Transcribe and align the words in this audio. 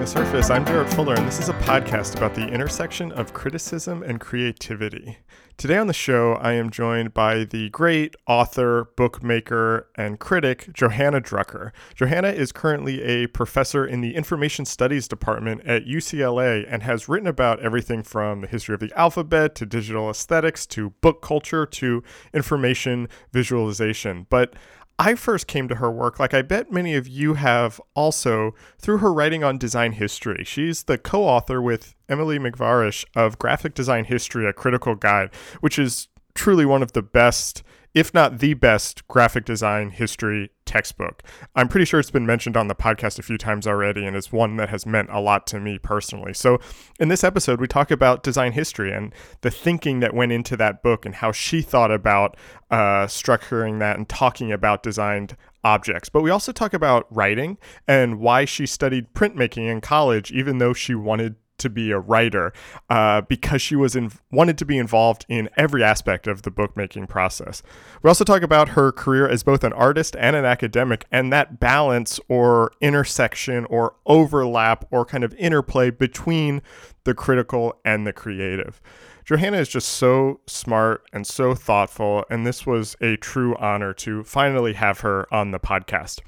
Scratching 0.00 0.24
the 0.24 0.30
Surface. 0.30 0.50
I'm 0.50 0.64
Jarrett 0.64 0.92
Fuller, 0.94 1.14
and 1.14 1.26
this 1.26 1.40
is 1.40 1.48
a 1.48 1.54
podcast 1.54 2.16
about 2.16 2.34
the 2.34 2.46
intersection 2.48 3.12
of 3.12 3.34
criticism 3.34 4.02
and 4.02 4.18
creativity. 4.18 5.18
Today 5.58 5.76
on 5.76 5.88
the 5.88 5.92
show, 5.92 6.34
I 6.40 6.54
am 6.54 6.70
joined 6.70 7.12
by 7.12 7.44
the 7.44 7.68
great 7.68 8.16
author, 8.26 8.88
bookmaker, 8.96 9.88
and 9.96 10.18
critic, 10.18 10.70
Johanna 10.72 11.20
Drucker. 11.20 11.72
Johanna 11.94 12.28
is 12.28 12.50
currently 12.50 13.02
a 13.02 13.26
professor 13.26 13.84
in 13.84 14.00
the 14.00 14.14
Information 14.14 14.64
Studies 14.64 15.06
Department 15.06 15.60
at 15.66 15.84
UCLA 15.84 16.64
and 16.66 16.82
has 16.82 17.08
written 17.08 17.28
about 17.28 17.60
everything 17.60 18.02
from 18.02 18.40
the 18.40 18.46
history 18.46 18.72
of 18.72 18.80
the 18.80 18.92
alphabet 18.98 19.54
to 19.56 19.66
digital 19.66 20.08
aesthetics 20.08 20.64
to 20.68 20.90
book 21.02 21.20
culture 21.20 21.66
to 21.66 22.02
information 22.32 23.06
visualization. 23.32 24.26
But 24.30 24.54
I 25.00 25.14
first 25.14 25.46
came 25.46 25.66
to 25.68 25.76
her 25.76 25.90
work, 25.90 26.20
like 26.20 26.34
I 26.34 26.42
bet 26.42 26.70
many 26.70 26.94
of 26.94 27.08
you 27.08 27.32
have 27.32 27.80
also, 27.94 28.54
through 28.78 28.98
her 28.98 29.10
writing 29.10 29.42
on 29.42 29.56
design 29.56 29.92
history. 29.92 30.44
She's 30.44 30.82
the 30.82 30.98
co 30.98 31.24
author 31.24 31.62
with 31.62 31.94
Emily 32.10 32.38
McVarish 32.38 33.06
of 33.16 33.38
Graphic 33.38 33.72
Design 33.72 34.04
History, 34.04 34.46
a 34.46 34.52
critical 34.52 34.94
guide, 34.94 35.30
which 35.60 35.78
is 35.78 36.08
truly 36.34 36.66
one 36.66 36.82
of 36.82 36.92
the 36.92 37.00
best 37.00 37.62
if 37.94 38.14
not 38.14 38.38
the 38.38 38.54
best 38.54 39.06
graphic 39.08 39.44
design 39.44 39.90
history 39.90 40.50
textbook. 40.64 41.24
I'm 41.56 41.66
pretty 41.66 41.84
sure 41.84 41.98
it's 41.98 42.12
been 42.12 42.26
mentioned 42.26 42.56
on 42.56 42.68
the 42.68 42.74
podcast 42.74 43.18
a 43.18 43.22
few 43.22 43.36
times 43.36 43.66
already 43.66 44.06
and 44.06 44.14
is 44.14 44.30
one 44.30 44.56
that 44.56 44.68
has 44.68 44.86
meant 44.86 45.08
a 45.10 45.20
lot 45.20 45.46
to 45.48 45.58
me 45.58 45.78
personally. 45.78 46.32
So, 46.32 46.60
in 47.00 47.08
this 47.08 47.24
episode, 47.24 47.60
we 47.60 47.66
talk 47.66 47.90
about 47.90 48.22
design 48.22 48.52
history 48.52 48.92
and 48.92 49.12
the 49.40 49.50
thinking 49.50 49.98
that 50.00 50.14
went 50.14 50.30
into 50.30 50.56
that 50.58 50.82
book 50.82 51.04
and 51.04 51.16
how 51.16 51.32
she 51.32 51.62
thought 51.62 51.90
about 51.90 52.36
uh, 52.70 53.06
structuring 53.06 53.80
that 53.80 53.96
and 53.96 54.08
talking 54.08 54.52
about 54.52 54.84
designed 54.84 55.36
objects. 55.64 56.08
But 56.08 56.22
we 56.22 56.30
also 56.30 56.52
talk 56.52 56.72
about 56.72 57.06
writing 57.10 57.58
and 57.88 58.20
why 58.20 58.44
she 58.44 58.66
studied 58.66 59.12
printmaking 59.12 59.68
in 59.68 59.80
college, 59.80 60.30
even 60.30 60.58
though 60.58 60.72
she 60.72 60.94
wanted 60.94 61.34
to 61.60 61.70
be 61.70 61.90
a 61.90 61.98
writer 61.98 62.52
uh, 62.88 63.20
because 63.22 63.62
she 63.62 63.76
was 63.76 63.94
in, 63.94 64.12
wanted 64.30 64.58
to 64.58 64.64
be 64.64 64.78
involved 64.78 65.24
in 65.28 65.48
every 65.56 65.82
aspect 65.82 66.26
of 66.26 66.42
the 66.42 66.50
bookmaking 66.50 67.06
process. 67.06 67.62
We 68.02 68.08
also 68.08 68.24
talk 68.24 68.42
about 68.42 68.70
her 68.70 68.92
career 68.92 69.28
as 69.28 69.42
both 69.42 69.64
an 69.64 69.72
artist 69.72 70.16
and 70.18 70.34
an 70.36 70.44
academic, 70.44 71.04
and 71.10 71.32
that 71.32 71.60
balance 71.60 72.18
or 72.28 72.72
intersection 72.80 73.64
or 73.66 73.94
overlap 74.06 74.84
or 74.90 75.04
kind 75.04 75.24
of 75.24 75.34
interplay 75.34 75.90
between 75.90 76.62
the 77.04 77.14
critical 77.14 77.78
and 77.84 78.06
the 78.06 78.12
creative. 78.12 78.80
Johanna 79.24 79.58
is 79.58 79.68
just 79.68 79.88
so 79.88 80.40
smart 80.46 81.04
and 81.12 81.26
so 81.26 81.54
thoughtful, 81.54 82.24
and 82.30 82.46
this 82.46 82.66
was 82.66 82.96
a 83.00 83.16
true 83.16 83.54
honor 83.56 83.92
to 83.94 84.24
finally 84.24 84.72
have 84.72 85.00
her 85.00 85.32
on 85.32 85.52
the 85.52 85.60
podcast. 85.60 86.20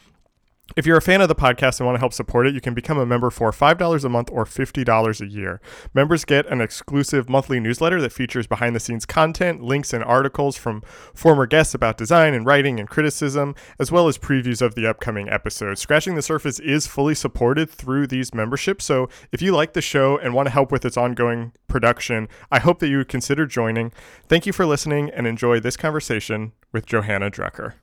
If 0.74 0.86
you're 0.86 0.96
a 0.96 1.02
fan 1.02 1.20
of 1.20 1.28
the 1.28 1.34
podcast 1.34 1.80
and 1.80 1.86
want 1.86 1.96
to 1.96 2.00
help 2.00 2.14
support 2.14 2.46
it, 2.46 2.54
you 2.54 2.60
can 2.60 2.72
become 2.72 2.96
a 2.96 3.04
member 3.04 3.28
for 3.28 3.50
$5 3.50 4.04
a 4.04 4.08
month 4.08 4.30
or 4.32 4.46
$50 4.46 5.20
a 5.20 5.26
year. 5.26 5.60
Members 5.92 6.24
get 6.24 6.46
an 6.46 6.62
exclusive 6.62 7.28
monthly 7.28 7.60
newsletter 7.60 8.00
that 8.00 8.12
features 8.12 8.46
behind 8.46 8.74
the 8.74 8.80
scenes 8.80 9.04
content, 9.04 9.62
links, 9.62 9.92
and 9.92 10.02
articles 10.02 10.56
from 10.56 10.82
former 11.12 11.46
guests 11.46 11.74
about 11.74 11.98
design 11.98 12.32
and 12.32 12.46
writing 12.46 12.80
and 12.80 12.88
criticism, 12.88 13.54
as 13.78 13.92
well 13.92 14.08
as 14.08 14.16
previews 14.16 14.62
of 14.62 14.74
the 14.74 14.86
upcoming 14.86 15.28
episodes. 15.28 15.80
Scratching 15.80 16.14
the 16.14 16.22
Surface 16.22 16.58
is 16.60 16.86
fully 16.86 17.14
supported 17.14 17.68
through 17.68 18.06
these 18.06 18.32
memberships, 18.32 18.86
so 18.86 19.10
if 19.30 19.42
you 19.42 19.52
like 19.52 19.74
the 19.74 19.82
show 19.82 20.16
and 20.16 20.32
want 20.32 20.46
to 20.46 20.52
help 20.52 20.72
with 20.72 20.86
its 20.86 20.96
ongoing 20.96 21.52
production, 21.68 22.28
I 22.50 22.60
hope 22.60 22.78
that 22.78 22.88
you 22.88 22.96
would 22.96 23.08
consider 23.08 23.44
joining. 23.44 23.92
Thank 24.26 24.46
you 24.46 24.54
for 24.54 24.64
listening 24.64 25.10
and 25.10 25.26
enjoy 25.26 25.60
this 25.60 25.76
conversation 25.76 26.52
with 26.72 26.86
Johanna 26.86 27.30
Drucker. 27.30 27.74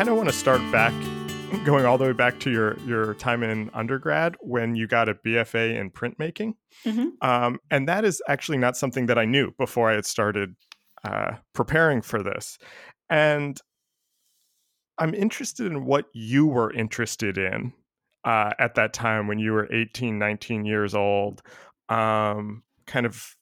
Kind 0.00 0.08
of 0.08 0.16
want 0.16 0.30
to 0.30 0.34
start 0.34 0.62
back, 0.72 0.94
going 1.66 1.84
all 1.84 1.98
the 1.98 2.04
way 2.04 2.12
back 2.14 2.40
to 2.40 2.50
your 2.50 2.78
your 2.86 3.12
time 3.16 3.42
in 3.42 3.68
undergrad 3.74 4.34
when 4.40 4.74
you 4.74 4.86
got 4.86 5.10
a 5.10 5.14
BFA 5.14 5.78
in 5.78 5.90
printmaking, 5.90 6.54
mm-hmm. 6.86 7.08
um, 7.20 7.58
and 7.70 7.86
that 7.86 8.02
is 8.06 8.22
actually 8.26 8.56
not 8.56 8.78
something 8.78 9.04
that 9.04 9.18
I 9.18 9.26
knew 9.26 9.50
before 9.58 9.90
I 9.90 9.96
had 9.96 10.06
started 10.06 10.56
uh, 11.04 11.32
preparing 11.52 12.00
for 12.00 12.22
this, 12.22 12.56
and 13.10 13.60
I'm 14.96 15.12
interested 15.12 15.66
in 15.66 15.84
what 15.84 16.06
you 16.14 16.46
were 16.46 16.72
interested 16.72 17.36
in 17.36 17.74
uh, 18.24 18.52
at 18.58 18.76
that 18.76 18.94
time 18.94 19.26
when 19.26 19.38
you 19.38 19.52
were 19.52 19.70
18, 19.70 20.18
19 20.18 20.64
years 20.64 20.94
old. 20.94 21.42
Um, 21.90 22.62
kind 22.86 23.04
of 23.04 23.36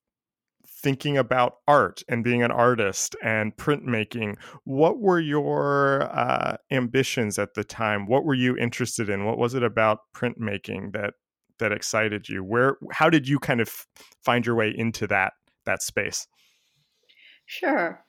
thinking 0.80 1.18
about 1.18 1.56
art 1.66 2.02
and 2.08 2.22
being 2.22 2.42
an 2.42 2.50
artist 2.50 3.16
and 3.22 3.56
printmaking, 3.56 4.36
what 4.64 4.98
were 4.98 5.20
your 5.20 6.02
uh, 6.02 6.56
ambitions 6.70 7.38
at 7.38 7.54
the 7.54 7.64
time? 7.64 8.06
What 8.06 8.24
were 8.24 8.34
you 8.34 8.56
interested 8.56 9.10
in? 9.10 9.24
What 9.24 9.38
was 9.38 9.54
it 9.54 9.62
about 9.62 9.98
printmaking 10.14 10.92
that 10.92 11.14
that 11.58 11.72
excited 11.72 12.28
you? 12.28 12.44
Where 12.44 12.76
how 12.92 13.10
did 13.10 13.26
you 13.26 13.38
kind 13.38 13.60
of 13.60 13.86
find 14.24 14.46
your 14.46 14.54
way 14.54 14.72
into 14.74 15.06
that 15.08 15.32
that 15.66 15.82
space? 15.82 16.26
Sure. 17.46 18.04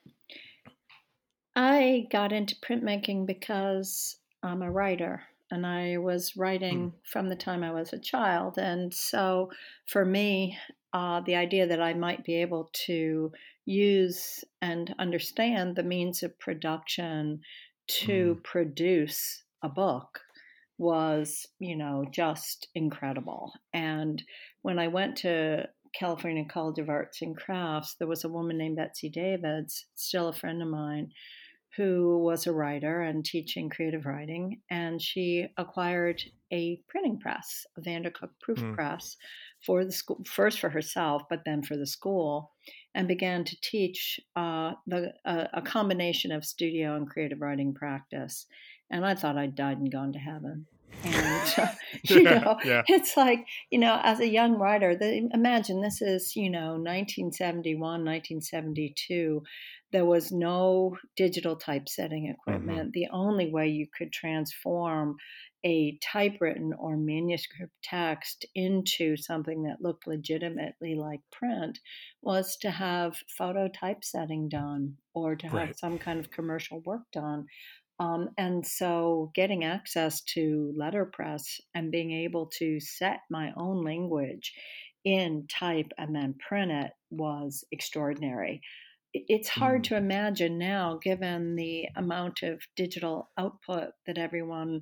I 1.56 2.08
got 2.12 2.32
into 2.32 2.56
printmaking 2.58 3.26
because 3.26 4.18
I'm 4.44 4.62
a 4.62 4.72
writer 4.72 5.24
and 5.52 5.66
I 5.66 5.98
was 5.98 6.38
writing 6.38 6.92
mm. 6.92 6.94
from 7.04 7.30
the 7.30 7.36
time 7.36 7.64
I 7.64 7.72
was 7.72 7.92
a 7.92 8.00
child. 8.00 8.58
And 8.58 8.94
so 8.94 9.50
for 9.88 10.06
me, 10.06 10.58
uh, 10.94 11.22
the 11.22 11.36
idea 11.36 11.68
that 11.68 11.82
I 11.82 11.94
might 11.94 12.24
be 12.24 12.36
able 12.42 12.70
to 12.86 13.32
use 13.66 14.44
and 14.62 14.94
understand 14.98 15.76
the 15.76 15.84
means 15.84 16.24
of 16.24 16.40
production 16.40 17.42
to 17.88 18.36
mm. 18.36 18.44
produce 18.44 19.44
a 19.64 19.70
book 19.70 20.22
was, 20.78 21.46
you 21.60 21.76
know, 21.76 22.06
just 22.10 22.68
incredible. 22.74 23.54
And 23.74 24.24
when 24.62 24.80
I 24.80 24.88
went 24.88 25.18
to 25.18 25.68
California 25.94 26.46
College 26.46 26.80
of 26.80 26.90
Arts 26.90 27.22
and 27.22 27.36
Crafts, 27.36 27.96
there 27.96 28.08
was 28.08 28.24
a 28.24 28.30
woman 28.30 28.58
named 28.58 28.78
Betsy 28.78 29.10
Davids, 29.10 29.86
still 29.96 30.30
a 30.30 30.34
friend 30.34 30.62
of 30.62 30.68
mine, 30.68 31.12
who 31.76 32.20
was 32.20 32.48
a 32.48 32.54
writer 32.54 33.02
and 33.02 33.24
teaching 33.24 33.70
creative 33.70 34.06
writing, 34.06 34.62
and 34.70 35.02
she 35.02 35.48
acquired 35.58 36.22
a 36.52 36.82
printing 36.88 37.20
press, 37.20 37.66
a 37.78 37.82
Vandercook 37.82 38.32
proof 38.42 38.60
mm. 38.60 38.74
press, 38.74 39.18
for 39.66 39.86
the 39.86 39.92
school, 39.92 40.22
first 40.26 40.60
for 40.60 40.70
herself, 40.70 41.24
but 41.30 41.44
then 41.46 41.62
for 41.64 41.76
the 41.78 41.88
school, 41.88 42.52
and 42.96 43.08
began 43.08 43.44
to 43.44 43.56
teach 43.62 44.20
uh, 44.36 44.74
the, 44.88 45.14
uh, 45.26 45.46
a 45.54 45.62
combination 45.62 46.32
of 46.32 46.46
studio 46.46 46.96
and 46.96 47.10
creative 47.10 47.42
writing 47.42 47.74
practice. 47.74 48.46
And 48.90 49.06
I 49.06 49.16
thought 49.16 49.38
I'd 49.38 49.56
died 49.56 49.78
and 49.78 49.92
gone 49.92 50.14
to 50.14 50.20
heaven. 50.20 50.66
And 51.04 51.54
uh, 51.58 51.68
you 52.04 52.24
know, 52.24 52.58
yeah. 52.66 52.82
it's 52.88 53.16
like 53.16 53.46
you 53.70 53.80
know, 53.80 54.00
as 54.04 54.20
a 54.20 54.28
young 54.28 54.58
writer, 54.58 54.96
the, 54.96 55.30
imagine 55.34 55.82
this 55.82 56.02
is 56.02 56.36
you 56.36 56.50
know 56.50 56.74
1971, 56.74 57.80
1972. 57.80 59.44
There 59.92 60.06
was 60.06 60.32
no 60.32 60.98
digital 61.16 61.56
typesetting 61.56 62.24
mm-hmm. 62.24 62.52
equipment. 62.52 62.80
Mm-hmm. 62.80 62.92
The 62.94 63.08
only 63.12 63.52
way 63.52 63.68
you 63.68 63.88
could 63.96 64.12
transform 64.12 65.18
a 65.66 65.98
typewritten 66.02 66.74
or 66.78 66.96
manuscript 66.96 67.74
text 67.84 68.46
into 68.56 69.18
something 69.18 69.64
that 69.64 69.82
looked 69.82 70.08
legitimately 70.08 70.96
like 70.96 71.20
print 71.32 71.80
was 72.22 72.58
to 72.58 72.72
have 72.72 73.18
photo 73.38 73.68
typesetting 73.68 74.50
done 74.50 74.96
or 75.14 75.36
to 75.36 75.48
have 75.48 75.54
right. 75.54 75.80
some 75.80 75.98
kind 75.98 76.20
of 76.20 76.32
commercial 76.32 76.80
work 76.82 77.04
done. 77.12 77.46
Um, 78.00 78.30
and 78.38 78.66
so 78.66 79.32
getting 79.36 79.66
access 79.66 80.22
to 80.34 80.74
letterpress 80.78 81.60
and 81.76 81.92
being 81.92 82.12
able 82.12 82.46
to 82.58 82.80
set 82.80 83.20
my 83.30 83.52
own 83.58 83.84
language 83.84 84.54
in 85.04 85.48
type 85.50 85.92
and 85.98 86.16
then 86.16 86.36
print 86.48 86.72
it 86.72 86.92
was 87.10 87.66
extraordinary 87.72 88.62
it's 89.14 89.50
hard 89.50 89.82
mm. 89.82 89.86
to 89.86 89.98
imagine 89.98 90.58
now, 90.58 91.00
given 91.02 91.56
the 91.56 91.88
amount 91.96 92.44
of 92.44 92.62
digital 92.76 93.30
output 93.38 93.90
that 94.06 94.18
everyone 94.18 94.82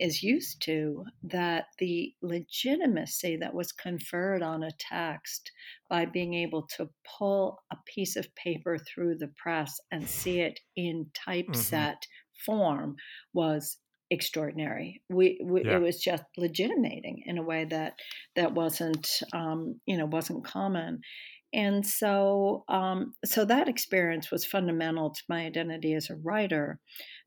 is 0.00 0.22
used 0.22 0.62
to 0.62 1.04
that 1.22 1.66
the 1.78 2.12
legitimacy 2.22 3.36
that 3.36 3.54
was 3.54 3.72
conferred 3.72 4.42
on 4.42 4.62
a 4.62 4.70
text 4.78 5.52
by 5.88 6.06
being 6.06 6.34
able 6.34 6.66
to 6.76 6.88
pull 7.18 7.58
a 7.70 7.76
piece 7.86 8.16
of 8.16 8.34
paper 8.34 8.78
through 8.78 9.16
the 9.16 9.30
press 9.36 9.78
and 9.92 10.08
see 10.08 10.40
it 10.40 10.58
in 10.76 11.06
typeset 11.14 11.96
mm-hmm. 11.96 12.52
form 12.52 12.96
was 13.34 13.76
extraordinary. 14.10 15.02
We, 15.08 15.40
we 15.44 15.64
yeah. 15.64 15.76
it 15.76 15.82
was 15.82 16.00
just 16.00 16.24
legitimating 16.36 17.22
in 17.26 17.38
a 17.38 17.42
way 17.42 17.66
that 17.70 17.94
that 18.36 18.54
wasn't 18.54 19.08
um, 19.32 19.80
you 19.86 19.96
know 19.96 20.06
wasn't 20.06 20.44
common. 20.44 21.00
And 21.52 21.84
so, 21.84 22.64
um, 22.68 23.14
so 23.24 23.44
that 23.44 23.68
experience 23.68 24.30
was 24.30 24.44
fundamental 24.44 25.10
to 25.10 25.22
my 25.28 25.46
identity 25.46 25.94
as 25.94 26.08
a 26.08 26.16
writer. 26.16 26.78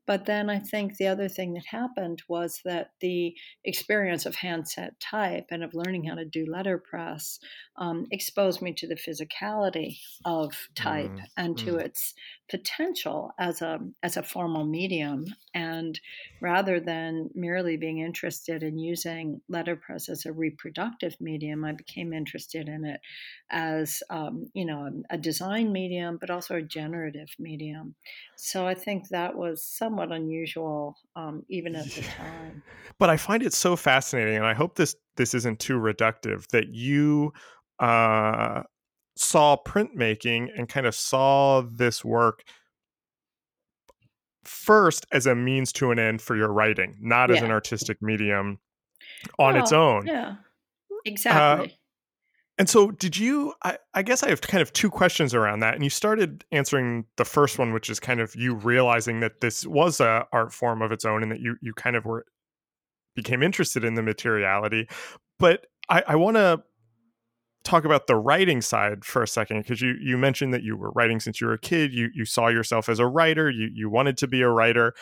But 0.06 0.26
then 0.26 0.50
I 0.50 0.58
think 0.58 0.96
the 0.96 1.06
other 1.06 1.28
thing 1.28 1.54
that 1.54 1.64
happened 1.66 2.22
was 2.28 2.60
that 2.64 2.90
the 3.00 3.34
experience 3.64 4.26
of 4.26 4.34
handset 4.34 5.00
type 5.00 5.46
and 5.50 5.64
of 5.64 5.74
learning 5.74 6.04
how 6.04 6.14
to 6.16 6.24
do 6.24 6.46
letterpress 6.46 7.38
um, 7.78 8.06
exposed 8.10 8.60
me 8.60 8.74
to 8.74 8.86
the 8.86 8.96
physicality 8.96 9.96
of 10.24 10.52
type 10.74 11.10
mm, 11.10 11.20
and 11.36 11.56
to 11.58 11.72
mm. 11.72 11.80
its 11.80 12.14
potential 12.50 13.32
as 13.38 13.62
a 13.62 13.78
as 14.02 14.16
a 14.16 14.22
formal 14.22 14.64
medium. 14.64 15.24
And 15.54 15.98
rather 16.40 16.80
than 16.80 17.30
merely 17.34 17.76
being 17.76 18.00
interested 18.00 18.62
in 18.62 18.78
using 18.78 19.40
letterpress 19.48 20.08
as 20.08 20.26
a 20.26 20.32
reproductive 20.32 21.14
medium, 21.20 21.64
I 21.64 21.72
became 21.72 22.12
interested 22.12 22.68
in 22.68 22.84
it 22.84 23.00
as 23.50 24.02
um, 24.10 24.50
you 24.54 24.66
know 24.66 24.90
a, 25.10 25.16
design 25.16 25.72
medium, 25.72 26.18
but 26.20 26.30
also 26.30 26.56
a 26.56 26.62
generative 26.62 27.28
medium. 27.38 27.94
So 28.36 28.66
I 28.66 28.74
think 28.74 29.08
that 29.08 29.36
was 29.36 29.64
somewhat 29.64 30.12
unusual, 30.12 30.96
um, 31.16 31.44
even 31.48 31.74
at 31.74 31.86
the 31.86 32.02
time. 32.02 32.62
But 32.98 33.10
I 33.10 33.16
find 33.16 33.42
it 33.42 33.52
so 33.54 33.74
fascinating, 33.74 34.36
and 34.36 34.46
I 34.46 34.54
hope 34.54 34.76
this 34.76 34.96
this 35.16 35.34
isn't 35.34 35.60
too 35.60 35.78
reductive 35.78 36.46
that 36.48 36.68
you 36.68 37.32
uh, 37.78 38.62
saw 39.16 39.56
printmaking 39.56 40.48
and 40.56 40.68
kind 40.68 40.86
of 40.86 40.94
saw 40.94 41.62
this 41.62 42.04
work 42.04 42.44
first 44.44 45.06
as 45.12 45.26
a 45.26 45.34
means 45.34 45.72
to 45.72 45.90
an 45.90 45.98
end 45.98 46.20
for 46.20 46.36
your 46.36 46.52
writing, 46.52 46.96
not 47.00 47.30
yeah. 47.30 47.36
as 47.36 47.42
an 47.42 47.50
artistic 47.50 48.02
medium 48.02 48.58
on 49.38 49.56
its 49.56 49.72
own. 49.72 50.06
Yeah, 50.06 50.28
uh, 50.90 50.96
exactly. 51.04 51.70
Uh, 51.70 51.74
and 52.56 52.68
so, 52.68 52.92
did 52.92 53.16
you? 53.16 53.52
I, 53.64 53.78
I, 53.94 54.02
guess 54.02 54.22
I 54.22 54.28
have 54.28 54.40
kind 54.40 54.62
of 54.62 54.72
two 54.72 54.88
questions 54.88 55.34
around 55.34 55.60
that. 55.60 55.74
And 55.74 55.82
you 55.82 55.90
started 55.90 56.44
answering 56.52 57.04
the 57.16 57.24
first 57.24 57.58
one, 57.58 57.72
which 57.72 57.90
is 57.90 57.98
kind 57.98 58.20
of 58.20 58.36
you 58.36 58.54
realizing 58.54 59.20
that 59.20 59.40
this 59.40 59.66
was 59.66 60.00
a 60.00 60.26
art 60.32 60.52
form 60.52 60.80
of 60.80 60.92
its 60.92 61.04
own, 61.04 61.22
and 61.24 61.32
that 61.32 61.40
you 61.40 61.56
you 61.60 61.74
kind 61.74 61.96
of 61.96 62.04
were 62.04 62.26
became 63.16 63.42
interested 63.42 63.84
in 63.84 63.94
the 63.94 64.02
materiality. 64.02 64.86
But 65.38 65.66
I, 65.88 66.04
I 66.08 66.16
want 66.16 66.36
to 66.36 66.62
talk 67.64 67.84
about 67.84 68.06
the 68.06 68.16
writing 68.16 68.60
side 68.60 69.04
for 69.04 69.22
a 69.22 69.28
second 69.28 69.62
because 69.62 69.80
you 69.80 69.94
you 70.00 70.16
mentioned 70.16 70.54
that 70.54 70.62
you 70.62 70.76
were 70.76 70.90
writing 70.90 71.18
since 71.18 71.40
you 71.40 71.46
were 71.46 71.54
a 71.54 71.58
kid. 71.58 71.92
You 71.92 72.10
you 72.14 72.24
saw 72.24 72.48
yourself 72.48 72.88
as 72.88 72.98
a 72.98 73.06
writer. 73.06 73.50
You 73.50 73.70
you 73.72 73.90
wanted 73.90 74.16
to 74.18 74.26
be 74.26 74.42
a 74.42 74.48
writer. 74.48 74.94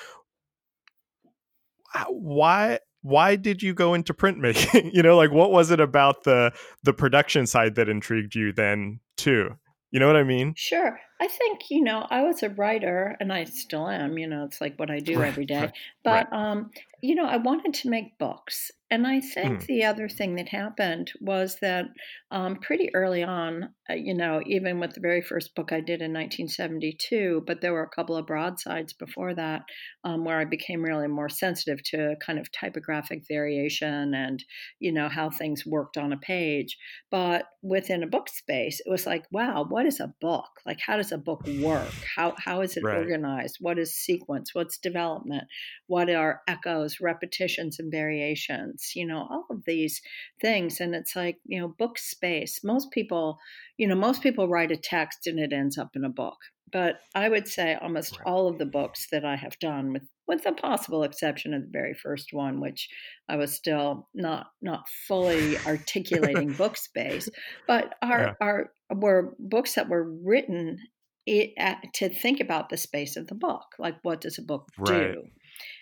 Why 2.08 2.78
why 3.02 3.36
did 3.36 3.62
you 3.62 3.74
go 3.74 3.94
into 3.94 4.14
printmaking? 4.14 4.90
you 4.94 5.02
know, 5.02 5.16
like 5.16 5.32
what 5.32 5.50
was 5.50 5.70
it 5.70 5.80
about 5.80 6.24
the 6.24 6.52
the 6.82 6.92
production 6.92 7.46
side 7.46 7.74
that 7.74 7.88
intrigued 7.88 8.34
you 8.34 8.52
then 8.52 9.00
too? 9.16 9.50
You 9.90 10.00
know 10.00 10.06
what 10.06 10.16
I 10.16 10.24
mean? 10.24 10.54
Sure. 10.56 10.98
I 11.22 11.28
think, 11.28 11.70
you 11.70 11.84
know, 11.84 12.04
I 12.10 12.22
was 12.22 12.42
a 12.42 12.48
writer 12.48 13.16
and 13.20 13.32
I 13.32 13.44
still 13.44 13.88
am, 13.88 14.18
you 14.18 14.26
know, 14.26 14.44
it's 14.44 14.60
like 14.60 14.76
what 14.76 14.90
I 14.90 14.98
do 14.98 15.20
right, 15.20 15.28
every 15.28 15.46
day. 15.46 15.60
Right, 15.60 15.72
but 16.02 16.32
right. 16.32 16.50
um, 16.50 16.72
you 17.00 17.16
know, 17.16 17.26
I 17.26 17.36
wanted 17.36 17.74
to 17.74 17.90
make 17.90 18.18
books. 18.18 18.70
And 18.88 19.06
I 19.06 19.20
think 19.20 19.62
mm. 19.62 19.66
the 19.66 19.84
other 19.84 20.08
thing 20.08 20.34
that 20.36 20.50
happened 20.50 21.12
was 21.20 21.56
that 21.62 21.86
um, 22.30 22.56
pretty 22.56 22.94
early 22.94 23.24
on, 23.24 23.70
uh, 23.90 23.94
you 23.94 24.14
know, 24.14 24.42
even 24.46 24.78
with 24.78 24.92
the 24.92 25.00
very 25.00 25.22
first 25.22 25.54
book 25.54 25.72
I 25.72 25.80
did 25.80 26.02
in 26.02 26.12
1972, 26.12 27.42
but 27.46 27.60
there 27.60 27.72
were 27.72 27.82
a 27.82 27.88
couple 27.88 28.16
of 28.16 28.26
broadsides 28.26 28.92
before 28.92 29.34
that 29.34 29.62
um, 30.04 30.24
where 30.24 30.38
I 30.38 30.44
became 30.44 30.82
really 30.82 31.08
more 31.08 31.30
sensitive 31.30 31.82
to 31.84 32.16
kind 32.24 32.38
of 32.38 32.52
typographic 32.52 33.22
variation 33.26 34.14
and, 34.14 34.44
you 34.78 34.92
know, 34.92 35.08
how 35.08 35.30
things 35.30 35.64
worked 35.64 35.96
on 35.96 36.12
a 36.12 36.18
page. 36.18 36.76
But 37.10 37.46
within 37.62 38.02
a 38.02 38.08
book 38.08 38.28
space, 38.28 38.80
it 38.84 38.90
was 38.90 39.06
like, 39.06 39.24
wow, 39.32 39.64
what 39.66 39.86
is 39.86 40.00
a 40.00 40.14
book? 40.20 40.50
Like, 40.66 40.80
how 40.86 40.98
does 40.98 41.11
a 41.12 41.18
book 41.18 41.46
work? 41.60 41.92
How, 42.16 42.34
how 42.38 42.62
is 42.62 42.76
it 42.76 42.82
right. 42.82 42.96
organized? 42.96 43.58
What 43.60 43.78
is 43.78 43.94
sequence? 43.94 44.54
What's 44.54 44.78
development? 44.78 45.44
What 45.86 46.10
are 46.10 46.40
echoes? 46.48 46.98
repetitions 47.00 47.78
and 47.78 47.90
variations, 47.90 48.92
you 48.94 49.06
know, 49.06 49.26
all 49.30 49.46
of 49.50 49.64
these 49.66 50.00
things. 50.40 50.80
And 50.80 50.94
it's 50.94 51.14
like, 51.14 51.38
you 51.44 51.60
know, 51.60 51.68
book 51.68 51.98
space. 51.98 52.60
Most 52.64 52.90
people, 52.90 53.38
you 53.76 53.86
know, 53.86 53.94
most 53.94 54.22
people 54.22 54.48
write 54.48 54.72
a 54.72 54.76
text 54.76 55.26
and 55.26 55.38
it 55.38 55.52
ends 55.52 55.76
up 55.76 55.90
in 55.94 56.04
a 56.04 56.08
book. 56.08 56.38
But 56.72 57.00
I 57.14 57.28
would 57.28 57.48
say 57.48 57.74
almost 57.74 58.18
right. 58.18 58.26
all 58.26 58.48
of 58.48 58.58
the 58.58 58.64
books 58.64 59.08
that 59.12 59.26
I 59.26 59.36
have 59.36 59.58
done 59.58 59.92
with 59.92 60.04
with 60.28 60.44
the 60.44 60.52
possible 60.52 61.02
exception 61.02 61.52
of 61.52 61.62
the 61.62 61.70
very 61.70 61.92
first 61.92 62.32
one, 62.32 62.60
which 62.60 62.88
I 63.28 63.36
was 63.36 63.52
still 63.52 64.08
not 64.14 64.46
not 64.62 64.88
fully 65.06 65.58
articulating 65.66 66.52
book 66.56 66.78
space, 66.78 67.28
but 67.68 67.94
are 68.00 68.20
yeah. 68.40 68.46
are 68.46 68.72
were 68.94 69.34
books 69.38 69.74
that 69.74 69.90
were 69.90 70.10
written 70.24 70.78
it, 71.26 71.52
uh, 71.58 71.74
to 71.94 72.08
think 72.08 72.40
about 72.40 72.68
the 72.68 72.76
space 72.76 73.16
of 73.16 73.26
the 73.28 73.34
book, 73.34 73.64
like 73.78 73.96
what 74.02 74.20
does 74.20 74.38
a 74.38 74.42
book 74.42 74.68
right. 74.78 75.12
do? 75.12 75.22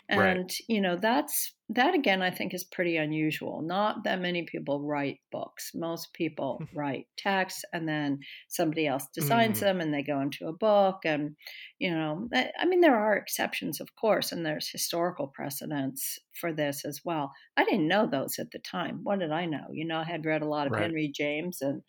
and 0.08 0.20
right. 0.20 0.54
you 0.68 0.80
know 0.80 0.96
that's 0.96 1.54
that 1.70 1.94
again 1.94 2.20
i 2.20 2.30
think 2.30 2.52
is 2.52 2.64
pretty 2.64 2.96
unusual 2.96 3.62
not 3.62 4.02
that 4.04 4.20
many 4.20 4.42
people 4.42 4.82
write 4.82 5.18
books 5.30 5.70
most 5.74 6.12
people 6.12 6.60
write 6.74 7.06
text 7.16 7.64
and 7.72 7.88
then 7.88 8.18
somebody 8.48 8.86
else 8.86 9.06
designs 9.14 9.58
mm. 9.58 9.60
them 9.60 9.80
and 9.80 9.94
they 9.94 10.02
go 10.02 10.20
into 10.20 10.46
a 10.46 10.52
book 10.52 10.98
and 11.04 11.36
you 11.78 11.90
know 11.90 12.28
i 12.58 12.66
mean 12.66 12.80
there 12.80 12.98
are 12.98 13.16
exceptions 13.16 13.80
of 13.80 13.88
course 13.94 14.32
and 14.32 14.44
there's 14.44 14.68
historical 14.68 15.28
precedents 15.28 16.18
for 16.32 16.52
this 16.52 16.84
as 16.84 17.00
well 17.04 17.30
i 17.56 17.64
didn't 17.64 17.88
know 17.88 18.06
those 18.10 18.38
at 18.38 18.50
the 18.50 18.58
time 18.58 19.00
what 19.04 19.20
did 19.20 19.30
i 19.30 19.46
know 19.46 19.66
you 19.72 19.86
know 19.86 19.98
i 19.98 20.04
had 20.04 20.26
read 20.26 20.42
a 20.42 20.48
lot 20.48 20.66
of 20.66 20.72
right. 20.72 20.82
henry 20.82 21.12
james 21.14 21.58
and 21.60 21.82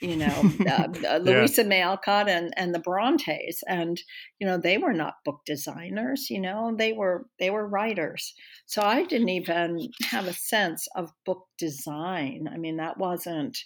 you 0.00 0.16
know, 0.16 0.26
uh, 0.68 0.88
uh, 1.06 1.18
Louisa 1.18 1.62
yeah. 1.62 1.68
May 1.68 1.82
Alcott 1.82 2.28
and, 2.28 2.52
and 2.56 2.74
the 2.74 2.78
Brontes. 2.78 3.62
And, 3.66 4.00
you 4.38 4.46
know, 4.46 4.58
they 4.58 4.78
were 4.78 4.92
not 4.92 5.14
book 5.24 5.40
designers, 5.44 6.30
you 6.30 6.40
know, 6.40 6.74
they 6.76 6.92
were, 6.92 7.26
they 7.38 7.50
were 7.50 7.66
writers. 7.66 8.34
So 8.66 8.82
I 8.82 9.04
didn't 9.04 9.27
even 9.30 9.88
have 10.10 10.26
a 10.26 10.32
sense 10.32 10.86
of 10.96 11.10
book 11.24 11.44
design. 11.58 12.48
I 12.52 12.56
mean, 12.56 12.76
that 12.76 12.98
wasn't, 12.98 13.56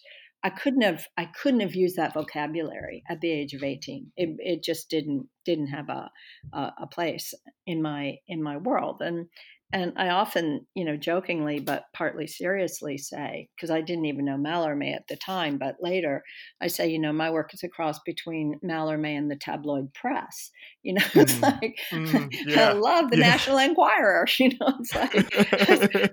I 0.44 0.50
couldn't 0.50 0.82
have, 0.82 1.06
I 1.16 1.26
couldn't 1.26 1.60
have 1.60 1.74
used 1.74 1.96
that 1.96 2.14
vocabulary 2.14 3.02
at 3.08 3.20
the 3.20 3.30
age 3.30 3.54
of 3.54 3.62
18. 3.62 4.12
It, 4.16 4.36
it 4.38 4.64
just 4.64 4.90
didn't, 4.90 5.28
didn't 5.44 5.68
have 5.68 5.88
a, 5.88 6.10
a, 6.52 6.72
a 6.82 6.86
place 6.86 7.32
in 7.66 7.82
my, 7.82 8.16
in 8.26 8.42
my 8.42 8.56
world. 8.56 9.00
And, 9.00 9.26
and 9.72 9.92
I 9.96 10.10
often, 10.10 10.66
you 10.74 10.84
know, 10.84 10.96
jokingly 10.96 11.60
but 11.60 11.84
partly 11.94 12.26
seriously 12.26 12.98
say, 12.98 13.48
because 13.56 13.70
I 13.70 13.80
didn't 13.80 14.04
even 14.04 14.26
know 14.26 14.36
Mallarmé 14.36 14.94
at 14.94 15.08
the 15.08 15.16
time, 15.16 15.56
but 15.56 15.76
later 15.80 16.22
I 16.60 16.66
say, 16.66 16.88
you 16.88 16.98
know, 16.98 17.12
my 17.12 17.30
work 17.30 17.54
is 17.54 17.62
a 17.62 17.68
cross 17.68 17.98
between 18.04 18.60
Mallarmé 18.62 19.16
and 19.16 19.30
the 19.30 19.36
tabloid 19.36 19.94
press. 19.94 20.50
You 20.82 20.94
know, 20.94 21.02
it's 21.14 21.34
mm. 21.34 21.42
like 21.42 21.78
mm, 21.90 22.34
yeah. 22.46 22.70
I 22.70 22.72
love 22.72 23.10
the 23.10 23.18
yeah. 23.18 23.28
National 23.30 23.58
Enquirer. 23.58 24.26
You 24.42 24.48
know, 24.48 24.74
it's 24.80 24.94
like 24.94 25.14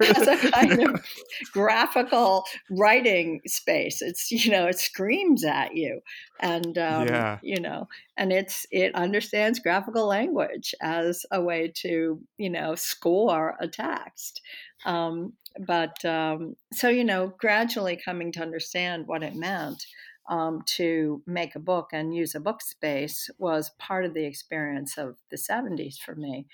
as 0.02 0.28
a 0.28 0.52
kind 0.52 0.84
of 0.84 1.04
graphical 1.52 2.44
writing 2.70 3.42
space. 3.48 4.02
It's 4.02 4.30
you 4.30 4.52
know, 4.52 4.68
it 4.68 4.78
screams 4.78 5.44
at 5.44 5.76
you, 5.76 6.02
and 6.40 6.78
um, 6.78 7.08
yeah. 7.08 7.40
you 7.42 7.60
know, 7.60 7.88
and 8.20 8.32
it's 8.32 8.66
it 8.70 8.94
understands 8.94 9.60
graphical 9.60 10.06
language 10.06 10.76
as 10.82 11.26
a 11.32 11.42
way 11.42 11.72
to 11.78 12.20
you 12.38 12.50
know 12.50 12.76
score 12.76 13.56
a 13.60 13.68
text. 13.68 14.42
Um, 14.86 15.34
but 15.66 16.04
um, 16.06 16.56
so 16.74 16.90
you 16.90 17.04
know, 17.04 17.34
gradually 17.40 18.00
coming 18.04 18.32
to 18.34 18.42
understand 18.42 19.08
what 19.08 19.24
it 19.24 19.36
meant 19.36 19.84
um, 20.30 20.62
to 20.66 21.24
make 21.26 21.56
a 21.56 21.60
book 21.60 21.90
and 21.92 22.16
use 22.16 22.36
a 22.36 22.40
book 22.40 22.62
space 22.62 23.30
was 23.40 23.72
part 23.80 24.06
of 24.06 24.14
the 24.14 24.26
experience 24.26 24.98
of 24.98 25.16
the 25.32 25.38
70s 25.38 25.98
for 25.98 26.16
me. 26.16 26.46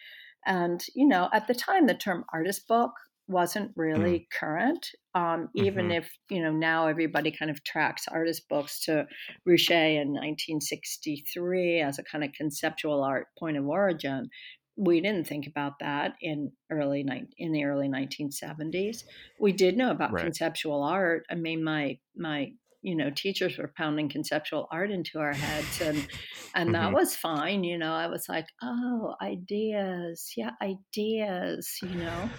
And, 0.45 0.81
you 0.95 1.07
know, 1.07 1.29
at 1.33 1.47
the 1.47 1.55
time, 1.55 1.85
the 1.85 1.93
term 1.93 2.23
artist 2.31 2.67
book 2.67 2.93
wasn't 3.27 3.71
really 3.75 4.19
mm. 4.19 4.25
current. 4.39 4.87
Um, 5.13 5.49
even 5.55 5.85
mm-hmm. 5.85 6.03
if, 6.03 6.09
you 6.29 6.43
know, 6.43 6.51
now 6.51 6.87
everybody 6.87 7.31
kind 7.31 7.49
of 7.49 7.63
tracks 7.63 8.07
artist 8.07 8.47
books 8.49 8.81
to 8.85 9.07
Ruscha 9.47 10.01
in 10.01 10.09
1963 10.09 11.81
as 11.81 11.99
a 11.99 12.03
kind 12.03 12.23
of 12.23 12.31
conceptual 12.33 13.03
art 13.03 13.27
point 13.39 13.57
of 13.57 13.65
origin. 13.67 14.29
We 14.77 14.99
didn't 14.99 15.25
think 15.25 15.47
about 15.47 15.73
that 15.79 16.15
in 16.21 16.51
early 16.69 17.05
in 17.37 17.51
the 17.53 17.63
early 17.63 17.87
1970s. 17.87 19.03
We 19.39 19.53
did 19.53 19.77
know 19.77 19.89
about 19.89 20.11
right. 20.11 20.23
conceptual 20.23 20.83
art. 20.83 21.25
I 21.31 21.35
mean, 21.35 21.63
my 21.63 21.97
my 22.17 22.51
you 22.85 22.95
know 22.95 23.09
teachers 23.09 23.57
were 23.57 23.73
pounding 23.75 24.07
conceptual 24.07 24.67
art 24.71 24.91
into 24.91 25.17
our 25.17 25.33
heads 25.33 25.81
and 25.81 26.07
and 26.53 26.69
mm-hmm. 26.69 26.73
that 26.73 26.93
was 26.93 27.15
fine 27.15 27.63
you 27.63 27.79
know 27.79 27.91
i 27.91 28.05
was 28.05 28.29
like 28.29 28.45
oh 28.61 29.15
ideas 29.23 30.31
yeah 30.37 30.51
ideas 30.61 31.79
you 31.81 31.95
know 31.95 32.29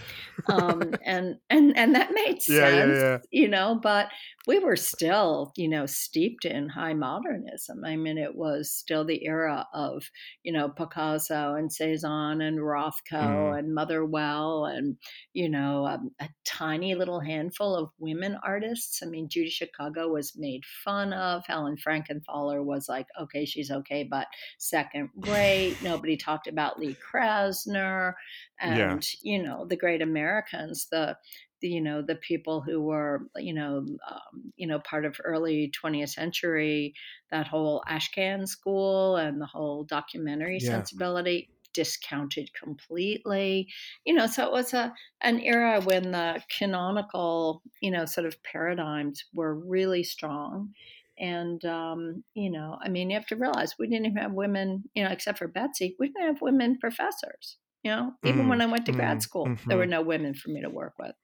um 0.48 0.94
and 1.04 1.34
and 1.50 1.76
and 1.76 1.96
that 1.96 2.12
made 2.12 2.40
sense 2.40 2.48
yeah, 2.48 2.68
yeah, 2.68 2.86
yeah. 2.86 3.18
you 3.32 3.48
know 3.48 3.78
but 3.82 4.06
we 4.46 4.60
were 4.60 4.76
still 4.76 5.52
you 5.56 5.68
know 5.68 5.84
steeped 5.84 6.44
in 6.44 6.68
high 6.68 6.94
modernism 6.94 7.84
i 7.84 7.96
mean 7.96 8.16
it 8.16 8.36
was 8.36 8.70
still 8.70 9.04
the 9.04 9.24
era 9.24 9.66
of 9.74 10.08
you 10.44 10.52
know 10.52 10.68
picasso 10.68 11.54
and 11.54 11.72
cezanne 11.72 12.40
and 12.40 12.58
rothko 12.60 13.20
mm. 13.20 13.58
and 13.58 13.74
motherwell 13.74 14.64
and 14.66 14.96
you 15.32 15.48
know 15.48 15.86
um, 15.86 16.12
a 16.20 16.28
tiny 16.44 16.94
little 16.94 17.18
handful 17.18 17.74
of 17.74 17.90
women 17.98 18.38
artists 18.44 19.02
i 19.02 19.06
mean 19.06 19.28
judy 19.28 19.50
chicago 19.50 20.06
was 20.06 20.35
made 20.36 20.64
fun 20.84 21.12
of. 21.12 21.44
Helen 21.46 21.76
Frankenthaler 21.76 22.64
was 22.64 22.88
like, 22.88 23.06
okay, 23.20 23.44
she's 23.44 23.70
okay, 23.70 24.04
but 24.04 24.26
second 24.58 25.10
rate. 25.16 25.76
Nobody 25.82 26.16
talked 26.16 26.46
about 26.46 26.78
Lee 26.78 26.96
Krasner 27.12 28.14
and, 28.60 28.78
yeah. 28.78 28.98
you 29.22 29.42
know, 29.42 29.66
the 29.66 29.76
great 29.76 30.02
Americans, 30.02 30.88
the 30.90 31.16
the, 31.60 31.68
you 31.68 31.80
know 31.80 32.02
the 32.02 32.16
people 32.16 32.60
who 32.60 32.82
were 32.82 33.28
you 33.36 33.54
know 33.54 33.78
um, 33.78 34.52
you 34.56 34.66
know 34.66 34.78
part 34.80 35.04
of 35.04 35.16
early 35.24 35.72
20th 35.82 36.10
century 36.10 36.94
that 37.30 37.46
whole 37.46 37.82
ashcan 37.88 38.46
school 38.46 39.16
and 39.16 39.40
the 39.40 39.46
whole 39.46 39.84
documentary 39.84 40.58
yeah. 40.60 40.70
sensibility 40.70 41.48
discounted 41.76 42.48
completely 42.54 43.68
you 44.06 44.14
know 44.14 44.26
so 44.26 44.46
it 44.46 44.50
was 44.50 44.72
a 44.72 44.92
an 45.20 45.38
era 45.40 45.78
when 45.82 46.10
the 46.10 46.42
canonical 46.58 47.62
you 47.82 47.90
know 47.90 48.06
sort 48.06 48.26
of 48.26 48.42
paradigms 48.42 49.22
were 49.34 49.54
really 49.54 50.02
strong 50.02 50.70
and 51.18 51.64
um, 51.66 52.24
you 52.34 52.50
know 52.50 52.78
i 52.82 52.88
mean 52.88 53.10
you 53.10 53.16
have 53.16 53.26
to 53.26 53.36
realize 53.36 53.74
we 53.78 53.86
didn't 53.86 54.06
even 54.06 54.16
have 54.16 54.32
women 54.32 54.84
you 54.94 55.04
know 55.04 55.10
except 55.10 55.38
for 55.38 55.46
betsy 55.46 55.94
we 55.98 56.08
didn't 56.08 56.26
have 56.26 56.40
women 56.40 56.78
professors 56.80 57.58
you 57.82 57.90
know 57.90 58.12
even 58.24 58.46
mm, 58.46 58.48
when 58.48 58.62
i 58.62 58.66
went 58.66 58.86
to 58.86 58.92
mm, 58.92 58.96
grad 58.96 59.22
school 59.22 59.46
mm-hmm. 59.46 59.68
there 59.68 59.76
were 59.76 59.84
mm-hmm. 59.84 59.90
no 59.90 60.02
women 60.02 60.34
for 60.34 60.48
me 60.48 60.62
to 60.62 60.70
work 60.70 60.94
with 60.98 61.14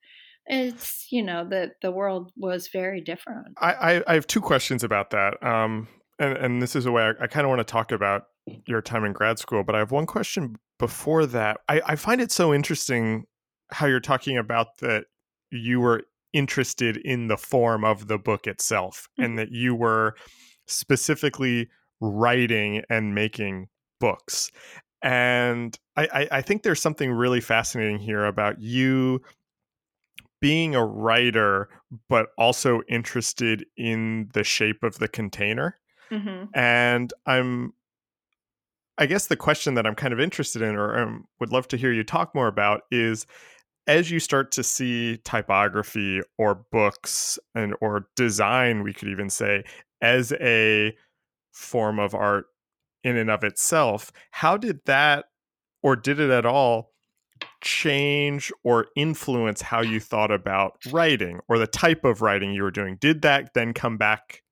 it's 0.46 1.06
you 1.10 1.22
know 1.22 1.48
that 1.48 1.72
the 1.80 1.90
world 1.90 2.30
was 2.36 2.68
very 2.68 3.00
different 3.00 3.48
I, 3.58 3.72
I, 3.72 4.02
I 4.08 4.14
have 4.14 4.26
two 4.26 4.42
questions 4.42 4.84
about 4.84 5.10
that 5.10 5.42
um 5.42 5.88
and 6.18 6.36
and 6.36 6.62
this 6.62 6.76
is 6.76 6.84
a 6.84 6.92
way 6.92 7.02
i, 7.02 7.24
I 7.24 7.26
kind 7.26 7.44
of 7.44 7.48
want 7.48 7.60
to 7.60 7.70
talk 7.70 7.90
about 7.90 8.24
your 8.66 8.82
time 8.82 9.04
in 9.04 9.12
grad 9.12 9.38
school, 9.38 9.62
but 9.64 9.74
I 9.74 9.78
have 9.78 9.92
one 9.92 10.06
question 10.06 10.56
before 10.78 11.26
that. 11.26 11.60
I, 11.68 11.80
I 11.86 11.96
find 11.96 12.20
it 12.20 12.32
so 12.32 12.52
interesting 12.52 13.24
how 13.70 13.86
you're 13.86 14.00
talking 14.00 14.36
about 14.36 14.78
that 14.78 15.04
you 15.50 15.80
were 15.80 16.02
interested 16.32 16.96
in 16.96 17.28
the 17.28 17.36
form 17.36 17.84
of 17.84 18.08
the 18.08 18.18
book 18.18 18.46
itself 18.46 19.08
mm-hmm. 19.12 19.24
and 19.24 19.38
that 19.38 19.52
you 19.52 19.74
were 19.74 20.14
specifically 20.66 21.68
writing 22.00 22.82
and 22.90 23.14
making 23.14 23.68
books. 24.00 24.50
And 25.02 25.78
I, 25.96 26.08
I, 26.12 26.28
I 26.38 26.42
think 26.42 26.62
there's 26.62 26.80
something 26.80 27.10
really 27.10 27.40
fascinating 27.40 27.98
here 27.98 28.24
about 28.24 28.60
you 28.60 29.20
being 30.40 30.74
a 30.74 30.84
writer, 30.84 31.68
but 32.08 32.28
also 32.36 32.82
interested 32.88 33.64
in 33.76 34.28
the 34.34 34.42
shape 34.44 34.82
of 34.82 34.98
the 34.98 35.08
container. 35.08 35.78
Mm-hmm. 36.10 36.46
And 36.54 37.12
I'm 37.26 37.72
I 39.02 39.06
guess 39.06 39.26
the 39.26 39.36
question 39.36 39.74
that 39.74 39.84
I'm 39.84 39.96
kind 39.96 40.12
of 40.12 40.20
interested 40.20 40.62
in, 40.62 40.76
or 40.76 40.96
um, 40.96 41.24
would 41.40 41.50
love 41.50 41.66
to 41.68 41.76
hear 41.76 41.90
you 41.90 42.04
talk 42.04 42.36
more 42.36 42.46
about, 42.46 42.82
is 42.92 43.26
as 43.88 44.12
you 44.12 44.20
start 44.20 44.52
to 44.52 44.62
see 44.62 45.18
typography 45.24 46.20
or 46.38 46.64
books 46.70 47.36
and 47.52 47.74
or 47.80 48.06
design, 48.14 48.84
we 48.84 48.92
could 48.92 49.08
even 49.08 49.28
say, 49.28 49.64
as 50.00 50.32
a 50.40 50.96
form 51.50 51.98
of 51.98 52.14
art 52.14 52.46
in 53.02 53.16
and 53.16 53.28
of 53.28 53.42
itself, 53.42 54.12
how 54.30 54.56
did 54.56 54.78
that, 54.86 55.24
or 55.82 55.96
did 55.96 56.20
it 56.20 56.30
at 56.30 56.46
all, 56.46 56.92
change 57.60 58.52
or 58.62 58.86
influence 58.94 59.62
how 59.62 59.82
you 59.82 59.98
thought 59.98 60.30
about 60.30 60.76
writing 60.92 61.40
or 61.48 61.58
the 61.58 61.66
type 61.66 62.04
of 62.04 62.22
writing 62.22 62.52
you 62.52 62.62
were 62.62 62.70
doing? 62.70 62.98
Did 63.00 63.22
that 63.22 63.52
then 63.52 63.74
come 63.74 63.96
back 63.96 64.44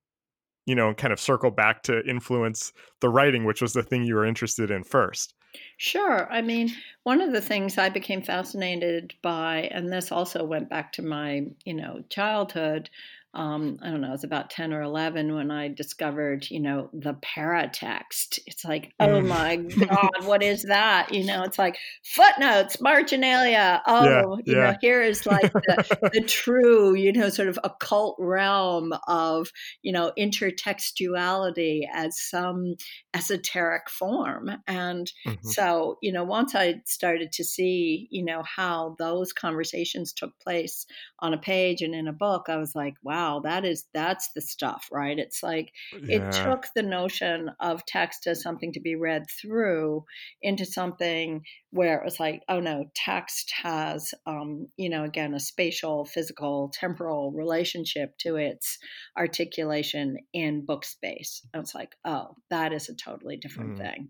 you 0.65 0.75
know, 0.75 0.93
kind 0.93 1.13
of 1.13 1.19
circle 1.19 1.51
back 1.51 1.83
to 1.83 2.05
influence 2.07 2.73
the 2.99 3.09
writing, 3.09 3.45
which 3.45 3.61
was 3.61 3.73
the 3.73 3.83
thing 3.83 4.03
you 4.03 4.15
were 4.15 4.25
interested 4.25 4.71
in 4.71 4.83
first. 4.83 5.33
Sure. 5.77 6.31
I 6.31 6.41
mean, 6.41 6.71
one 7.03 7.21
of 7.21 7.33
the 7.33 7.41
things 7.41 7.77
I 7.77 7.89
became 7.89 8.21
fascinated 8.21 9.13
by, 9.21 9.69
and 9.71 9.91
this 9.91 10.11
also 10.11 10.45
went 10.45 10.69
back 10.69 10.93
to 10.93 11.01
my, 11.01 11.47
you 11.65 11.73
know, 11.73 12.03
childhood, 12.09 12.89
um, 13.33 13.79
I 13.81 13.89
don't 13.89 14.01
know, 14.01 14.09
it 14.09 14.11
was 14.11 14.25
about 14.25 14.49
10 14.49 14.73
or 14.73 14.81
11 14.81 15.33
when 15.33 15.51
I 15.51 15.69
discovered, 15.69 16.49
you 16.49 16.59
know, 16.59 16.89
the 16.91 17.13
paratext. 17.13 18.39
It's 18.45 18.65
like, 18.65 18.91
oh 18.99 19.21
mm. 19.21 19.27
my 19.27 19.55
God, 19.85 20.25
what 20.25 20.43
is 20.43 20.63
that? 20.63 21.13
You 21.13 21.25
know, 21.25 21.43
it's 21.43 21.57
like 21.57 21.77
footnotes, 22.03 22.81
marginalia. 22.81 23.81
Oh, 23.87 24.03
yeah, 24.03 24.21
you 24.45 24.57
yeah. 24.57 24.71
know, 24.71 24.77
here 24.81 25.01
is 25.01 25.25
like 25.25 25.53
the, 25.53 26.09
the, 26.13 26.21
true, 26.21 26.93
you 26.93 27.13
know, 27.13 27.29
sort 27.29 27.47
of 27.47 27.57
occult 27.63 28.17
realm 28.19 28.93
of, 29.07 29.49
you 29.81 29.93
know, 29.93 30.11
intertextuality 30.19 31.83
as 31.93 32.19
some 32.19 32.75
esoteric 33.13 33.89
form. 33.89 34.51
And 34.67 35.09
mm-hmm. 35.25 35.47
so, 35.47 35.97
you 36.01 36.11
know, 36.11 36.25
once 36.25 36.53
I 36.53 36.81
started 36.85 37.31
to 37.33 37.45
see, 37.45 38.09
you 38.11 38.25
know, 38.25 38.43
how 38.43 38.97
those 38.99 39.31
conversations 39.31 40.11
took 40.11 40.37
place 40.41 40.85
on 41.19 41.33
a 41.33 41.37
page 41.37 41.81
and 41.81 41.95
in 41.95 42.09
a 42.09 42.13
book, 42.13 42.47
I 42.49 42.57
was 42.57 42.75
like, 42.75 42.95
wow 43.03 43.20
wow, 43.21 43.41
that 43.43 43.65
is 43.65 43.85
that's 43.93 44.29
the 44.33 44.41
stuff, 44.41 44.87
right? 44.91 45.17
It's 45.17 45.43
like 45.43 45.71
yeah. 46.03 46.17
it 46.17 46.31
took 46.31 46.67
the 46.75 46.83
notion 46.83 47.51
of 47.59 47.85
text 47.85 48.27
as 48.27 48.41
something 48.41 48.73
to 48.73 48.79
be 48.79 48.95
read 48.95 49.25
through 49.41 50.05
into 50.41 50.65
something 50.65 51.41
where 51.71 51.97
it 51.97 52.05
was 52.05 52.19
like, 52.19 52.41
oh 52.49 52.59
no, 52.59 52.85
text 52.95 53.53
has, 53.63 54.13
um, 54.25 54.67
you 54.77 54.89
know, 54.89 55.03
again, 55.03 55.33
a 55.33 55.39
spatial, 55.39 56.05
physical, 56.05 56.71
temporal 56.73 57.31
relationship 57.31 58.17
to 58.19 58.35
its 58.35 58.77
articulation 59.17 60.17
in 60.33 60.65
book 60.65 60.83
space. 60.85 61.41
And 61.53 61.61
it's 61.61 61.75
like, 61.75 61.95
oh, 62.05 62.35
that 62.49 62.73
is 62.73 62.89
a 62.89 62.95
totally 62.95 63.37
different 63.37 63.75
mm. 63.75 63.77
thing 63.77 64.09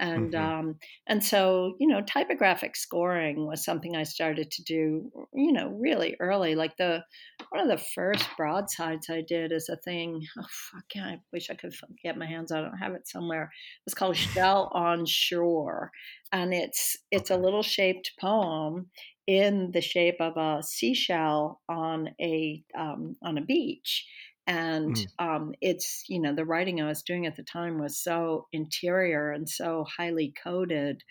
and 0.00 0.32
mm-hmm. 0.32 0.60
um, 0.60 0.76
and 1.06 1.22
so 1.22 1.74
you 1.78 1.86
know 1.86 2.00
typographic 2.00 2.74
scoring 2.74 3.46
was 3.46 3.64
something 3.64 3.94
I 3.94 4.02
started 4.02 4.50
to 4.50 4.62
do 4.64 5.10
you 5.32 5.52
know 5.52 5.68
really 5.80 6.16
early 6.18 6.54
like 6.54 6.76
the 6.78 7.04
one 7.50 7.62
of 7.62 7.68
the 7.68 7.84
first 7.94 8.26
broadsides 8.36 9.08
I 9.10 9.22
did 9.26 9.52
is 9.52 9.68
a 9.68 9.76
thing 9.76 10.26
oh 10.38 10.46
fuck 10.72 10.84
yeah, 10.94 11.04
I 11.04 11.18
wish 11.32 11.50
I 11.50 11.54
could 11.54 11.74
get 12.02 12.18
my 12.18 12.26
hands 12.26 12.50
I 12.50 12.62
don't 12.62 12.78
have 12.78 12.94
it 12.94 13.06
somewhere 13.06 13.52
it's 13.86 13.94
called 13.94 14.16
Shell 14.16 14.70
on 14.74 15.04
Shore 15.06 15.92
and 16.32 16.54
it's 16.54 16.96
it's 17.10 17.30
okay. 17.30 17.38
a 17.38 17.42
little 17.42 17.62
shaped 17.62 18.12
poem 18.18 18.86
in 19.26 19.70
the 19.72 19.80
shape 19.80 20.16
of 20.18 20.36
a 20.36 20.62
seashell 20.62 21.60
on 21.68 22.08
a 22.20 22.64
um, 22.76 23.16
on 23.22 23.38
a 23.38 23.44
beach 23.44 24.06
and 24.46 24.96
mm. 24.96 25.06
um, 25.18 25.52
it's 25.60 26.04
you 26.08 26.20
know 26.20 26.34
the 26.34 26.44
writing 26.44 26.80
i 26.80 26.86
was 26.86 27.02
doing 27.02 27.26
at 27.26 27.36
the 27.36 27.42
time 27.42 27.78
was 27.78 27.98
so 27.98 28.46
interior 28.52 29.30
and 29.30 29.48
so 29.48 29.84
highly 29.96 30.32
coded 30.42 31.02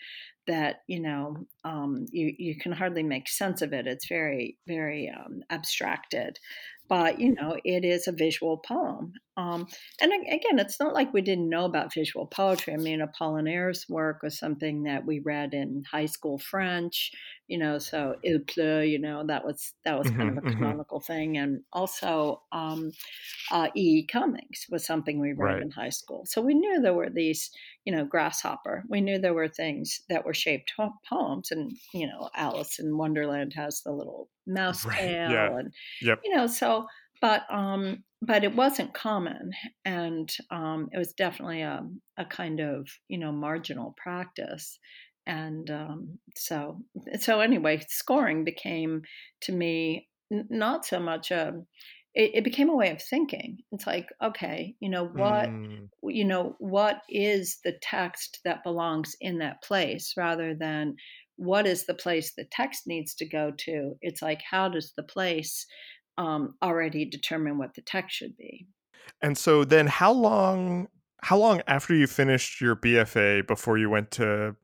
that 0.50 0.82
you 0.88 1.00
know 1.00 1.36
um, 1.64 2.06
you, 2.10 2.34
you 2.36 2.56
can 2.56 2.72
hardly 2.72 3.02
make 3.02 3.28
sense 3.28 3.62
of 3.62 3.72
it. 3.72 3.86
It's 3.86 4.08
very 4.08 4.58
very 4.66 5.10
um, 5.10 5.42
abstracted. 5.50 6.38
But 6.88 7.20
you 7.20 7.34
know 7.34 7.56
it 7.64 7.84
is 7.84 8.08
a 8.08 8.12
visual 8.12 8.58
poem. 8.58 9.12
Um, 9.36 9.68
and 10.00 10.12
again 10.12 10.58
it's 10.58 10.80
not 10.80 10.92
like 10.92 11.12
we 11.12 11.22
didn't 11.22 11.48
know 11.48 11.64
about 11.64 11.94
visual 11.94 12.26
poetry. 12.26 12.74
I 12.74 12.78
mean 12.78 13.00
apollinaire's 13.00 13.86
work 13.88 14.22
was 14.22 14.38
something 14.38 14.82
that 14.84 15.06
we 15.06 15.20
read 15.20 15.54
in 15.54 15.84
high 15.90 16.06
school 16.06 16.38
french 16.38 17.12
you 17.50 17.58
know 17.58 17.78
so 17.78 18.14
il 18.22 18.38
pleut 18.38 18.88
you 18.88 18.98
know 18.98 19.26
that 19.26 19.44
was 19.44 19.74
that 19.84 19.98
was 19.98 20.08
kind 20.08 20.30
mm-hmm, 20.30 20.38
of 20.38 20.44
a 20.44 20.46
mm-hmm. 20.46 20.58
canonical 20.58 21.00
thing 21.00 21.36
and 21.36 21.60
also 21.72 22.40
um, 22.52 22.92
uh, 23.50 23.68
e 23.74 24.06
cummings 24.06 24.66
was 24.70 24.86
something 24.86 25.18
we 25.18 25.32
read 25.32 25.54
right. 25.54 25.62
in 25.62 25.70
high 25.70 25.90
school 25.90 26.24
so 26.26 26.40
we 26.40 26.54
knew 26.54 26.80
there 26.80 26.94
were 26.94 27.10
these 27.10 27.50
you 27.84 27.92
know 27.92 28.04
grasshopper 28.04 28.84
we 28.88 29.00
knew 29.00 29.18
there 29.18 29.34
were 29.34 29.48
things 29.48 30.00
that 30.08 30.24
were 30.24 30.32
shaped 30.32 30.72
poems 31.08 31.50
and 31.50 31.72
you 31.92 32.06
know 32.06 32.30
alice 32.36 32.78
in 32.78 32.96
wonderland 32.96 33.52
has 33.52 33.82
the 33.82 33.92
little 33.92 34.28
mouse 34.46 34.86
right. 34.86 34.98
tail 34.98 35.30
yeah. 35.30 35.58
and 35.58 35.72
yep. 36.00 36.20
you 36.24 36.34
know 36.34 36.46
so 36.46 36.86
but 37.20 37.42
um 37.50 38.04
but 38.22 38.44
it 38.44 38.54
wasn't 38.54 38.94
common 38.94 39.50
and 39.84 40.36
um 40.52 40.88
it 40.92 40.98
was 40.98 41.12
definitely 41.14 41.62
a, 41.62 41.84
a 42.16 42.24
kind 42.24 42.60
of 42.60 42.88
you 43.08 43.18
know 43.18 43.32
marginal 43.32 43.94
practice 43.96 44.78
and 45.30 45.70
um 45.70 46.18
so 46.36 46.80
so 47.18 47.40
anyway 47.40 47.80
scoring 47.88 48.44
became 48.44 49.02
to 49.40 49.52
me 49.52 50.08
n- 50.32 50.46
not 50.50 50.84
so 50.84 50.98
much 50.98 51.30
a 51.30 51.54
it, 52.12 52.32
it, 52.34 52.44
became 52.44 52.68
a 52.68 52.74
way 52.74 52.90
of 52.90 53.00
thinking 53.00 53.58
it's 53.70 53.86
like 53.86 54.08
okay 54.20 54.74
you 54.80 54.88
know 54.88 55.04
what 55.04 55.48
mm. 55.48 55.88
you 56.02 56.24
know 56.24 56.56
what 56.58 57.02
is 57.08 57.58
the 57.64 57.74
text 57.80 58.40
that 58.44 58.64
belongs 58.64 59.14
in 59.20 59.38
that 59.38 59.62
place 59.62 60.14
rather 60.16 60.52
than 60.54 60.96
what 61.40 61.66
is 61.66 61.86
the 61.86 61.94
place 61.94 62.34
the 62.34 62.44
text 62.44 62.86
needs 62.86 63.14
to 63.14 63.26
go 63.26 63.50
to. 63.56 63.96
It's 64.02 64.20
like, 64.20 64.42
how 64.48 64.68
does 64.68 64.92
the 64.94 65.02
place 65.02 65.66
um, 66.18 66.54
already 66.62 67.06
determine 67.06 67.56
what 67.56 67.74
the 67.74 67.80
text 67.80 68.14
should 68.14 68.36
be? 68.36 68.66
And 69.22 69.38
so 69.38 69.64
then 69.64 69.86
how 69.86 70.12
long 70.12 70.88
how 71.22 71.38
long 71.38 71.62
after 71.66 71.94
you 71.94 72.06
finished 72.06 72.60
your 72.60 72.76
BFA 72.76 73.46
before 73.46 73.78
you 73.78 73.88
went 73.88 74.10
to 74.12 74.54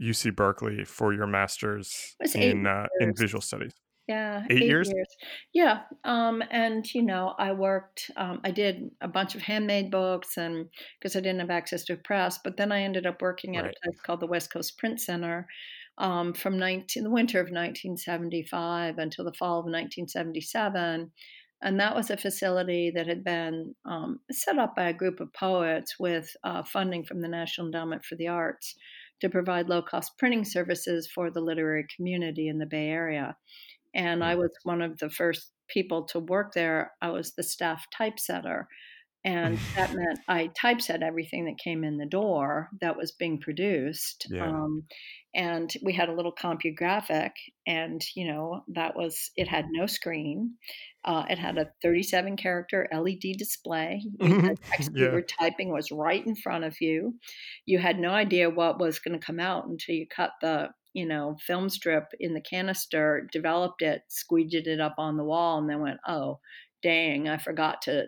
UC 0.00 0.34
Berkeley 0.36 0.84
for 0.84 1.12
your 1.12 1.26
master's 1.26 2.16
in 2.34 2.66
uh, 2.66 2.86
in 3.00 3.14
visual 3.16 3.40
studies? 3.40 3.72
Yeah, 4.06 4.44
eight, 4.50 4.62
eight 4.62 4.68
years? 4.68 4.90
years? 4.94 5.08
Yeah, 5.54 5.82
um, 6.04 6.42
and 6.50 6.84
you 6.92 7.02
know, 7.02 7.34
I 7.38 7.52
worked. 7.52 8.10
Um, 8.16 8.40
I 8.44 8.50
did 8.50 8.90
a 9.00 9.08
bunch 9.08 9.34
of 9.34 9.40
handmade 9.42 9.90
books, 9.90 10.36
and 10.36 10.66
because 11.00 11.16
I 11.16 11.20
didn't 11.20 11.40
have 11.40 11.50
access 11.50 11.84
to 11.84 11.94
a 11.94 11.96
press, 11.96 12.38
but 12.44 12.56
then 12.56 12.70
I 12.70 12.82
ended 12.82 13.06
up 13.06 13.22
working 13.22 13.56
at 13.56 13.64
right. 13.64 13.74
a 13.74 13.86
place 13.86 14.00
called 14.02 14.20
the 14.20 14.26
West 14.26 14.52
Coast 14.52 14.76
Print 14.76 15.00
Center, 15.00 15.46
um, 15.98 16.34
from 16.34 16.58
19, 16.58 17.04
the 17.04 17.10
winter 17.10 17.38
of 17.38 17.46
1975 17.46 18.98
until 18.98 19.24
the 19.24 19.32
fall 19.32 19.60
of 19.60 19.66
1977. 19.66 21.12
And 21.62 21.80
that 21.80 21.94
was 21.94 22.10
a 22.10 22.16
facility 22.16 22.92
that 22.94 23.06
had 23.06 23.24
been 23.24 23.74
um, 23.86 24.20
set 24.30 24.58
up 24.58 24.76
by 24.76 24.88
a 24.88 24.92
group 24.92 25.20
of 25.20 25.32
poets 25.32 25.98
with 25.98 26.28
uh, 26.42 26.62
funding 26.62 27.04
from 27.04 27.20
the 27.20 27.28
National 27.28 27.68
Endowment 27.68 28.04
for 28.04 28.16
the 28.16 28.28
Arts 28.28 28.74
to 29.24 29.30
provide 29.30 29.70
low 29.70 29.80
cost 29.80 30.12
printing 30.18 30.44
services 30.44 31.08
for 31.14 31.30
the 31.30 31.40
literary 31.40 31.86
community 31.96 32.48
in 32.48 32.58
the 32.58 32.66
Bay 32.66 32.88
Area. 32.88 33.34
And 33.94 34.22
I 34.22 34.34
hmm. 34.34 34.40
was 34.40 34.50
one 34.64 34.82
of 34.82 34.98
the 34.98 35.08
first 35.08 35.50
people 35.66 36.04
to 36.04 36.18
work 36.18 36.52
there. 36.52 36.92
I 37.00 37.08
was 37.08 37.32
the 37.32 37.42
staff 37.42 37.86
typesetter. 37.98 38.66
And 39.24 39.58
that 39.76 39.94
meant 39.94 40.18
I 40.28 40.50
typeset 40.60 41.02
everything 41.02 41.46
that 41.46 41.58
came 41.62 41.84
in 41.84 41.96
the 41.96 42.06
door 42.06 42.68
that 42.80 42.96
was 42.96 43.12
being 43.12 43.40
produced. 43.40 44.26
Yeah. 44.30 44.46
Um, 44.46 44.84
and 45.34 45.72
we 45.82 45.92
had 45.92 46.08
a 46.08 46.14
little 46.14 46.32
CompuGraphic, 46.32 47.30
and 47.66 48.00
you 48.14 48.28
know 48.28 48.62
that 48.74 48.94
was 48.96 49.30
it 49.36 49.48
had 49.48 49.66
no 49.70 49.86
screen. 49.86 50.54
Uh, 51.04 51.24
it 51.28 51.38
had 51.38 51.58
a 51.58 51.70
37 51.82 52.36
character 52.36 52.88
LED 52.92 53.36
display. 53.36 54.02
The 54.18 54.56
text 54.70 54.92
yeah. 54.94 55.06
you 55.06 55.12
were 55.12 55.22
typing 55.22 55.70
was 55.70 55.90
right 55.90 56.24
in 56.24 56.34
front 56.36 56.64
of 56.64 56.80
you. 56.80 57.14
You 57.66 57.78
had 57.78 57.98
no 57.98 58.10
idea 58.10 58.48
what 58.48 58.78
was 58.78 59.00
going 59.00 59.18
to 59.18 59.24
come 59.24 59.40
out 59.40 59.66
until 59.66 59.94
you 59.94 60.06
cut 60.06 60.30
the 60.40 60.68
you 60.94 61.04
know 61.04 61.36
film 61.44 61.68
strip 61.68 62.04
in 62.20 62.32
the 62.32 62.40
canister, 62.40 63.28
developed 63.32 63.82
it, 63.82 64.02
squeegeed 64.08 64.66
it 64.66 64.80
up 64.80 64.94
on 64.98 65.16
the 65.16 65.24
wall, 65.24 65.58
and 65.58 65.68
then 65.68 65.80
went, 65.80 65.98
oh, 66.06 66.38
dang, 66.84 67.30
I 67.30 67.38
forgot 67.38 67.80
to 67.82 68.06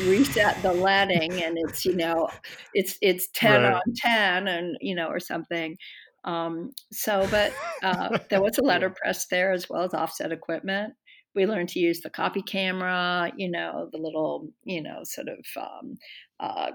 reset 0.00 0.60
the 0.60 0.72
leading, 0.72 1.42
and 1.44 1.56
it's 1.56 1.84
you 1.84 1.94
know, 1.94 2.28
it's 2.74 2.98
it's 3.00 3.28
ten 3.32 3.62
right. 3.62 3.74
on 3.74 3.94
ten, 3.94 4.48
and 4.48 4.76
you 4.80 4.94
know, 4.94 5.06
or 5.06 5.20
something. 5.20 5.78
Um, 6.24 6.72
so, 6.92 7.26
but 7.30 7.52
uh, 7.84 8.18
there 8.28 8.42
was 8.42 8.58
a 8.58 8.62
letterpress 8.64 9.28
there 9.28 9.52
as 9.52 9.70
well 9.70 9.84
as 9.84 9.94
offset 9.94 10.32
equipment. 10.32 10.94
We 11.36 11.46
learned 11.46 11.68
to 11.70 11.78
use 11.78 12.00
the 12.00 12.10
copy 12.10 12.42
camera, 12.42 13.30
you 13.36 13.50
know, 13.50 13.90
the 13.92 13.98
little, 13.98 14.48
you 14.64 14.82
know, 14.82 15.00
sort 15.04 15.28
of 15.28 15.62
um, 15.62 15.96
uh, 16.40 16.72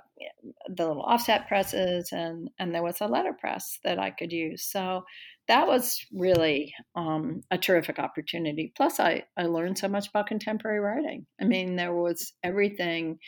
the 0.69 0.87
little 0.87 1.03
offset 1.03 1.49
presses, 1.49 2.09
and 2.13 2.49
and 2.59 2.73
there 2.73 2.83
was 2.83 3.01
a 3.01 3.07
letterpress 3.07 3.77
that 3.83 3.99
I 3.99 4.11
could 4.11 4.31
use. 4.31 4.63
So 4.63 5.03
that 5.51 5.67
was 5.67 6.05
really 6.13 6.73
um, 6.95 7.41
a 7.51 7.57
terrific 7.57 7.99
opportunity. 7.99 8.71
Plus, 8.75 9.01
I 9.01 9.23
I 9.35 9.43
learned 9.43 9.77
so 9.77 9.89
much 9.89 10.07
about 10.07 10.27
contemporary 10.27 10.79
writing. 10.79 11.25
I 11.41 11.43
mean, 11.43 11.75
there 11.75 11.93
was 11.93 12.31
everything 12.41 13.19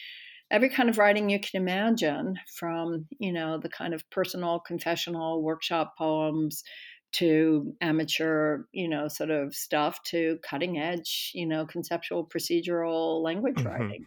every 0.50 0.70
kind 0.70 0.88
of 0.88 0.98
writing 0.98 1.30
you 1.30 1.40
can 1.40 1.62
imagine 1.62 2.40
from 2.56 3.08
you 3.20 3.34
know 3.34 3.58
the 3.58 3.68
kind 3.68 3.94
of 3.94 4.10
personal 4.10 4.60
confessional 4.60 5.44
workshop 5.44 5.96
poems 5.98 6.64
to 7.12 7.76
amateur 7.82 8.64
you 8.72 8.88
know 8.88 9.10
sort 9.10 9.30
of 9.30 9.54
stuff 9.54 10.02
to 10.04 10.40
cutting 10.50 10.78
edge 10.78 11.32
you 11.34 11.46
know 11.46 11.66
conceptual 11.66 12.26
procedural 12.26 13.22
language 13.22 13.56
mm-hmm. 13.56 13.68
writing 13.68 14.06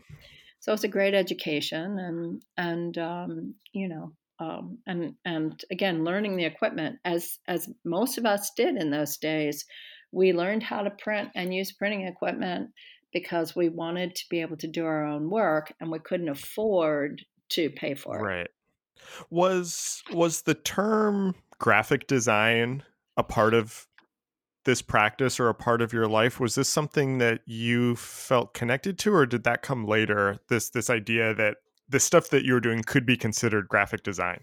so 0.60 0.72
it's 0.72 0.84
a 0.84 0.88
great 0.88 1.14
education 1.14 1.98
and 1.98 2.42
and 2.56 2.96
um, 2.96 3.54
you 3.72 3.88
know 3.88 4.12
um, 4.38 4.78
and 4.86 5.14
and 5.24 5.64
again 5.70 6.04
learning 6.04 6.36
the 6.36 6.44
equipment 6.44 6.98
as 7.04 7.38
as 7.48 7.68
most 7.84 8.18
of 8.18 8.26
us 8.26 8.50
did 8.56 8.76
in 8.76 8.90
those 8.90 9.16
days 9.16 9.64
we 10.12 10.32
learned 10.32 10.62
how 10.62 10.82
to 10.82 10.90
print 10.90 11.30
and 11.34 11.54
use 11.54 11.72
printing 11.72 12.06
equipment 12.06 12.70
because 13.12 13.56
we 13.56 13.68
wanted 13.68 14.14
to 14.14 14.24
be 14.28 14.40
able 14.40 14.56
to 14.58 14.66
do 14.66 14.84
our 14.84 15.04
own 15.04 15.30
work 15.30 15.72
and 15.80 15.90
we 15.90 15.98
couldn't 15.98 16.28
afford 16.28 17.24
to 17.48 17.70
pay 17.70 17.94
for 17.94 18.18
it. 18.18 18.22
Right. 18.22 18.50
Was 19.30 20.02
was 20.12 20.42
the 20.42 20.54
term 20.54 21.34
graphic 21.58 22.06
design 22.06 22.82
a 23.16 23.22
part 23.22 23.54
of 23.54 23.86
this 24.64 24.82
practice 24.82 25.38
or 25.38 25.48
a 25.48 25.54
part 25.54 25.80
of 25.80 25.92
your 25.92 26.08
life? 26.08 26.40
Was 26.40 26.56
this 26.56 26.68
something 26.68 27.18
that 27.18 27.40
you 27.46 27.96
felt 27.96 28.52
connected 28.52 28.98
to 29.00 29.14
or 29.14 29.24
did 29.26 29.44
that 29.44 29.62
come 29.62 29.86
later? 29.86 30.38
This 30.48 30.70
this 30.70 30.90
idea 30.90 31.34
that 31.34 31.58
the 31.88 32.00
stuff 32.00 32.30
that 32.30 32.44
you 32.44 32.54
were 32.54 32.60
doing 32.60 32.82
could 32.82 33.06
be 33.06 33.16
considered 33.16 33.68
graphic 33.68 34.02
design? 34.02 34.40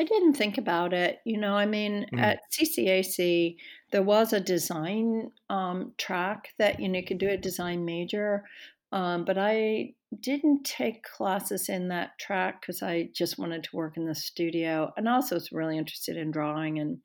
I 0.00 0.04
didn't 0.04 0.34
think 0.34 0.58
about 0.58 0.92
it. 0.92 1.18
You 1.24 1.38
know, 1.38 1.54
I 1.54 1.66
mean, 1.66 2.06
mm. 2.12 2.20
at 2.20 2.40
CCAC, 2.52 3.56
there 3.90 4.02
was 4.02 4.32
a 4.32 4.40
design 4.40 5.32
um, 5.50 5.92
track 5.98 6.50
that, 6.58 6.78
you 6.78 6.88
know, 6.88 7.00
you 7.00 7.04
could 7.04 7.18
do 7.18 7.28
a 7.28 7.36
design 7.36 7.84
major, 7.84 8.44
um, 8.92 9.24
but 9.24 9.36
I 9.38 9.94
didn't 10.20 10.64
take 10.64 11.02
classes 11.02 11.68
in 11.68 11.88
that 11.88 12.18
track 12.18 12.60
because 12.60 12.82
I 12.82 13.10
just 13.12 13.38
wanted 13.38 13.64
to 13.64 13.76
work 13.76 13.96
in 13.96 14.06
the 14.06 14.14
studio. 14.14 14.92
And 14.96 15.08
also 15.08 15.34
was 15.34 15.52
really 15.52 15.76
interested 15.76 16.16
in 16.16 16.30
drawing 16.30 16.78
and 16.78 16.98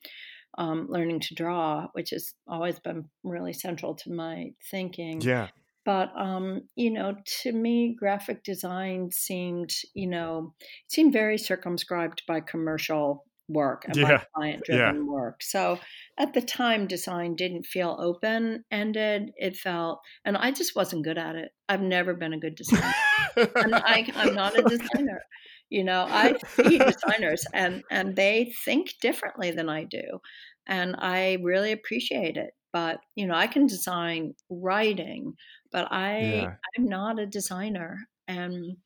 um, 0.58 0.86
learning 0.88 1.22
to 1.22 1.36
draw, 1.36 1.88
which 1.94 2.12
has 2.12 2.34
always 2.48 2.80
been 2.80 3.10
really 3.24 3.54
central 3.54 3.96
to 3.96 4.12
my 4.12 4.52
thinking. 4.70 5.20
Yeah. 5.22 5.48
But 5.86 6.12
um, 6.18 6.62
you 6.76 6.92
know, 6.92 7.16
to 7.42 7.52
me, 7.52 7.96
graphic 7.98 8.44
design 8.44 9.10
seemed, 9.12 9.72
you 9.94 10.08
know, 10.08 10.54
seemed 10.88 11.14
very 11.14 11.38
circumscribed 11.38 12.24
by 12.28 12.40
commercial 12.40 13.26
work 13.50 13.84
and 13.86 13.96
yeah. 13.96 14.18
by 14.18 14.26
client 14.36 14.64
driven 14.66 15.06
yeah. 15.06 15.12
work. 15.12 15.44
So 15.44 15.80
at 16.18 16.34
the 16.34 16.42
time 16.42 16.88
design 16.88 17.36
didn't 17.36 17.66
feel 17.66 17.98
open 18.00 18.64
ended. 18.72 19.32
It 19.36 19.58
felt 19.58 20.00
and 20.26 20.38
I 20.38 20.52
just 20.52 20.76
wasn't 20.76 21.04
good 21.04 21.18
at 21.18 21.36
it. 21.36 21.52
I've 21.68 21.82
never 21.82 22.14
been 22.14 22.34
a 22.34 22.40
good 22.40 22.56
designer. 22.56 22.94
and 23.36 23.76
I, 23.76 24.10
I'm 24.16 24.34
not 24.36 24.58
a 24.58 24.64
designer. 24.64 25.22
You 25.70 25.84
know, 25.84 26.06
I 26.08 26.36
see 26.56 26.78
designers 26.78 27.46
and 27.54 27.84
and 27.92 28.16
they 28.16 28.54
think 28.64 28.94
differently 29.02 29.52
than 29.52 29.70
I 29.70 29.84
do. 29.84 30.20
And 30.68 30.96
I 30.98 31.40
really 31.42 31.72
appreciate 31.72 32.38
it. 32.38 32.52
But, 32.72 33.00
you 33.16 33.28
know, 33.28 33.36
I 33.36 33.48
can 33.48 33.68
design 33.68 34.34
writing, 34.50 35.34
but 35.74 35.92
I 35.92 36.20
yeah. 36.20 36.54
I'm 36.78 36.86
not 36.86 37.20
a 37.20 37.26
designer. 37.26 38.08
And 38.28 38.78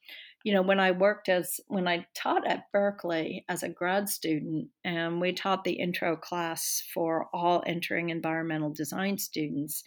you 0.43 0.53
know, 0.53 0.61
when 0.61 0.79
I 0.79 0.91
worked 0.91 1.29
as 1.29 1.59
when 1.67 1.87
I 1.87 2.07
taught 2.15 2.47
at 2.47 2.71
Berkeley 2.71 3.43
as 3.49 3.63
a 3.63 3.69
grad 3.69 4.07
student, 4.07 4.69
and 4.85 5.19
we 5.19 5.33
taught 5.33 5.63
the 5.63 5.73
intro 5.73 6.15
class 6.15 6.81
for 6.93 7.27
all 7.33 7.63
entering 7.67 8.09
environmental 8.09 8.71
design 8.71 9.17
students, 9.17 9.83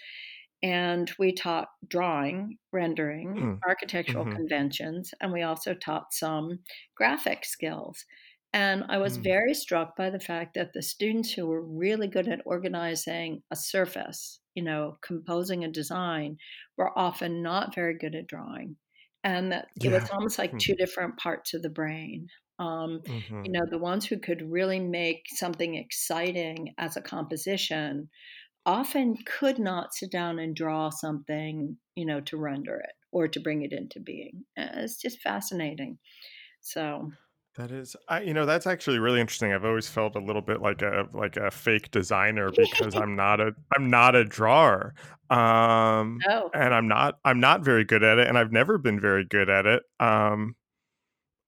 and 0.63 1.11
we 1.19 1.33
taught 1.33 1.69
drawing, 1.89 2.59
rendering, 2.73 3.35
mm. 3.35 3.59
architectural 3.67 4.25
mm-hmm. 4.27 4.37
conventions, 4.37 5.15
and 5.21 5.33
we 5.33 5.43
also 5.43 5.73
taught 5.73 6.13
some 6.13 6.59
graphic 6.95 7.45
skills. 7.45 8.05
And 8.53 8.85
I 8.89 8.99
was 8.99 9.17
mm. 9.17 9.23
very 9.23 9.55
struck 9.55 9.97
by 9.97 10.11
the 10.11 10.19
fact 10.19 10.55
that 10.55 10.73
the 10.73 10.83
students 10.83 11.33
who 11.33 11.47
were 11.47 11.63
really 11.63 12.09
good 12.09 12.27
at 12.27 12.43
organizing 12.45 13.43
a 13.51 13.57
surface, 13.57 14.41
you 14.55 14.65
know, 14.65 14.99
composing 15.03 15.65
a 15.65 15.71
design, 15.71 16.37
were 16.77 16.99
often 16.99 17.43
not 17.43 17.75
very 17.75 17.97
good 17.97 18.15
at 18.15 18.27
drawing. 18.27 18.77
And 19.23 19.53
that 19.53 19.69
yeah. 19.77 19.91
it 19.91 19.93
was 20.01 20.11
almost 20.11 20.39
like 20.39 20.53
mm. 20.53 20.59
two 20.59 20.75
different 20.75 21.17
parts 21.17 21.55
of 21.55 21.63
the 21.63 21.71
brain. 21.71 22.27
Um, 22.59 23.01
mm-hmm. 23.07 23.45
You 23.45 23.53
know, 23.53 23.67
the 23.71 23.79
ones 23.79 24.05
who 24.05 24.19
could 24.19 24.43
really 24.51 24.81
make 24.81 25.27
something 25.29 25.77
exciting 25.77 26.75
as 26.77 26.97
a 26.97 27.03
composition 27.03 28.09
often 28.67 29.17
could 29.25 29.59
not 29.59 29.95
sit 29.95 30.11
down 30.11 30.39
and 30.39 30.55
draw 30.55 30.91
something, 30.91 31.77
you 31.95 32.05
know, 32.05 32.21
to 32.21 32.37
render 32.37 32.77
it 32.77 32.93
or 33.13 33.29
to 33.29 33.41
bring 33.41 33.63
it 33.63 33.73
into 33.73 34.01
being. 34.01 34.45
It's 34.57 35.01
just 35.01 35.23
fascinating. 35.23 35.99
So 36.61 37.11
that 37.57 37.71
is, 37.73 37.97
I 38.09 38.23
you 38.23 38.33
know 38.33 38.47
that's 38.47 38.67
actually 38.67 38.99
really 38.99 39.21
interesting. 39.21 39.53
I've 39.53 39.65
always 39.65 39.89
felt 39.89 40.15
a 40.15 40.21
little 40.21 40.43
bit 40.43 40.63
like 40.63 40.83
a 40.83 41.09
like 41.13 41.37
a 41.37 41.51
fake 41.51 41.91
designer 41.91 42.51
because 42.57 42.95
I'm 42.97 43.17
not 43.17 43.41
a 43.41 43.53
I'm 43.77 43.91
not 43.91 44.15
a 44.15 44.25
drawer, 44.25 44.95
um, 45.31 46.21
oh. 46.29 46.51
and 46.55 46.73
I'm 46.73 46.87
not 46.87 47.19
I'm 47.25 47.41
not 47.41 47.63
very 47.63 47.85
good 47.85 48.05
at 48.05 48.19
it, 48.19 48.29
and 48.29 48.39
I've 48.39 48.53
never 48.53 48.79
been 48.79 49.01
very 49.01 49.25
good 49.25 49.51
at 49.51 49.67
it. 49.67 49.83
Um, 49.99 50.55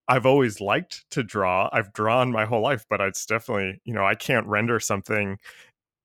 I've 0.08 0.26
always 0.26 0.60
liked 0.60 1.04
to 1.12 1.22
draw. 1.22 1.70
I've 1.72 1.92
drawn 1.92 2.32
my 2.32 2.44
whole 2.44 2.62
life, 2.62 2.84
but 2.90 3.00
it's 3.00 3.24
definitely 3.24 3.80
you 3.84 3.94
know 3.94 4.04
I 4.04 4.16
can't 4.16 4.46
render 4.46 4.80
something 4.80 5.38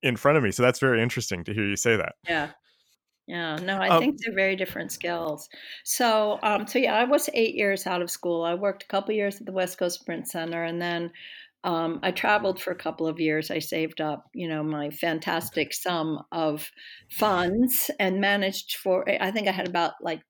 in 0.03 0.15
front 0.15 0.37
of 0.37 0.43
me. 0.43 0.51
So 0.51 0.61
that's 0.61 0.79
very 0.79 1.01
interesting 1.01 1.43
to 1.45 1.53
hear 1.53 1.65
you 1.65 1.75
say 1.75 1.95
that. 1.95 2.13
Yeah. 2.27 2.51
Yeah, 3.27 3.57
no, 3.57 3.77
I 3.77 3.89
um, 3.89 4.01
think 4.01 4.19
they're 4.19 4.33
very 4.33 4.55
different 4.55 4.91
skills. 4.91 5.49
So, 5.83 6.39
um, 6.43 6.65
so 6.65 6.79
yeah, 6.79 6.95
I 6.95 7.03
was 7.03 7.29
eight 7.33 7.55
years 7.55 7.85
out 7.85 8.01
of 8.01 8.09
school. 8.09 8.43
I 8.43 8.53
worked 8.53 8.83
a 8.83 8.87
couple 8.87 9.13
years 9.13 9.39
at 9.39 9.45
the 9.45 9.51
West 9.51 9.77
Coast 9.77 10.05
Print 10.05 10.29
Center, 10.29 10.63
and 10.63 10.81
then 10.81 11.11
um, 11.65 11.99
I 12.03 12.11
traveled 12.11 12.61
for 12.61 12.71
a 12.71 12.77
couple 12.77 13.05
of 13.05 13.19
years. 13.19 13.51
I 13.51 13.59
saved 13.59 13.99
up, 13.99 14.29
you 14.33 14.47
know, 14.47 14.63
my 14.63 14.91
fantastic 14.91 15.73
sum 15.73 16.23
of 16.31 16.69
funds 17.09 17.91
and 17.99 18.21
managed 18.21 18.77
for. 18.77 19.05
I 19.09 19.31
think 19.31 19.49
I 19.49 19.51
had 19.51 19.67
about 19.67 19.95
like 20.01 20.21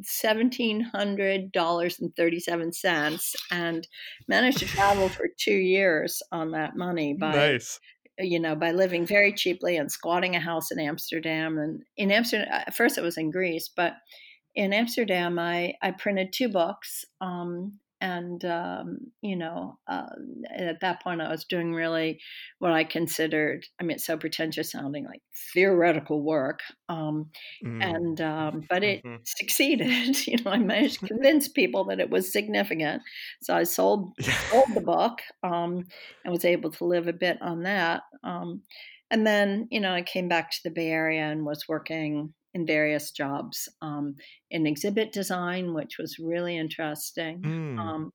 seventeen 0.00 0.80
hundred 0.80 1.52
dollars 1.52 2.00
and 2.00 2.16
thirty 2.16 2.40
seven 2.40 2.72
cents, 2.72 3.36
and 3.50 3.86
managed 4.26 4.58
to 4.60 4.66
travel 4.66 5.10
for 5.10 5.28
two 5.38 5.52
years 5.52 6.22
on 6.32 6.52
that 6.52 6.76
money 6.76 7.12
by 7.12 7.34
nice 7.34 7.78
you 8.18 8.38
know, 8.38 8.54
by 8.54 8.72
living 8.72 9.06
very 9.06 9.32
cheaply 9.32 9.76
and 9.76 9.90
squatting 9.90 10.36
a 10.36 10.40
house 10.40 10.70
in 10.70 10.78
Amsterdam. 10.78 11.58
And 11.58 11.82
in 11.96 12.10
Amsterdam, 12.10 12.48
at 12.50 12.74
first 12.74 12.98
it 12.98 13.02
was 13.02 13.16
in 13.16 13.30
Greece, 13.30 13.70
but 13.74 13.94
in 14.54 14.72
Amsterdam, 14.72 15.38
I, 15.38 15.74
I 15.82 15.92
printed 15.92 16.32
two 16.32 16.48
books 16.48 17.04
um, 17.20 17.78
and 18.02 18.44
um, 18.44 18.98
you 19.20 19.36
know, 19.36 19.78
uh, 19.86 20.08
at 20.52 20.80
that 20.80 21.04
point, 21.04 21.20
I 21.20 21.30
was 21.30 21.44
doing 21.44 21.72
really 21.72 22.18
what 22.58 22.72
I 22.72 22.82
considered. 22.82 23.64
I 23.80 23.84
mean, 23.84 23.94
it's 23.94 24.06
so 24.06 24.16
pretentious 24.16 24.72
sounding, 24.72 25.04
like 25.04 25.22
theoretical 25.54 26.20
work. 26.20 26.58
Um, 26.88 27.30
mm. 27.64 27.80
And 27.80 28.20
um, 28.20 28.64
but 28.68 28.82
it 28.82 29.04
mm-hmm. 29.04 29.22
succeeded. 29.24 30.26
you 30.26 30.42
know, 30.42 30.50
I 30.50 30.58
managed 30.58 30.98
to 31.00 31.06
convince 31.14 31.46
people 31.46 31.84
that 31.84 32.00
it 32.00 32.10
was 32.10 32.32
significant. 32.32 33.02
So 33.40 33.54
I 33.54 33.62
sold 33.62 34.14
sold 34.50 34.74
the 34.74 34.80
book 34.80 35.20
um, 35.44 35.84
and 36.24 36.32
was 36.32 36.44
able 36.44 36.72
to 36.72 36.84
live 36.84 37.06
a 37.06 37.12
bit 37.12 37.40
on 37.40 37.62
that. 37.62 38.02
Um, 38.24 38.62
and 39.12 39.24
then, 39.24 39.68
you 39.70 39.78
know, 39.78 39.92
I 39.92 40.02
came 40.02 40.26
back 40.26 40.50
to 40.50 40.58
the 40.64 40.70
Bay 40.70 40.88
Area 40.88 41.22
and 41.22 41.44
was 41.44 41.68
working 41.68 42.34
in 42.54 42.66
various 42.66 43.10
jobs 43.10 43.68
um, 43.80 44.16
in 44.50 44.66
exhibit 44.66 45.12
design, 45.12 45.74
which 45.74 45.98
was 45.98 46.18
really 46.18 46.56
interesting. 46.56 47.42
Mm. 47.42 47.78
Um, 47.78 48.12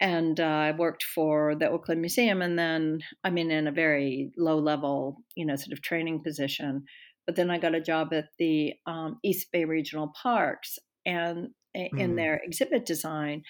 and 0.00 0.38
uh, 0.40 0.44
I 0.44 0.72
worked 0.72 1.02
for 1.02 1.54
the 1.54 1.70
Oakland 1.70 2.00
Museum, 2.00 2.42
and 2.42 2.58
then 2.58 3.00
I 3.22 3.30
mean, 3.30 3.50
in 3.50 3.66
a 3.66 3.72
very 3.72 4.32
low 4.36 4.58
level, 4.58 5.18
you 5.36 5.46
know, 5.46 5.56
sort 5.56 5.72
of 5.72 5.82
training 5.82 6.22
position. 6.22 6.84
But 7.26 7.36
then 7.36 7.50
I 7.50 7.58
got 7.58 7.74
a 7.74 7.80
job 7.80 8.12
at 8.12 8.26
the 8.38 8.74
um, 8.86 9.18
East 9.24 9.50
Bay 9.50 9.64
Regional 9.64 10.12
Parks 10.20 10.78
and 11.06 11.48
in 11.74 12.12
mm. 12.12 12.16
their 12.16 12.40
exhibit 12.44 12.86
design 12.86 13.42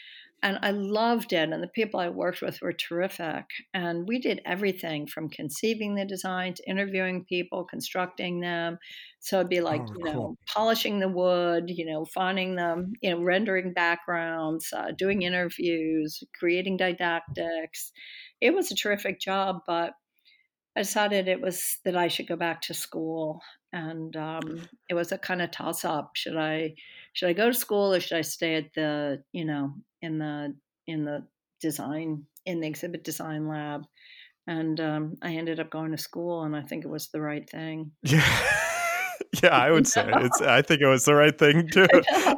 and 0.45 0.59
I 0.61 0.73
loved 0.73 1.33
it. 1.33 1.49
And 1.49 1.63
the 1.63 1.69
people 1.69 1.99
I 1.99 2.11
worked 2.11 2.43
with 2.43 2.61
were 2.61 2.75
terrific. 2.75 3.47
And 3.73 4.07
we 4.07 4.19
did 4.21 4.43
everything 4.45 5.07
from 5.07 5.31
conceiving 5.31 5.95
the 5.95 6.05
designs, 6.05 6.61
interviewing 6.67 7.25
people, 7.25 7.65
constructing 7.65 8.41
them. 8.41 8.79
So 9.21 9.39
it'd 9.39 9.49
be 9.49 9.63
like, 9.63 9.87
oh, 9.89 9.95
you 9.97 10.05
know, 10.05 10.37
polishing 10.47 11.01
the 11.01 11.09
wood, 11.09 11.65
you 11.69 11.87
know, 11.87 12.05
finding 12.05 12.57
them, 12.57 12.93
you 13.01 13.11
know, 13.11 13.23
rendering 13.23 13.73
backgrounds, 13.73 14.71
uh, 14.71 14.93
doing 14.97 15.23
interviews, 15.23 16.23
creating 16.39 16.77
didactics. 16.77 17.91
It 18.43 18.55
was 18.55 18.71
a 18.71 18.77
terrific 18.77 19.21
job, 19.21 19.61
but 19.67 19.95
I 20.77 20.81
decided 20.81 21.29
it 21.29 21.41
was 21.41 21.79
that 21.85 21.97
I 21.97 22.09
should 22.09 22.27
go 22.27 22.37
back 22.37 22.63
to 22.63 22.75
school, 22.75 23.41
and 23.73 24.17
um, 24.17 24.69
it 24.89 24.95
was 24.95 25.13
a 25.13 25.19
kind 25.19 25.41
of 25.43 25.51
toss 25.51 25.85
up. 25.85 26.13
Should 26.15 26.37
I 26.37 26.75
should 27.13 27.29
I 27.29 27.33
go 27.33 27.49
to 27.49 27.55
school 27.55 27.95
or 27.95 28.01
should 28.01 28.19
I 28.19 28.23
stay 28.23 28.57
at 28.57 28.75
the 28.75 29.23
you 29.33 29.45
know 29.45 29.75
in 30.03 30.19
the 30.19 30.55
in 30.87 31.05
the 31.05 31.27
design 31.61 32.25
in 32.45 32.61
the 32.61 32.67
exhibit 32.67 33.05
design 33.05 33.49
lab? 33.49 33.83
And 34.47 34.79
um, 34.79 35.15
i 35.23 35.35
ended 35.35 35.59
up 35.59 35.71
going 35.71 35.93
to 35.93 35.97
school 35.97 36.43
and 36.43 36.55
i 36.55 36.61
think 36.61 36.85
it 36.85 36.91
was 36.91 37.09
the 37.09 37.21
right 37.21 37.49
thing. 37.49 37.93
Yeah. 38.03 38.23
Yeah 39.43 39.57
i 39.57 39.71
would 39.71 39.87
say 39.87 40.05
it's 40.17 40.41
i 40.43 40.61
think 40.61 40.81
it 40.81 40.87
was 40.87 41.05
the 41.05 41.15
right 41.15 41.37
thing 41.37 41.69
too. 41.69 41.87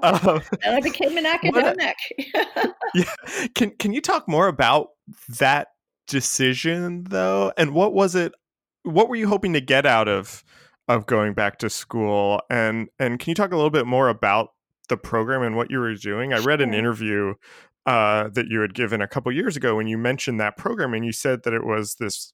um, 0.02 0.40
and 0.62 0.76
i 0.76 0.80
became 0.80 1.16
an 1.16 1.26
academic. 1.26 1.96
Yeah. 2.94 3.12
Can 3.54 3.70
can 3.72 3.92
you 3.92 4.00
talk 4.00 4.28
more 4.28 4.46
about 4.46 4.90
that 5.38 5.68
decision 6.06 7.04
though 7.04 7.52
and 7.56 7.72
what 7.72 7.92
was 7.92 8.14
it 8.14 8.32
what 8.84 9.08
were 9.08 9.16
you 9.16 9.28
hoping 9.28 9.52
to 9.52 9.60
get 9.60 9.86
out 9.86 10.08
of 10.08 10.44
of 10.88 11.06
going 11.06 11.34
back 11.34 11.58
to 11.58 11.68
school 11.68 12.40
and 12.48 12.88
and 12.98 13.18
can 13.18 13.30
you 13.30 13.34
talk 13.34 13.52
a 13.52 13.56
little 13.56 13.70
bit 13.70 13.86
more 13.86 14.08
about 14.08 14.50
the 14.88 14.96
program 14.96 15.42
and 15.42 15.56
what 15.56 15.70
you 15.70 15.78
were 15.78 15.94
doing. 15.94 16.32
I 16.32 16.38
read 16.38 16.60
an 16.60 16.74
interview 16.74 17.34
uh, 17.84 18.28
that 18.30 18.46
you 18.48 18.60
had 18.60 18.74
given 18.74 19.00
a 19.00 19.08
couple 19.08 19.32
years 19.32 19.56
ago 19.56 19.76
when 19.76 19.86
you 19.86 19.98
mentioned 19.98 20.40
that 20.40 20.56
program, 20.56 20.94
and 20.94 21.04
you 21.04 21.12
said 21.12 21.42
that 21.44 21.54
it 21.54 21.64
was 21.64 21.96
this 21.96 22.32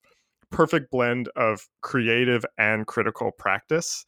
perfect 0.50 0.90
blend 0.90 1.28
of 1.36 1.68
creative 1.80 2.44
and 2.58 2.86
critical 2.86 3.30
practice. 3.32 4.04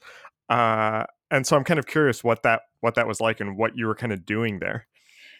Uh, 0.48 1.04
and 1.30 1.46
so 1.46 1.56
I'm 1.56 1.64
kind 1.64 1.78
of 1.78 1.86
curious 1.86 2.22
what 2.22 2.42
that 2.42 2.62
what 2.80 2.94
that 2.96 3.06
was 3.06 3.20
like 3.20 3.40
and 3.40 3.56
what 3.56 3.76
you 3.76 3.86
were 3.86 3.94
kind 3.94 4.12
of 4.12 4.26
doing 4.26 4.58
there. 4.58 4.86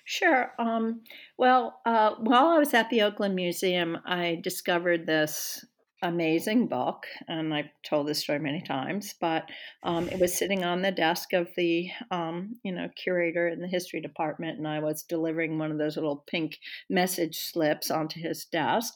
Sure. 0.05 0.53
Um, 0.59 1.01
well, 1.39 1.81
uh, 1.87 2.15
while 2.19 2.49
I 2.49 2.59
was 2.59 2.75
at 2.75 2.91
the 2.91 3.03
Oakland 3.03 3.35
Museum, 3.35 3.99
I 4.05 4.39
discovered 4.43 5.07
this 5.07 5.65
amazing 6.05 6.69
book, 6.69 7.07
and 7.27 7.53
I've 7.53 7.71
told 7.83 8.07
this 8.07 8.21
story 8.21 8.39
many 8.39 8.61
times, 8.61 9.15
but 9.21 9.49
um, 9.83 10.09
it 10.09 10.21
was 10.21 10.37
sitting 10.37 10.63
on 10.63 10.83
the 10.83 10.93
desk 10.93 11.33
of 11.33 11.49
the, 11.57 11.89
um, 12.11 12.57
you 12.63 12.73
know, 12.73 12.89
curator 12.95 13.49
in 13.49 13.61
the 13.61 13.67
history 13.67 14.01
department, 14.01 14.59
and 14.59 14.69
I 14.69 14.81
was 14.81 15.03
delivering 15.03 15.59
one 15.59 15.73
of 15.73 15.79
those 15.79 15.97
little 15.97 16.25
pink 16.29 16.59
message 16.91 17.39
slips 17.39 17.91
onto 17.91 18.21
his 18.21 18.45
desk. 18.45 18.95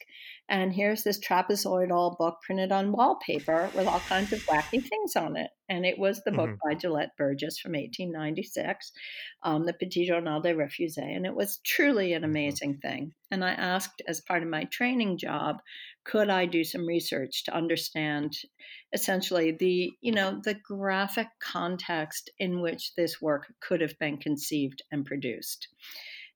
And 0.50 0.72
here's 0.72 1.02
this 1.02 1.20
trapezoidal 1.20 2.16
book 2.16 2.38
printed 2.42 2.72
on 2.72 2.92
wallpaper 2.92 3.70
with 3.74 3.86
all 3.86 4.00
kinds 4.00 4.32
of 4.32 4.44
wacky 4.46 4.82
things 4.82 5.14
on 5.14 5.36
it. 5.36 5.50
And 5.68 5.84
it 5.84 5.98
was 5.98 6.22
the 6.24 6.32
book 6.32 6.48
mm-hmm. 6.48 6.68
by 6.68 6.74
Gelett 6.74 7.10
Burgess 7.18 7.58
from 7.58 7.72
1896, 7.72 8.92
um, 9.42 9.66
the 9.66 9.74
Petit 9.74 10.06
Journal 10.06 10.40
des 10.40 10.54
Refusés. 10.54 11.14
And 11.14 11.26
it 11.26 11.34
was 11.34 11.60
truly 11.66 12.14
an 12.14 12.22
mm-hmm. 12.22 12.30
amazing 12.30 12.78
thing. 12.78 13.12
And 13.30 13.44
I 13.44 13.50
asked, 13.50 14.00
as 14.08 14.22
part 14.22 14.42
of 14.42 14.48
my 14.48 14.64
training 14.64 15.18
job, 15.18 15.58
could 16.08 16.30
I 16.30 16.46
do 16.46 16.64
some 16.64 16.86
research 16.86 17.44
to 17.44 17.54
understand 17.54 18.32
essentially 18.94 19.52
the, 19.52 19.92
you 20.00 20.12
know, 20.12 20.40
the 20.42 20.54
graphic 20.54 21.28
context 21.38 22.30
in 22.38 22.62
which 22.62 22.94
this 22.94 23.20
work 23.20 23.52
could 23.60 23.82
have 23.82 23.98
been 23.98 24.16
conceived 24.16 24.82
and 24.90 25.04
produced? 25.04 25.68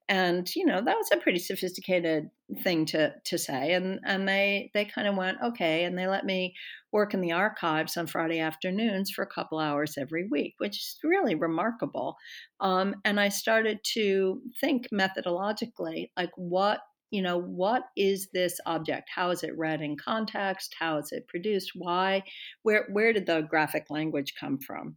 And 0.09 0.53
you 0.55 0.67
know 0.67 0.83
that 0.83 0.97
was 0.97 1.09
a 1.13 1.17
pretty 1.17 1.39
sophisticated 1.39 2.29
thing 2.63 2.85
to 2.87 3.15
to 3.25 3.39
say 3.39 3.73
and 3.73 4.01
and 4.05 4.29
they 4.29 4.71
they 4.75 4.85
kind 4.85 5.07
of 5.07 5.17
went 5.17 5.39
okay 5.43 5.85
and 5.85 5.97
they 5.97 6.07
let 6.07 6.27
me 6.27 6.55
work 6.93 7.15
in 7.15 7.21
the 7.21 7.33
archives 7.33 7.97
on 7.97 8.07
friday 8.09 8.41
afternoons 8.41 9.11
for 9.11 9.23
a 9.23 9.35
couple 9.35 9.59
hours 9.59 9.97
every 9.97 10.27
week 10.29 10.55
which 10.59 10.77
is 10.77 10.99
really 11.05 11.37
remarkable. 11.37 12.17
Um, 12.61 12.97
and 13.05 13.21
i 13.21 13.29
started 13.29 13.79
to 13.95 14.43
think 14.61 14.89
methodologically 14.93 16.11
like 16.17 16.33
what 16.37 16.81
you 17.13 17.23
know 17.23 17.39
what 17.39 17.83
is 17.97 18.29
this 18.33 18.59
object 18.67 19.09
how 19.15 19.31
is 19.31 19.45
it 19.45 19.57
read 19.57 19.81
in 19.81 19.97
context 19.97 20.75
how 20.79 20.99
is 20.99 21.13
it 21.13 21.29
produced 21.29 21.73
why 21.75 22.23
where 22.63 22.89
where 22.93 23.13
did 23.13 23.27
the 23.27 23.43
graphic 23.43 23.85
language 23.91 24.35
come 24.41 24.59
from 24.59 24.97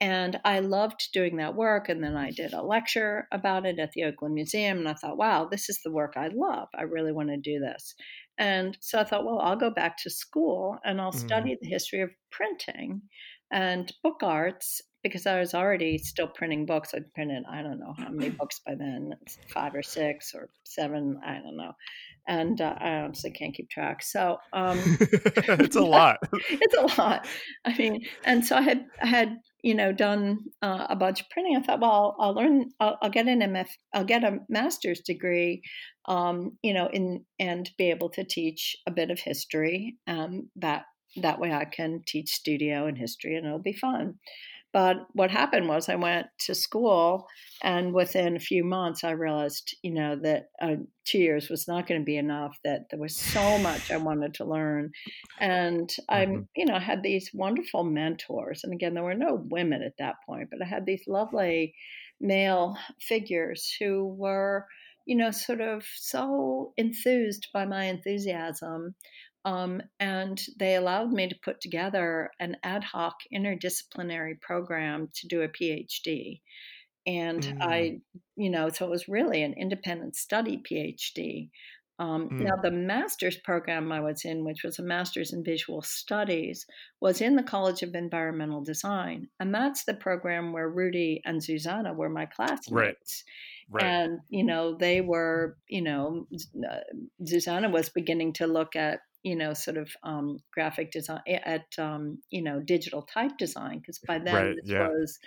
and 0.00 0.38
I 0.44 0.58
loved 0.58 1.08
doing 1.12 1.36
that 1.36 1.54
work. 1.54 1.88
And 1.88 2.02
then 2.02 2.16
I 2.16 2.30
did 2.30 2.52
a 2.52 2.62
lecture 2.62 3.26
about 3.32 3.64
it 3.64 3.78
at 3.78 3.92
the 3.92 4.04
Oakland 4.04 4.34
Museum. 4.34 4.78
And 4.78 4.88
I 4.88 4.94
thought, 4.94 5.16
wow, 5.16 5.48
this 5.50 5.70
is 5.70 5.80
the 5.82 5.92
work 5.92 6.14
I 6.16 6.28
love. 6.34 6.68
I 6.76 6.82
really 6.82 7.12
want 7.12 7.28
to 7.28 7.36
do 7.36 7.60
this. 7.60 7.94
And 8.36 8.76
so 8.80 8.98
I 8.98 9.04
thought, 9.04 9.24
well, 9.24 9.38
I'll 9.38 9.56
go 9.56 9.70
back 9.70 9.96
to 10.02 10.10
school 10.10 10.76
and 10.84 11.00
I'll 11.00 11.12
mm-hmm. 11.12 11.26
study 11.26 11.56
the 11.60 11.68
history 11.68 12.02
of 12.02 12.10
printing 12.30 13.02
and 13.52 13.90
book 14.02 14.22
arts 14.22 14.82
because 15.04 15.26
I 15.26 15.38
was 15.38 15.54
already 15.54 15.98
still 15.98 16.26
printing 16.26 16.64
books. 16.64 16.94
I'd 16.94 17.12
printed, 17.12 17.44
I 17.48 17.62
don't 17.62 17.78
know 17.78 17.94
how 17.96 18.08
many 18.08 18.30
books 18.30 18.60
by 18.66 18.74
then, 18.74 19.12
five 19.52 19.74
or 19.74 19.82
six 19.82 20.34
or 20.34 20.48
seven, 20.64 21.20
I 21.24 21.34
don't 21.34 21.58
know. 21.58 21.72
And 22.26 22.58
uh, 22.58 22.74
I 22.80 22.94
honestly 23.00 23.30
can't 23.30 23.54
keep 23.54 23.68
track. 23.68 24.02
So 24.02 24.38
um, 24.54 24.78
it's 25.00 25.76
a 25.76 25.82
lot. 25.84 26.18
it's 26.48 26.74
a 26.74 27.00
lot. 27.00 27.26
I 27.66 27.76
mean, 27.76 28.06
and 28.24 28.44
so 28.44 28.56
I 28.56 28.62
had 28.62 28.86
I 29.02 29.06
had 29.06 29.36
you 29.62 29.74
know 29.74 29.92
done 29.92 30.38
uh, 30.62 30.86
a 30.88 30.96
bunch 30.96 31.20
of 31.20 31.28
printing. 31.28 31.54
I 31.54 31.60
thought, 31.60 31.80
well, 31.80 32.16
I'll, 32.18 32.34
learn. 32.34 32.70
I'll, 32.80 32.96
I'll, 33.02 33.10
get 33.10 33.28
an 33.28 33.40
MF. 33.40 33.68
I'll 33.92 34.06
get 34.06 34.24
a 34.24 34.38
master's 34.48 35.00
degree. 35.00 35.60
Um, 36.06 36.52
you 36.62 36.72
know, 36.72 36.88
in 36.90 37.26
and 37.38 37.70
be 37.76 37.90
able 37.90 38.08
to 38.10 38.24
teach 38.24 38.74
a 38.86 38.90
bit 38.90 39.10
of 39.10 39.20
history. 39.20 39.98
Um, 40.06 40.48
that 40.56 40.84
that 41.16 41.38
way 41.38 41.52
I 41.52 41.66
can 41.66 42.00
teach 42.06 42.30
studio 42.30 42.86
and 42.86 42.96
history, 42.96 43.36
and 43.36 43.46
it'll 43.46 43.58
be 43.58 43.74
fun. 43.74 44.14
But 44.74 44.96
what 45.12 45.30
happened 45.30 45.68
was 45.68 45.88
I 45.88 45.94
went 45.94 46.26
to 46.40 46.54
school, 46.54 47.28
and 47.62 47.94
within 47.94 48.34
a 48.34 48.40
few 48.40 48.64
months, 48.64 49.04
I 49.04 49.12
realized, 49.12 49.76
you 49.82 49.94
know, 49.94 50.16
that 50.22 50.48
uh, 50.60 50.74
two 51.04 51.18
years 51.18 51.48
was 51.48 51.68
not 51.68 51.86
going 51.86 52.00
to 52.00 52.04
be 52.04 52.16
enough. 52.16 52.58
That 52.64 52.86
there 52.90 52.98
was 52.98 53.14
so 53.14 53.56
much 53.58 53.92
I 53.92 53.98
wanted 53.98 54.34
to 54.34 54.44
learn, 54.44 54.90
and 55.38 55.88
I'm, 56.08 56.28
mm-hmm. 56.28 56.42
you 56.56 56.66
know, 56.66 56.74
I 56.74 56.80
had 56.80 57.04
these 57.04 57.30
wonderful 57.32 57.84
mentors. 57.84 58.64
And 58.64 58.72
again, 58.74 58.94
there 58.94 59.04
were 59.04 59.14
no 59.14 59.40
women 59.48 59.80
at 59.84 59.96
that 60.00 60.16
point, 60.26 60.48
but 60.50 60.60
I 60.60 60.68
had 60.68 60.86
these 60.86 61.04
lovely 61.06 61.76
male 62.20 62.76
figures 63.00 63.72
who 63.78 64.08
were, 64.18 64.66
you 65.06 65.16
know, 65.16 65.30
sort 65.30 65.60
of 65.60 65.84
so 65.94 66.72
enthused 66.76 67.46
by 67.54 67.64
my 67.64 67.84
enthusiasm 67.84 68.96
um, 69.44 69.82
and 70.00 70.40
they 70.58 70.76
allowed 70.76 71.12
me 71.12 71.28
to 71.28 71.34
put 71.44 71.60
together 71.60 72.30
an 72.40 72.56
ad 72.62 72.84
hoc 72.84 73.14
interdisciplinary 73.34 74.40
program 74.40 75.08
to 75.14 75.28
do 75.28 75.42
a 75.42 75.48
PhD. 75.48 76.40
And 77.06 77.42
mm. 77.42 77.58
I, 77.60 78.00
you 78.36 78.48
know, 78.48 78.70
so 78.70 78.86
it 78.86 78.90
was 78.90 79.08
really 79.08 79.42
an 79.42 79.54
independent 79.54 80.16
study 80.16 80.62
PhD. 80.70 81.50
Um, 81.98 82.28
mm. 82.30 82.40
Now, 82.40 82.56
the 82.62 82.70
master's 82.70 83.36
program 83.36 83.92
I 83.92 84.00
was 84.00 84.24
in, 84.24 84.44
which 84.44 84.64
was 84.64 84.78
a 84.78 84.82
master's 84.82 85.32
in 85.32 85.44
visual 85.44 85.82
studies, 85.82 86.66
was 87.00 87.20
in 87.20 87.36
the 87.36 87.42
College 87.42 87.82
of 87.82 87.94
Environmental 87.94 88.62
Design. 88.62 89.28
And 89.38 89.54
that's 89.54 89.84
the 89.84 89.94
program 89.94 90.52
where 90.52 90.68
Rudy 90.68 91.20
and 91.26 91.40
Zuzana 91.40 91.94
were 91.94 92.08
my 92.08 92.26
classmates. 92.26 92.70
Right. 92.70 92.96
Right. 93.70 93.84
And, 93.84 94.18
you 94.28 94.44
know, 94.44 94.74
they 94.74 95.00
were, 95.00 95.56
you 95.68 95.82
know, 95.82 96.26
uh, 96.68 96.76
Zuzana 97.22 97.70
was 97.70 97.88
beginning 97.88 98.34
to 98.34 98.46
look 98.46 98.76
at 98.76 99.00
you 99.24 99.34
know, 99.34 99.54
sort 99.54 99.76
of 99.76 99.90
um, 100.04 100.38
graphic 100.52 100.92
design 100.92 101.22
at 101.26 101.66
um, 101.78 102.18
you 102.30 102.42
know 102.42 102.60
digital 102.60 103.02
type 103.02 103.36
design 103.38 103.80
because 103.80 103.98
by 103.98 104.18
then 104.18 104.34
right, 104.34 104.56
this 104.56 104.70
yeah. 104.70 104.86
was 104.88 105.18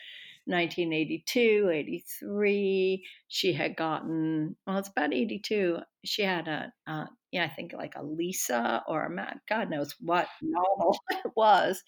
1982, 0.47 1.69
83. 1.73 3.05
She 3.27 3.53
had 3.53 3.75
gotten, 3.75 4.55
well, 4.65 4.77
it's 4.77 4.87
about 4.87 5.13
82. 5.13 5.79
She 6.05 6.21
had 6.23 6.47
a, 6.47 6.71
uh, 6.87 7.05
yeah, 7.31 7.43
I 7.43 7.49
think 7.49 7.73
like 7.73 7.95
a 7.97 8.03
Lisa 8.03 8.81
or 8.87 9.05
a 9.05 9.09
Mac, 9.09 9.39
God 9.49 9.69
knows 9.69 9.93
what 9.99 10.27
novel 10.41 10.97
it 11.09 11.31
was. 11.35 11.83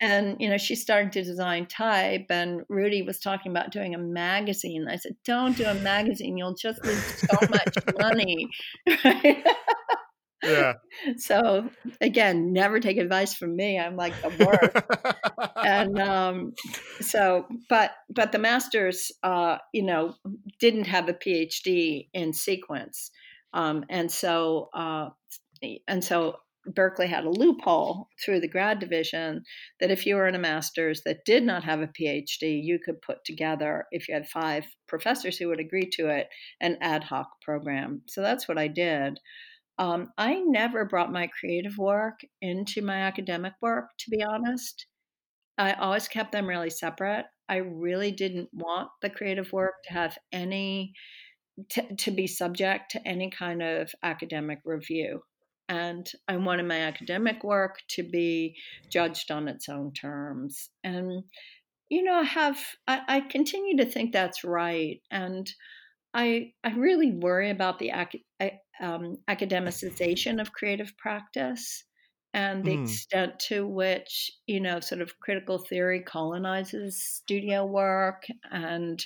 And, 0.00 0.36
you 0.40 0.48
know, 0.48 0.56
she's 0.56 0.82
starting 0.82 1.10
to 1.10 1.22
design 1.22 1.66
type. 1.66 2.26
And 2.30 2.62
Rudy 2.68 3.02
was 3.02 3.20
talking 3.20 3.52
about 3.52 3.70
doing 3.70 3.94
a 3.94 3.98
magazine. 3.98 4.86
I 4.88 4.96
said, 4.96 5.16
don't 5.24 5.56
do 5.56 5.64
a 5.64 5.74
magazine. 5.74 6.36
You'll 6.36 6.54
just 6.54 6.84
lose 6.84 7.04
so 7.04 7.36
much 7.48 7.76
money. 7.98 8.48
yeah. 10.44 10.74
So 11.16 11.68
again, 12.00 12.52
never 12.52 12.80
take 12.80 12.98
advice 12.98 13.34
from 13.34 13.56
me. 13.56 13.78
I'm 13.78 13.96
like 13.96 14.14
the 14.22 14.46
worst. 14.46 15.50
and 15.56 15.98
um, 15.98 16.54
so, 17.00 17.46
but 17.68 17.92
but 18.08 18.32
the 18.32 18.38
masters, 18.38 19.10
uh, 19.22 19.58
you 19.72 19.82
know, 19.82 20.14
didn't 20.60 20.86
have 20.86 21.08
a 21.08 21.14
PhD 21.14 22.08
in 22.12 22.32
sequence, 22.32 23.10
um, 23.52 23.84
and 23.88 24.10
so 24.10 24.70
uh, 24.72 25.10
and 25.88 26.02
so 26.02 26.36
Berkeley 26.66 27.06
had 27.06 27.24
a 27.24 27.30
loophole 27.30 28.08
through 28.24 28.40
the 28.40 28.48
grad 28.48 28.78
division 28.78 29.44
that 29.80 29.90
if 29.90 30.06
you 30.06 30.16
were 30.16 30.26
in 30.26 30.34
a 30.34 30.38
master's 30.38 31.02
that 31.02 31.24
did 31.24 31.42
not 31.42 31.64
have 31.64 31.80
a 31.80 31.88
PhD, 31.88 32.62
you 32.62 32.78
could 32.78 33.02
put 33.02 33.24
together, 33.24 33.86
if 33.90 34.08
you 34.08 34.14
had 34.14 34.28
five 34.28 34.64
professors 34.86 35.36
who 35.36 35.48
would 35.48 35.60
agree 35.60 35.88
to 35.92 36.08
it, 36.08 36.28
an 36.60 36.78
ad 36.80 37.04
hoc 37.04 37.28
program. 37.42 38.02
So 38.06 38.22
that's 38.22 38.48
what 38.48 38.58
I 38.58 38.68
did. 38.68 39.18
Um, 39.78 40.12
I 40.16 40.40
never 40.40 40.84
brought 40.84 41.12
my 41.12 41.28
creative 41.38 41.78
work 41.78 42.20
into 42.40 42.82
my 42.82 42.98
academic 42.98 43.54
work, 43.60 43.86
to 44.00 44.10
be 44.10 44.22
honest. 44.22 44.86
I 45.58 45.72
always 45.72 46.08
kept 46.08 46.32
them 46.32 46.46
really 46.46 46.70
separate. 46.70 47.26
I 47.48 47.56
really 47.56 48.12
didn't 48.12 48.48
want 48.52 48.88
the 49.02 49.10
creative 49.10 49.52
work 49.52 49.74
to 49.84 49.92
have 49.92 50.16
any, 50.32 50.92
to, 51.70 51.94
to 51.96 52.10
be 52.10 52.26
subject 52.26 52.92
to 52.92 53.06
any 53.06 53.30
kind 53.30 53.62
of 53.62 53.90
academic 54.02 54.60
review. 54.64 55.22
And 55.68 56.10
I 56.28 56.36
wanted 56.36 56.66
my 56.66 56.80
academic 56.80 57.42
work 57.42 57.78
to 57.90 58.02
be 58.02 58.56
judged 58.90 59.30
on 59.30 59.48
its 59.48 59.68
own 59.68 59.92
terms. 59.92 60.68
And, 60.82 61.24
you 61.88 62.02
know, 62.02 62.14
I 62.14 62.24
have, 62.24 62.58
I, 62.86 63.00
I 63.08 63.20
continue 63.20 63.76
to 63.78 63.86
think 63.86 64.12
that's 64.12 64.44
right. 64.44 65.00
And 65.10 65.50
I, 66.14 66.52
I 66.62 66.70
really 66.70 67.10
worry 67.10 67.50
about 67.50 67.78
the 67.78 67.90
ac- 67.90 68.24
um, 68.80 69.18
academicization 69.28 70.40
of 70.40 70.52
creative 70.52 70.96
practice 70.96 71.84
and 72.32 72.64
the 72.64 72.76
mm. 72.76 72.82
extent 72.82 73.38
to 73.38 73.66
which 73.66 74.30
you 74.46 74.60
know 74.60 74.80
sort 74.80 75.00
of 75.00 75.18
critical 75.20 75.58
theory 75.58 76.02
colonizes 76.02 77.02
studio 77.02 77.64
work 77.64 78.24
and 78.50 79.04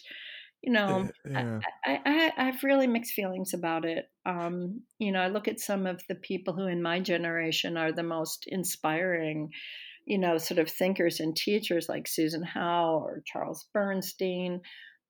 you 0.63 0.73
know 0.73 1.09
yeah. 1.31 1.61
I, 1.85 2.01
I, 2.05 2.33
I 2.37 2.45
have 2.45 2.65
really 2.65 2.87
mixed 2.87 3.13
feelings 3.13 3.53
about 3.55 3.85
it 3.85 4.07
um, 4.27 4.81
you 4.99 5.13
know 5.13 5.21
i 5.21 5.29
look 5.29 5.47
at 5.47 5.61
some 5.61 5.87
of 5.87 6.01
the 6.09 6.17
people 6.17 6.55
who 6.55 6.67
in 6.67 6.83
my 6.83 7.01
generation 7.01 7.77
are 7.77 7.93
the 7.93 8.03
most 8.03 8.45
inspiring 8.49 9.51
you 10.07 10.19
know 10.19 10.39
sort 10.39 10.59
of 10.59 10.71
thinkers 10.71 11.21
and 11.21 11.37
teachers 11.37 11.89
like 11.89 12.09
susan 12.09 12.43
howe 12.43 13.03
or 13.05 13.23
charles 13.27 13.67
bernstein 13.75 14.61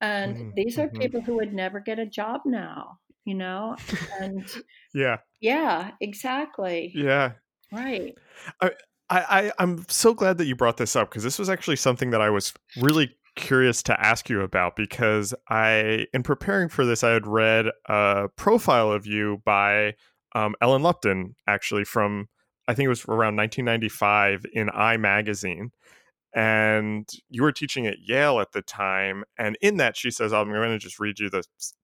and 0.00 0.36
mm-hmm. 0.36 0.50
these 0.56 0.78
are 0.78 0.88
mm-hmm. 0.88 0.98
people 0.98 1.20
who 1.20 1.36
would 1.36 1.52
never 1.52 1.80
get 1.80 1.98
a 1.98 2.06
job 2.06 2.40
now 2.44 2.98
you 3.28 3.34
know? 3.34 3.76
And 4.20 4.44
yeah. 4.94 5.18
Yeah 5.40 5.90
exactly. 6.00 6.90
Yeah. 6.94 7.32
Right. 7.70 8.14
I, 8.60 8.70
I 9.10 9.52
i'm 9.58 9.86
so 9.88 10.12
glad 10.12 10.36
that 10.38 10.46
you 10.46 10.54
brought 10.54 10.76
this 10.76 10.94
up 10.96 11.10
because 11.10 11.22
this 11.22 11.38
was 11.38 11.48
actually 11.48 11.76
something 11.76 12.10
that 12.10 12.20
i 12.20 12.28
was 12.28 12.52
really 12.78 13.10
curious 13.36 13.82
to 13.84 13.98
ask 13.98 14.28
you 14.28 14.42
about 14.42 14.76
because 14.76 15.34
i 15.48 16.06
in 16.12 16.22
preparing 16.22 16.68
for 16.68 16.84
this 16.84 17.02
i 17.02 17.10
had 17.10 17.26
read 17.26 17.66
a 17.88 18.28
profile 18.36 18.92
of 18.92 19.06
you 19.06 19.40
by 19.46 19.94
um, 20.34 20.54
ellen 20.60 20.82
lupton 20.82 21.34
actually 21.46 21.84
from 21.84 22.28
i 22.68 22.74
think 22.74 22.84
it 22.84 22.90
was 22.90 23.04
around 23.06 23.36
1995 23.36 24.44
in 24.52 24.68
i 24.74 24.98
magazine 24.98 25.70
and 26.34 27.08
you 27.28 27.42
were 27.42 27.52
teaching 27.52 27.86
at 27.86 28.00
Yale 28.00 28.40
at 28.40 28.52
the 28.52 28.62
time. 28.62 29.24
And 29.38 29.56
in 29.60 29.76
that, 29.78 29.96
she 29.96 30.10
says, 30.10 30.32
"I'm 30.32 30.50
going 30.50 30.70
to 30.70 30.78
just 30.78 31.00
read 31.00 31.18
you 31.18 31.30
the 31.30 31.42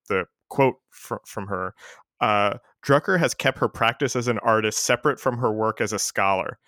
the 0.09 0.25
quote 0.49 0.75
fr- 0.89 1.15
from 1.25 1.47
her." 1.47 1.73
Uh, 2.21 2.57
Drucker 2.85 3.19
has 3.19 3.33
kept 3.33 3.59
her 3.59 3.67
practice 3.67 4.15
as 4.15 4.27
an 4.27 4.39
artist 4.39 4.85
separate 4.85 5.19
from 5.19 5.37
her 5.39 5.51
work 5.51 5.81
as 5.81 5.91
a 5.91 5.99
scholar. 5.99 6.59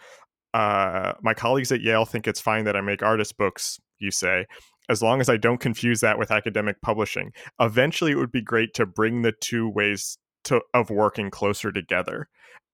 Uh, 0.53 1.13
my 1.21 1.33
colleagues 1.33 1.71
at 1.71 1.81
Yale 1.81 2.05
think 2.05 2.27
it's 2.27 2.41
fine 2.41 2.65
that 2.65 2.75
I 2.75 2.81
make 2.81 3.03
artist 3.03 3.37
books, 3.37 3.79
you 3.99 4.11
say, 4.11 4.45
as 4.89 5.01
long 5.01 5.21
as 5.21 5.29
I 5.29 5.37
don't 5.37 5.59
confuse 5.59 6.01
that 6.01 6.17
with 6.17 6.31
academic 6.31 6.81
publishing. 6.81 7.31
Eventually, 7.59 8.11
it 8.11 8.15
would 8.15 8.31
be 8.31 8.41
great 8.41 8.73
to 8.75 8.85
bring 8.85 9.21
the 9.21 9.33
two 9.33 9.69
ways 9.69 10.17
to, 10.45 10.61
of 10.73 10.89
working 10.89 11.29
closer 11.29 11.71
together 11.71 12.27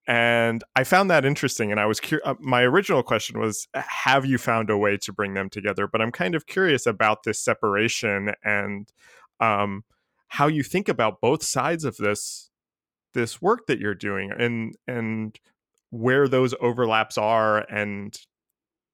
and 0.07 0.63
I 0.75 0.83
found 0.83 1.09
that 1.09 1.25
interesting. 1.25 1.71
And 1.71 1.79
I 1.79 1.85
was 1.85 1.99
curious. 1.99 2.27
Uh, 2.27 2.35
my 2.39 2.61
original 2.61 3.03
question 3.03 3.39
was, 3.39 3.67
have 3.73 4.25
you 4.25 4.37
found 4.37 4.69
a 4.69 4.77
way 4.77 4.97
to 4.97 5.13
bring 5.13 5.33
them 5.33 5.49
together? 5.49 5.87
But 5.87 6.01
I'm 6.01 6.11
kind 6.11 6.35
of 6.35 6.45
curious 6.45 6.85
about 6.85 7.23
this 7.23 7.39
separation 7.39 8.33
and 8.43 8.91
um, 9.39 9.83
how 10.27 10.47
you 10.47 10.63
think 10.63 10.89
about 10.89 11.21
both 11.21 11.43
sides 11.43 11.85
of 11.85 11.97
this 11.97 12.49
this 13.13 13.41
work 13.41 13.67
that 13.67 13.79
you're 13.79 13.93
doing, 13.93 14.31
and 14.37 14.75
and 14.87 15.39
where 15.91 16.27
those 16.27 16.55
overlaps 16.59 17.17
are, 17.17 17.59
and 17.69 18.17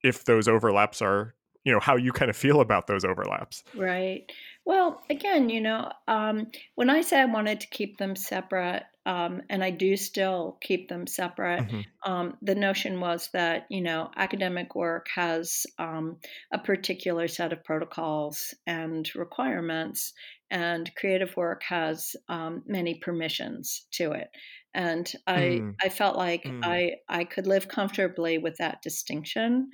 if 0.03 0.25
those 0.25 0.47
overlaps 0.47 1.01
are, 1.01 1.33
you 1.63 1.71
know, 1.71 1.79
how 1.79 1.95
you 1.95 2.11
kind 2.11 2.29
of 2.29 2.35
feel 2.35 2.59
about 2.59 2.87
those 2.87 3.05
overlaps. 3.05 3.63
Right. 3.75 4.29
Well, 4.65 5.01
again, 5.09 5.49
you 5.49 5.61
know, 5.61 5.91
um, 6.07 6.47
when 6.75 6.89
I 6.89 7.01
say 7.01 7.19
I 7.21 7.25
wanted 7.25 7.61
to 7.61 7.67
keep 7.67 7.97
them 7.97 8.15
separate, 8.15 8.83
um, 9.09 9.41
and 9.49 9.63
I 9.63 9.71
do 9.71 9.97
still 9.97 10.59
keep 10.61 10.87
them 10.87 11.07
separate, 11.07 11.61
mm-hmm. 11.61 12.11
um, 12.11 12.37
the 12.43 12.53
notion 12.53 12.99
was 12.99 13.27
that, 13.33 13.65
you 13.67 13.81
know, 13.81 14.11
academic 14.15 14.75
work 14.75 15.07
has 15.15 15.65
um, 15.79 16.17
a 16.53 16.59
particular 16.59 17.27
set 17.27 17.51
of 17.51 17.63
protocols 17.63 18.53
and 18.67 19.09
requirements, 19.15 20.13
and 20.51 20.91
creative 20.95 21.35
work 21.35 21.63
has 21.63 22.15
um, 22.27 22.61
many 22.67 22.99
permissions 22.99 23.87
to 23.93 24.11
it. 24.11 24.29
And 24.75 25.11
I, 25.25 25.39
mm. 25.39 25.73
I 25.83 25.89
felt 25.89 26.15
like 26.15 26.43
mm. 26.43 26.63
I, 26.63 26.97
I 27.09 27.23
could 27.23 27.47
live 27.47 27.67
comfortably 27.67 28.37
with 28.37 28.57
that 28.57 28.83
distinction. 28.83 29.71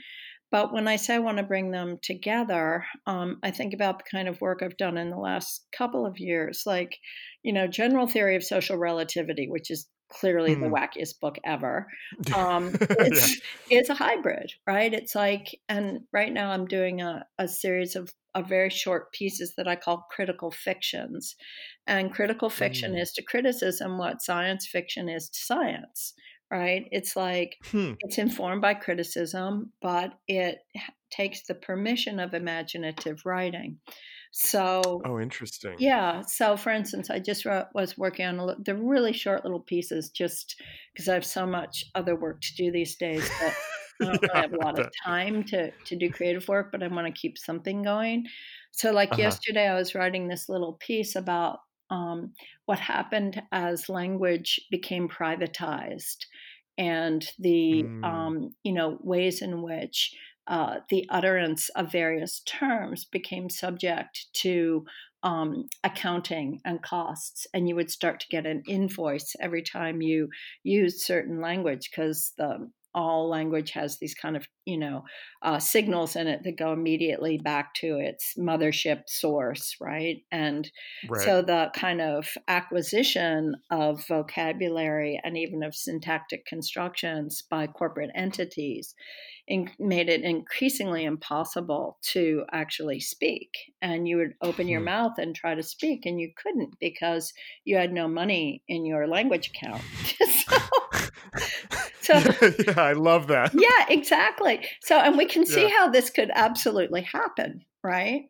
But 0.51 0.71
when 0.71 0.87
I 0.87 0.95
say 0.95 1.15
I 1.15 1.19
want 1.19 1.37
to 1.37 1.43
bring 1.43 1.71
them 1.71 1.97
together, 2.01 2.85
um, 3.07 3.39
I 3.43 3.51
think 3.51 3.73
about 3.73 3.99
the 3.99 4.05
kind 4.09 4.27
of 4.27 4.41
work 4.41 4.61
I've 4.61 4.77
done 4.77 4.97
in 4.97 5.09
the 5.09 5.17
last 5.17 5.65
couple 5.75 6.05
of 6.05 6.19
years, 6.19 6.63
like, 6.65 6.97
you 7.43 7.51
know, 7.51 7.67
General 7.67 8.07
Theory 8.07 8.35
of 8.35 8.43
Social 8.43 8.77
Relativity, 8.77 9.47
which 9.49 9.71
is 9.71 9.87
clearly 10.09 10.55
mm. 10.55 10.61
the 10.61 10.67
hmm. 10.67 10.73
wackiest 10.73 11.19
book 11.19 11.37
ever. 11.43 11.87
Um, 12.35 12.75
it's, 12.81 13.35
yeah. 13.69 13.79
it's 13.79 13.89
a 13.89 13.95
hybrid, 13.95 14.51
right? 14.67 14.93
It's 14.93 15.15
like, 15.15 15.59
and 15.67 16.01
right 16.11 16.31
now 16.31 16.51
I'm 16.51 16.65
doing 16.65 17.01
a, 17.01 17.25
a 17.37 17.47
series 17.47 17.95
of, 17.95 18.13
of 18.33 18.47
very 18.47 18.69
short 18.69 19.11
pieces 19.13 19.53
that 19.57 19.67
I 19.67 19.75
call 19.75 20.05
critical 20.11 20.51
fictions. 20.51 21.35
And 21.87 22.13
critical 22.13 22.49
fiction 22.49 22.93
mm. 22.93 23.01
is 23.01 23.11
to 23.13 23.23
criticism 23.23 23.97
what 23.97 24.21
science 24.21 24.67
fiction 24.67 25.09
is 25.09 25.29
to 25.29 25.39
science 25.39 26.13
right? 26.51 26.87
It's 26.91 27.15
like 27.15 27.57
hmm. 27.71 27.93
it's 27.99 28.17
informed 28.17 28.61
by 28.61 28.73
criticism, 28.75 29.71
but 29.81 30.13
it 30.27 30.59
takes 31.11 31.43
the 31.43 31.55
permission 31.55 32.19
of 32.19 32.33
imaginative 32.33 33.21
writing. 33.25 33.77
So, 34.37 35.01
oh, 35.05 35.19
interesting. 35.19 35.75
Yeah. 35.79 36.21
So, 36.27 36.57
for 36.57 36.69
instance, 36.69 37.09
I 37.09 37.19
just 37.19 37.45
wrote, 37.45 37.67
was 37.73 37.97
working 37.97 38.25
on 38.25 38.37
a, 38.37 38.55
the 38.61 38.75
really 38.75 39.13
short 39.13 39.45
little 39.45 39.61
pieces 39.61 40.09
just 40.09 40.61
because 40.93 41.07
I 41.07 41.13
have 41.13 41.25
so 41.25 41.47
much 41.47 41.85
other 41.95 42.17
work 42.17 42.41
to 42.41 42.55
do 42.55 42.69
these 42.69 42.97
days 42.97 43.25
that 43.39 43.55
I 44.01 44.05
don't 44.05 44.19
yeah, 44.21 44.27
really 44.33 44.41
have 44.41 44.53
a 44.53 44.57
lot 44.57 44.77
of 44.77 44.89
time 45.05 45.45
to, 45.45 45.71
to 45.71 45.95
do 45.95 46.09
creative 46.09 46.49
work, 46.49 46.69
but 46.73 46.83
I 46.83 46.87
want 46.89 47.07
to 47.07 47.17
keep 47.17 47.37
something 47.37 47.81
going. 47.81 48.25
So, 48.71 48.91
like 48.91 49.13
uh-huh. 49.13 49.21
yesterday, 49.21 49.69
I 49.69 49.75
was 49.75 49.95
writing 49.95 50.27
this 50.27 50.49
little 50.49 50.73
piece 50.73 51.15
about 51.15 51.59
um, 51.89 52.33
what 52.65 52.79
happened 52.79 53.41
as 53.51 53.89
language 53.89 54.59
became 54.71 55.07
privatized 55.07 56.25
and 56.77 57.27
the 57.39 57.83
mm. 57.83 58.03
um, 58.03 58.49
you 58.63 58.73
know 58.73 58.97
ways 59.01 59.41
in 59.41 59.61
which 59.61 60.13
uh, 60.47 60.77
the 60.89 61.05
utterance 61.09 61.69
of 61.69 61.91
various 61.91 62.41
terms 62.45 63.05
became 63.05 63.49
subject 63.49 64.27
to 64.33 64.85
um, 65.23 65.67
accounting 65.83 66.61
and 66.65 66.83
costs, 66.83 67.47
and 67.53 67.67
you 67.67 67.75
would 67.75 67.89
start 67.89 68.19
to 68.19 68.27
get 68.29 68.45
an 68.45 68.61
invoice 68.67 69.35
every 69.39 69.63
time 69.63 70.01
you 70.01 70.29
used 70.63 71.01
certain 71.01 71.41
language 71.41 71.89
because 71.89 72.33
the 72.37 72.69
all 72.95 73.29
language 73.29 73.71
has 73.71 73.97
these 73.97 74.15
kind 74.15 74.35
of 74.35 74.47
you 74.65 74.77
know 74.77 75.03
uh, 75.43 75.59
signals 75.59 76.15
in 76.15 76.27
it 76.27 76.41
that 76.43 76.57
go 76.57 76.71
immediately 76.73 77.37
back 77.37 77.73
to 77.75 77.99
its 77.99 78.33
mothership 78.39 79.01
source 79.07 79.75
right 79.79 80.23
and 80.31 80.71
right. 81.07 81.21
so 81.21 81.41
the 81.41 81.69
kind 81.75 82.01
of 82.01 82.27
acquisition 82.47 83.53
of 83.69 84.07
vocabulary 84.07 85.19
and 85.23 85.37
even 85.37 85.61
of 85.61 85.75
syntactic 85.75 86.45
constructions 86.45 87.43
by 87.51 87.67
corporate 87.67 88.11
entities 88.15 88.95
in, 89.47 89.69
made 89.77 90.09
it 90.09 90.21
increasingly 90.23 91.03
impossible 91.03 91.97
to 92.01 92.45
actually 92.51 92.99
speak 92.99 93.49
and 93.81 94.07
you 94.07 94.17
would 94.17 94.33
open 94.41 94.67
your 94.67 94.79
hmm. 94.79 94.85
mouth 94.85 95.13
and 95.17 95.35
try 95.35 95.53
to 95.53 95.61
speak 95.61 96.05
and 96.05 96.19
you 96.19 96.31
couldn't 96.41 96.73
because 96.79 97.33
you 97.65 97.75
had 97.75 97.93
no 97.93 98.07
money 98.07 98.63
in 98.67 98.85
your 98.85 99.05
language 99.05 99.51
account 99.53 99.81
so, 100.47 100.57
so 102.05 102.13
yeah, 102.67 102.79
I 102.79 102.93
love 102.93 103.27
that. 103.27 103.51
Yeah, 103.53 103.85
exactly. 103.89 104.65
So, 104.81 104.97
and 104.97 105.17
we 105.17 105.25
can 105.25 105.45
see 105.45 105.63
yeah. 105.63 105.69
how 105.69 105.89
this 105.89 106.09
could 106.09 106.29
absolutely 106.33 107.01
happen, 107.01 107.65
right? 107.83 108.23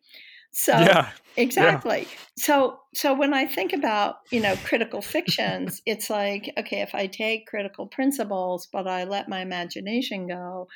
So, 0.52 0.72
yeah, 0.72 1.10
exactly. 1.36 2.00
Yeah. 2.00 2.18
So, 2.38 2.78
so 2.94 3.12
when 3.12 3.34
I 3.34 3.46
think 3.46 3.74
about 3.74 4.16
you 4.30 4.40
know 4.40 4.56
critical 4.64 5.02
fictions, 5.02 5.82
it's 5.84 6.08
like 6.08 6.50
okay, 6.58 6.80
if 6.80 6.94
I 6.94 7.06
take 7.06 7.46
critical 7.46 7.86
principles, 7.86 8.66
but 8.72 8.88
I 8.88 9.04
let 9.04 9.28
my 9.28 9.42
imagination 9.42 10.26
go, 10.26 10.68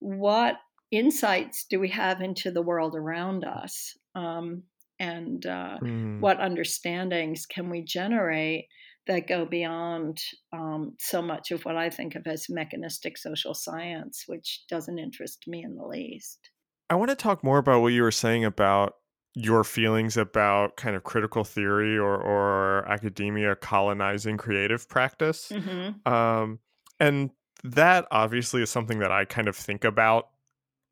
what 0.00 0.56
insights 0.90 1.64
do 1.68 1.80
we 1.80 1.88
have 1.88 2.20
into 2.20 2.50
the 2.50 2.62
world 2.62 2.94
around 2.94 3.44
us? 3.44 3.96
Um, 4.14 4.64
and 5.00 5.44
uh, 5.46 5.78
mm. 5.82 6.20
what 6.20 6.38
understandings 6.38 7.46
can 7.46 7.68
we 7.70 7.82
generate 7.82 8.68
that 9.06 9.26
go 9.26 9.44
beyond 9.44 10.20
um, 10.52 10.94
so 10.98 11.20
much 11.20 11.50
of 11.50 11.64
what 11.64 11.76
I 11.76 11.90
think 11.90 12.14
of 12.14 12.26
as 12.26 12.46
mechanistic 12.48 13.18
social 13.18 13.54
science, 13.54 14.24
which 14.26 14.64
doesn't 14.68 14.98
interest 14.98 15.44
me 15.46 15.62
in 15.62 15.76
the 15.76 15.86
least. 15.86 16.50
I 16.88 16.94
want 16.94 17.10
to 17.10 17.16
talk 17.16 17.44
more 17.44 17.58
about 17.58 17.80
what 17.80 17.92
you 17.92 18.02
were 18.02 18.10
saying 18.10 18.44
about 18.44 18.94
your 19.34 19.64
feelings 19.64 20.16
about 20.16 20.76
kind 20.76 20.94
of 20.94 21.02
critical 21.02 21.42
theory 21.42 21.98
or, 21.98 22.16
or 22.16 22.88
academia 22.88 23.56
colonizing 23.56 24.36
creative 24.36 24.88
practice. 24.88 25.50
Mm-hmm. 25.52 26.10
Um, 26.10 26.60
and 27.00 27.30
that 27.64 28.06
obviously 28.10 28.62
is 28.62 28.70
something 28.70 29.00
that 29.00 29.10
I 29.10 29.24
kind 29.24 29.48
of 29.48 29.56
think 29.56 29.84
about 29.84 30.28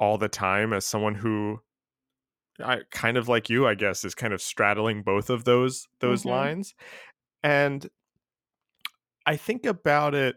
all 0.00 0.18
the 0.18 0.28
time 0.28 0.72
as 0.72 0.84
someone 0.84 1.14
who 1.14 1.60
I 2.62 2.80
kind 2.90 3.16
of 3.16 3.28
like 3.28 3.48
you, 3.48 3.66
I 3.66 3.74
guess, 3.74 4.04
is 4.04 4.14
kind 4.14 4.32
of 4.32 4.42
straddling 4.42 5.02
both 5.02 5.30
of 5.30 5.44
those 5.44 5.86
those 6.00 6.20
mm-hmm. 6.20 6.30
lines. 6.30 6.74
And 7.42 7.88
I 9.26 9.36
think 9.36 9.66
about 9.66 10.14
it. 10.14 10.36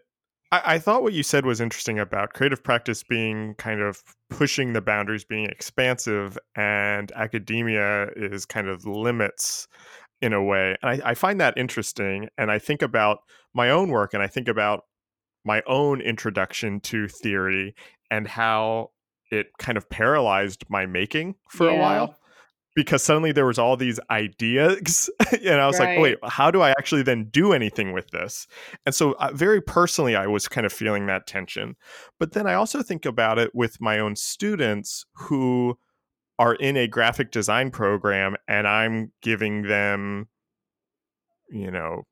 I, 0.52 0.62
I, 0.66 0.80
thought 0.80 1.04
what 1.04 1.14
you 1.14 1.24
said 1.24 1.46
was 1.46 1.60
interesting 1.60 2.00
about 2.00 2.34
creative 2.34 2.64
practice 2.64 3.04
being 3.04 3.56
kind 3.56 3.82
of 3.82 4.04
pushing 4.30 4.74
the 4.74 4.82
boundaries, 4.82 5.24
being 5.24 5.46
expansive, 5.46 6.38
and 6.56 7.12
academia 7.14 8.10
is 8.16 8.46
kind 8.46 8.68
of 8.68 8.86
limits 8.86 9.68
in 10.22 10.34
a 10.34 10.44
way. 10.44 10.76
And 10.82 11.02
I, 11.04 11.12
I 11.12 11.14
find 11.14 11.42
that 11.42 11.58
interesting. 11.58 12.30
And 12.38 12.52
I 12.52 12.60
think 12.60 12.82
about 12.82 13.20
my 13.54 13.70
own 13.70 13.90
work 13.90 14.14
and 14.14 14.22
I 14.22 14.28
think 14.28 14.48
about 14.48 14.84
my 15.44 15.62
own 15.68 16.02
introduction 16.02 16.80
to 16.82 17.08
theory 17.08 17.76
and 18.12 18.28
how 18.28 18.92
it 19.32 19.48
kind 19.60 19.78
of 19.78 19.90
paralyzed 19.90 20.64
my 20.70 20.86
making 20.86 21.36
for 21.50 21.70
yeah. 21.70 21.78
a 21.78 21.80
while 21.80 22.18
because 22.76 23.02
suddenly 23.02 23.32
there 23.32 23.46
was 23.46 23.58
all 23.58 23.78
these 23.78 24.00
ideas 24.10 25.10
and 25.32 25.62
i 25.62 25.66
was 25.66 25.80
right. 25.80 25.96
like 25.96 26.00
wait 26.00 26.18
how 26.24 26.52
do 26.52 26.62
i 26.62 26.70
actually 26.72 27.02
then 27.02 27.26
do 27.32 27.54
anything 27.54 27.94
with 27.94 28.10
this? 28.12 28.48
And 28.86 28.94
so 28.94 29.14
uh, 29.14 29.32
very 29.34 29.62
personally 29.62 30.16
i 30.16 30.28
was 30.28 30.48
kind 30.48 30.66
of 30.66 30.74
feeling 30.74 31.08
that 31.08 31.26
tension. 31.28 31.76
But 32.20 32.34
then 32.34 32.48
i 32.48 32.54
also 32.54 32.84
think 32.84 33.06
about 33.06 33.40
it 33.40 33.56
with 33.56 33.82
my 33.82 34.00
own 34.00 34.16
students 34.16 35.06
who 35.14 35.78
are 36.38 36.56
in 36.56 36.76
a 36.78 36.88
graphic 36.88 37.32
design 37.32 37.72
program 37.72 38.36
and 38.48 38.68
i'm 38.68 39.12
giving 39.22 39.64
them 39.64 40.28
you 41.50 41.72
know 41.72 42.04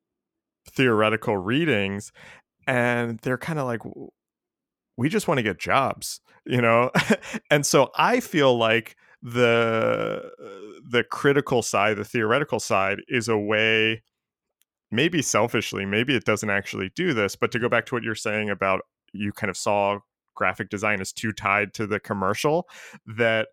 theoretical 0.70 1.38
readings 1.38 2.12
and 2.66 3.20
they're 3.20 3.38
kind 3.38 3.60
of 3.60 3.66
like 3.66 3.82
we 4.96 5.10
just 5.10 5.28
want 5.28 5.38
to 5.38 5.44
get 5.44 5.60
jobs 5.60 6.22
you 6.46 6.62
know? 6.62 6.92
And 7.50 7.66
so 7.66 7.90
i 7.96 8.20
feel 8.20 8.58
like 8.58 8.96
the 9.24 10.30
the 10.86 11.04
critical 11.06 11.62
side 11.62 11.96
the 11.96 12.04
theoretical 12.04 12.60
side 12.60 13.00
is 13.08 13.30
a 13.30 13.38
way 13.38 14.04
maybe 14.92 15.22
selfishly 15.22 15.86
maybe 15.86 16.14
it 16.14 16.26
doesn't 16.26 16.50
actually 16.50 16.92
do 16.94 17.14
this 17.14 17.38
but 17.38 17.50
to 17.50 17.58
go 17.58 17.70
back 17.70 17.86
to 17.86 17.96
what 17.96 18.04
you're 18.04 18.16
saying 18.16 18.50
about 18.50 18.82
you 19.14 19.32
kind 19.32 19.50
of 19.50 19.56
saw 19.56 19.98
graphic 20.36 20.70
design 20.70 21.00
as 21.00 21.14
too 21.14 21.32
tied 21.32 21.74
to 21.74 21.88
the 21.88 22.02
commercial 22.02 22.68
that 23.06 23.48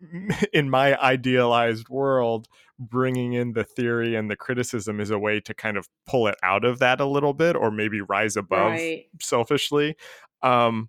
in 0.52 0.68
my 0.68 1.00
idealized 1.00 1.88
world 1.88 2.48
bringing 2.80 3.32
in 3.32 3.52
the 3.52 3.64
theory 3.64 4.16
and 4.16 4.28
the 4.28 4.36
criticism 4.36 5.00
is 5.00 5.10
a 5.10 5.18
way 5.18 5.38
to 5.38 5.54
kind 5.54 5.76
of 5.76 5.88
pull 6.04 6.26
it 6.26 6.34
out 6.42 6.64
of 6.64 6.80
that 6.80 7.00
a 7.00 7.06
little 7.06 7.32
bit 7.32 7.54
or 7.54 7.70
maybe 7.70 8.00
rise 8.00 8.36
above 8.36 8.72
right. 8.72 9.06
selfishly 9.20 9.94
um 10.42 10.88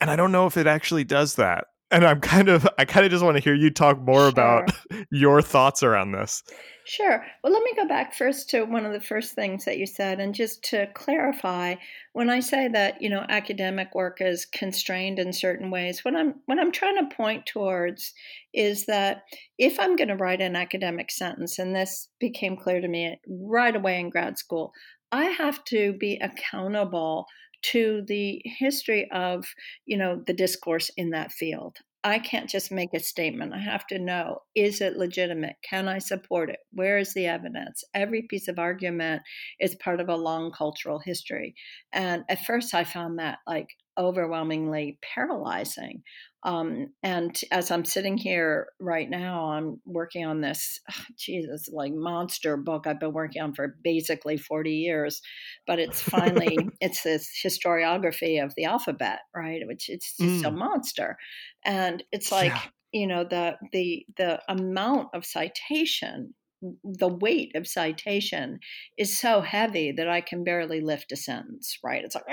and 0.00 0.08
i 0.08 0.14
don't 0.14 0.32
know 0.32 0.46
if 0.46 0.56
it 0.56 0.68
actually 0.68 1.04
does 1.04 1.34
that 1.34 1.66
and 1.94 2.04
I'm 2.04 2.20
kind 2.20 2.48
of 2.48 2.68
I 2.76 2.84
kind 2.84 3.06
of 3.06 3.12
just 3.12 3.24
want 3.24 3.36
to 3.36 3.42
hear 3.42 3.54
you 3.54 3.70
talk 3.70 4.00
more 4.00 4.20
sure. 4.20 4.28
about 4.28 4.70
your 5.10 5.40
thoughts 5.40 5.82
around 5.82 6.12
this. 6.12 6.42
Sure. 6.86 7.24
Well, 7.42 7.52
let 7.52 7.62
me 7.62 7.72
go 7.74 7.86
back 7.86 8.14
first 8.14 8.50
to 8.50 8.64
one 8.64 8.84
of 8.84 8.92
the 8.92 9.00
first 9.00 9.34
things 9.34 9.64
that 9.64 9.78
you 9.78 9.86
said 9.86 10.20
and 10.20 10.34
just 10.34 10.62
to 10.64 10.86
clarify 10.92 11.76
when 12.12 12.28
I 12.28 12.40
say 12.40 12.68
that, 12.68 13.00
you 13.00 13.08
know, 13.08 13.24
academic 13.28 13.94
work 13.94 14.18
is 14.20 14.44
constrained 14.44 15.18
in 15.18 15.32
certain 15.32 15.70
ways, 15.70 16.04
what 16.04 16.16
I'm 16.16 16.34
what 16.46 16.58
I'm 16.58 16.72
trying 16.72 16.96
to 16.98 17.14
point 17.14 17.46
towards 17.46 18.12
is 18.52 18.86
that 18.86 19.22
if 19.56 19.78
I'm 19.78 19.96
going 19.96 20.08
to 20.08 20.16
write 20.16 20.40
an 20.40 20.56
academic 20.56 21.10
sentence 21.10 21.58
and 21.58 21.74
this 21.74 22.08
became 22.18 22.56
clear 22.56 22.80
to 22.80 22.88
me 22.88 23.18
right 23.28 23.74
away 23.74 24.00
in 24.00 24.10
grad 24.10 24.36
school, 24.36 24.72
I 25.12 25.26
have 25.26 25.64
to 25.66 25.92
be 25.92 26.20
accountable 26.20 27.26
to 27.72 28.02
the 28.06 28.42
history 28.44 29.08
of 29.12 29.46
you 29.86 29.96
know 29.96 30.22
the 30.26 30.34
discourse 30.34 30.90
in 30.96 31.10
that 31.10 31.32
field. 31.32 31.78
I 32.06 32.18
can't 32.18 32.50
just 32.50 32.70
make 32.70 32.90
a 32.92 33.00
statement. 33.00 33.54
I 33.54 33.60
have 33.60 33.86
to 33.86 33.98
know 33.98 34.40
is 34.54 34.82
it 34.82 34.98
legitimate? 34.98 35.56
Can 35.68 35.88
i 35.88 35.98
support 35.98 36.50
it? 36.50 36.58
Where 36.72 36.98
is 36.98 37.14
the 37.14 37.26
evidence? 37.26 37.82
Every 37.94 38.22
piece 38.22 38.48
of 38.48 38.58
argument 38.58 39.22
is 39.58 39.74
part 39.76 40.00
of 40.00 40.10
a 40.10 40.16
long 40.16 40.52
cultural 40.52 40.98
history. 40.98 41.54
And 41.92 42.24
at 42.28 42.44
first 42.44 42.74
i 42.74 42.84
found 42.84 43.18
that 43.18 43.38
like 43.46 43.68
overwhelmingly 43.96 44.98
paralyzing 45.02 46.02
um, 46.44 46.88
and 47.02 47.40
as 47.50 47.70
I'm 47.70 47.86
sitting 47.86 48.18
here 48.18 48.68
right 48.78 49.08
now, 49.08 49.52
I'm 49.52 49.80
working 49.86 50.26
on 50.26 50.42
this, 50.42 50.78
oh, 50.90 51.04
Jesus, 51.18 51.68
like 51.72 51.92
monster 51.94 52.56
book 52.56 52.86
I've 52.86 53.00
been 53.00 53.14
working 53.14 53.42
on 53.42 53.54
for 53.54 53.76
basically 53.82 54.36
40 54.36 54.70
years. 54.70 55.22
But 55.66 55.78
it's 55.78 56.02
finally, 56.02 56.58
it's 56.80 57.02
this 57.02 57.30
historiography 57.44 58.44
of 58.44 58.54
the 58.56 58.64
alphabet, 58.64 59.20
right? 59.34 59.62
Which 59.66 59.88
it's 59.88 60.16
just 60.18 60.44
mm. 60.44 60.48
a 60.48 60.50
monster. 60.50 61.16
And 61.64 62.04
it's 62.12 62.30
like, 62.30 62.52
yeah. 62.52 62.60
you 62.92 63.06
know, 63.06 63.24
the, 63.24 63.56
the, 63.72 64.04
the 64.16 64.40
amount 64.48 65.08
of 65.14 65.24
citation 65.24 66.34
the 66.82 67.08
weight 67.08 67.54
of 67.54 67.66
citation 67.66 68.58
is 68.96 69.18
so 69.18 69.40
heavy 69.40 69.92
that 69.92 70.08
I 70.08 70.20
can 70.20 70.44
barely 70.44 70.80
lift 70.80 71.12
a 71.12 71.16
sentence, 71.16 71.78
right? 71.84 72.02
It's 72.04 72.14
like, 72.14 72.24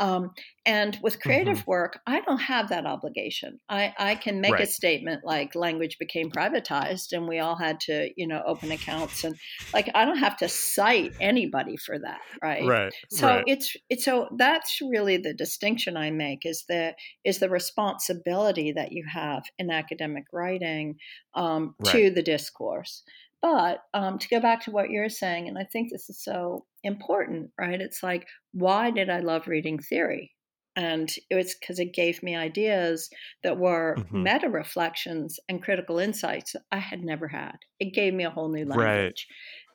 um, 0.00 0.30
and 0.64 0.98
with 1.02 1.20
creative 1.20 1.58
mm-hmm. 1.58 1.70
work, 1.70 2.00
I 2.06 2.20
don't 2.20 2.38
have 2.38 2.70
that 2.70 2.86
obligation. 2.86 3.60
I, 3.68 3.94
I 3.98 4.14
can 4.14 4.40
make 4.40 4.54
right. 4.54 4.62
a 4.62 4.66
statement 4.66 5.24
like 5.24 5.54
language 5.54 5.98
became 5.98 6.30
privatized 6.30 7.12
and 7.12 7.28
we 7.28 7.38
all 7.38 7.54
had 7.54 7.80
to, 7.80 8.08
you 8.16 8.26
know, 8.26 8.42
open 8.46 8.72
accounts 8.72 9.24
and 9.24 9.36
like 9.74 9.90
I 9.94 10.06
don't 10.06 10.16
have 10.16 10.38
to 10.38 10.48
cite 10.48 11.12
anybody 11.20 11.76
for 11.76 11.98
that, 11.98 12.20
right? 12.42 12.64
Right. 12.64 12.94
So 13.10 13.26
right. 13.26 13.44
it's 13.46 13.76
it's 13.90 14.06
so 14.06 14.28
that's 14.38 14.80
really 14.80 15.18
the 15.18 15.34
distinction 15.34 15.98
I 15.98 16.10
make 16.10 16.46
is 16.46 16.64
the 16.66 16.94
is 17.24 17.38
the 17.38 17.50
responsibility 17.50 18.72
that 18.72 18.92
you 18.92 19.04
have 19.12 19.42
in 19.58 19.70
academic 19.70 20.24
writing 20.32 20.96
um, 21.34 21.74
right. 21.78 21.92
to 21.92 22.10
the 22.10 22.22
discourse. 22.22 23.02
But 23.42 23.82
um, 23.94 24.18
to 24.18 24.28
go 24.28 24.40
back 24.40 24.64
to 24.64 24.70
what 24.70 24.90
you're 24.90 25.08
saying, 25.08 25.48
and 25.48 25.56
I 25.56 25.64
think 25.64 25.90
this 25.90 26.10
is 26.10 26.22
so 26.22 26.66
important, 26.82 27.50
right? 27.58 27.80
It's 27.80 28.02
like, 28.02 28.26
why 28.52 28.90
did 28.90 29.08
I 29.08 29.20
love 29.20 29.48
reading 29.48 29.78
theory? 29.78 30.32
And 30.76 31.10
it 31.30 31.34
was 31.34 31.54
because 31.58 31.78
it 31.78 31.94
gave 31.94 32.22
me 32.22 32.36
ideas 32.36 33.10
that 33.42 33.58
were 33.58 33.96
mm-hmm. 33.98 34.22
meta 34.22 34.48
reflections 34.48 35.38
and 35.48 35.62
critical 35.62 35.98
insights 35.98 36.54
I 36.70 36.78
had 36.78 37.02
never 37.02 37.28
had. 37.28 37.56
It 37.80 37.92
gave 37.92 38.14
me 38.14 38.24
a 38.24 38.30
whole 38.30 38.50
new 38.50 38.64
language. 38.64 38.76
Right. 38.76 39.20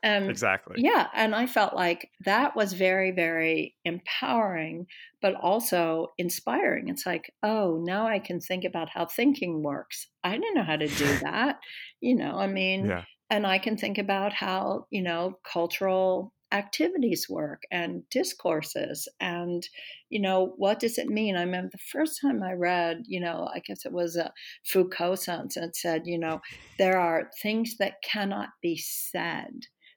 And 0.03 0.29
exactly. 0.29 0.75
Yeah. 0.77 1.07
And 1.15 1.33
I 1.33 1.47
felt 1.47 1.75
like 1.75 2.09
that 2.25 2.55
was 2.55 2.73
very, 2.73 3.11
very 3.11 3.75
empowering, 3.83 4.85
but 5.21 5.33
also 5.33 6.13
inspiring. 6.19 6.89
It's 6.89 7.05
like, 7.07 7.33
oh, 7.41 7.81
now 7.83 8.07
I 8.07 8.19
can 8.19 8.39
think 8.39 8.63
about 8.63 8.89
how 8.89 9.07
thinking 9.07 9.63
works. 9.63 10.07
I 10.23 10.33
didn't 10.33 10.53
know 10.53 10.63
how 10.63 10.77
to 10.77 10.87
do 10.87 11.17
that. 11.23 11.57
you 11.99 12.15
know, 12.15 12.37
I 12.37 12.47
mean, 12.47 12.85
yeah 12.85 13.03
and 13.29 13.45
I 13.45 13.57
can 13.57 13.77
think 13.77 13.97
about 13.97 14.33
how, 14.33 14.85
you 14.91 15.01
know, 15.01 15.39
cultural 15.43 16.33
activities 16.51 17.27
work 17.29 17.63
and 17.71 18.03
discourses 18.09 19.07
and 19.19 19.67
you 20.09 20.21
know 20.21 20.53
what 20.57 20.79
does 20.79 20.97
it 20.97 21.07
mean 21.07 21.35
i 21.35 21.41
remember 21.41 21.69
the 21.71 21.77
first 21.91 22.21
time 22.21 22.43
i 22.43 22.53
read 22.53 23.01
you 23.07 23.19
know 23.19 23.49
i 23.53 23.59
guess 23.59 23.85
it 23.85 23.91
was 23.91 24.15
a 24.15 24.31
foucault 24.63 25.15
sentence 25.15 25.57
and 25.57 25.75
said 25.75 26.03
you 26.05 26.19
know 26.19 26.39
there 26.77 26.99
are 26.99 27.31
things 27.41 27.75
that 27.77 27.95
cannot 28.03 28.49
be 28.61 28.77
said 28.77 29.51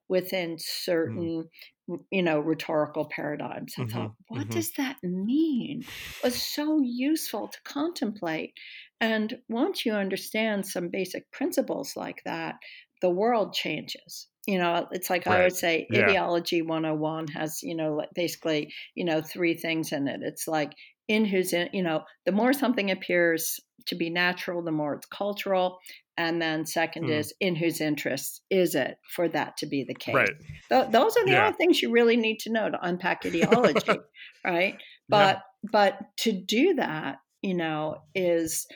within 0.08 0.56
mm. 0.56 0.60
certain 0.60 1.48
mm. 1.88 1.98
you 2.10 2.22
know 2.22 2.40
rhetorical 2.40 3.04
paradigms 3.04 3.74
i 3.76 3.82
mm-hmm. 3.82 3.92
thought 3.92 4.12
what 4.28 4.40
mm-hmm. 4.40 4.50
does 4.50 4.72
that 4.72 4.96
mean 5.02 5.82
it 5.82 6.24
was 6.24 6.42
so 6.42 6.80
useful 6.82 7.48
to 7.48 7.58
contemplate 7.62 8.54
and 9.00 9.38
once 9.48 9.84
you 9.84 9.92
understand 9.92 10.66
some 10.66 10.88
basic 10.88 11.30
principles 11.30 11.92
like 11.94 12.22
that 12.24 12.56
the 13.00 13.10
world 13.10 13.52
changes 13.52 14.26
you 14.48 14.58
know 14.58 14.86
it's 14.92 15.10
like 15.10 15.26
right. 15.26 15.40
i 15.40 15.42
would 15.42 15.54
say 15.54 15.86
yeah. 15.90 16.06
ideology 16.06 16.62
101 16.62 17.28
has 17.28 17.62
you 17.62 17.76
know 17.76 18.02
basically 18.14 18.72
you 18.94 19.04
know 19.04 19.20
three 19.20 19.54
things 19.54 19.92
in 19.92 20.08
it 20.08 20.20
it's 20.22 20.48
like 20.48 20.72
in 21.06 21.24
whose 21.24 21.52
in 21.52 21.68
you 21.72 21.82
know 21.82 22.02
the 22.24 22.32
more 22.32 22.52
something 22.52 22.90
appears 22.90 23.60
to 23.86 23.94
be 23.94 24.10
natural 24.10 24.62
the 24.62 24.72
more 24.72 24.94
it's 24.94 25.06
cultural 25.06 25.78
and 26.16 26.40
then 26.42 26.66
second 26.66 27.04
mm. 27.04 27.18
is 27.18 27.32
in 27.40 27.54
whose 27.54 27.80
interests 27.80 28.40
is 28.50 28.74
it 28.74 28.96
for 29.14 29.28
that 29.28 29.56
to 29.58 29.66
be 29.66 29.84
the 29.84 29.94
case 29.94 30.14
right. 30.14 30.30
Th- 30.70 30.90
those 30.90 31.16
are 31.16 31.24
the 31.24 31.32
yeah. 31.32 31.46
only 31.46 31.56
things 31.56 31.82
you 31.82 31.90
really 31.90 32.16
need 32.16 32.38
to 32.40 32.50
know 32.50 32.70
to 32.70 32.78
unpack 32.82 33.24
ideology 33.26 33.98
right 34.44 34.76
but 35.08 35.36
yeah. 35.36 35.70
but 35.70 35.98
to 36.18 36.32
do 36.32 36.74
that 36.74 37.18
you 37.42 37.54
know 37.54 37.98
is 38.14 38.66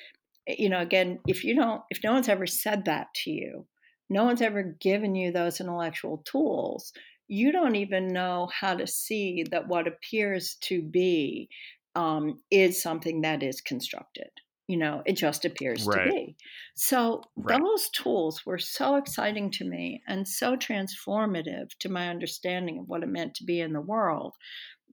you 0.47 0.68
know 0.68 0.81
again 0.81 1.18
if 1.27 1.45
you 1.45 1.55
don't 1.55 1.83
if 1.91 2.01
no 2.05 2.12
one's 2.12 2.29
ever 2.29 2.47
said 2.47 2.85
that 2.85 3.07
to 3.14 3.31
you 3.31 3.66
no 4.13 4.25
one's 4.25 4.43
ever 4.43 4.63
given 4.81 5.15
you 5.15 5.33
those 5.33 5.61
intellectual 5.61 6.19
tools 6.25 6.93
you 7.29 7.51
don't 7.51 7.77
even 7.77 8.09
know 8.09 8.49
how 8.53 8.75
to 8.75 8.87
see 8.87 9.45
that 9.51 9.67
what 9.67 9.87
appears 9.89 10.57
to 10.61 10.83
be 10.83 11.49
um, 11.95 12.41
is 12.51 12.83
something 12.83 13.23
that 13.23 13.43
is 13.43 13.61
constructed 13.61 14.31
you 14.69 14.77
know 14.77 15.03
it 15.07 15.17
just 15.17 15.45
appears 15.45 15.85
right. 15.85 16.05
to 16.05 16.11
be 16.11 16.37
so 16.75 17.23
right. 17.37 17.61
those 17.61 17.89
tools 17.91 18.45
were 18.47 18.59
so 18.59 18.97
exciting 18.97 19.51
to 19.51 19.65
me 19.65 20.03
and 20.07 20.27
so 20.27 20.57
transformative 20.57 21.69
to 21.81 21.89
my 21.89 22.09
understanding 22.09 22.79
of 22.79 22.89
what 22.89 23.03
it 23.03 23.09
meant 23.09 23.35
to 23.35 23.45
be 23.45 23.61
in 23.61 23.73
the 23.73 23.81
world 23.81 24.35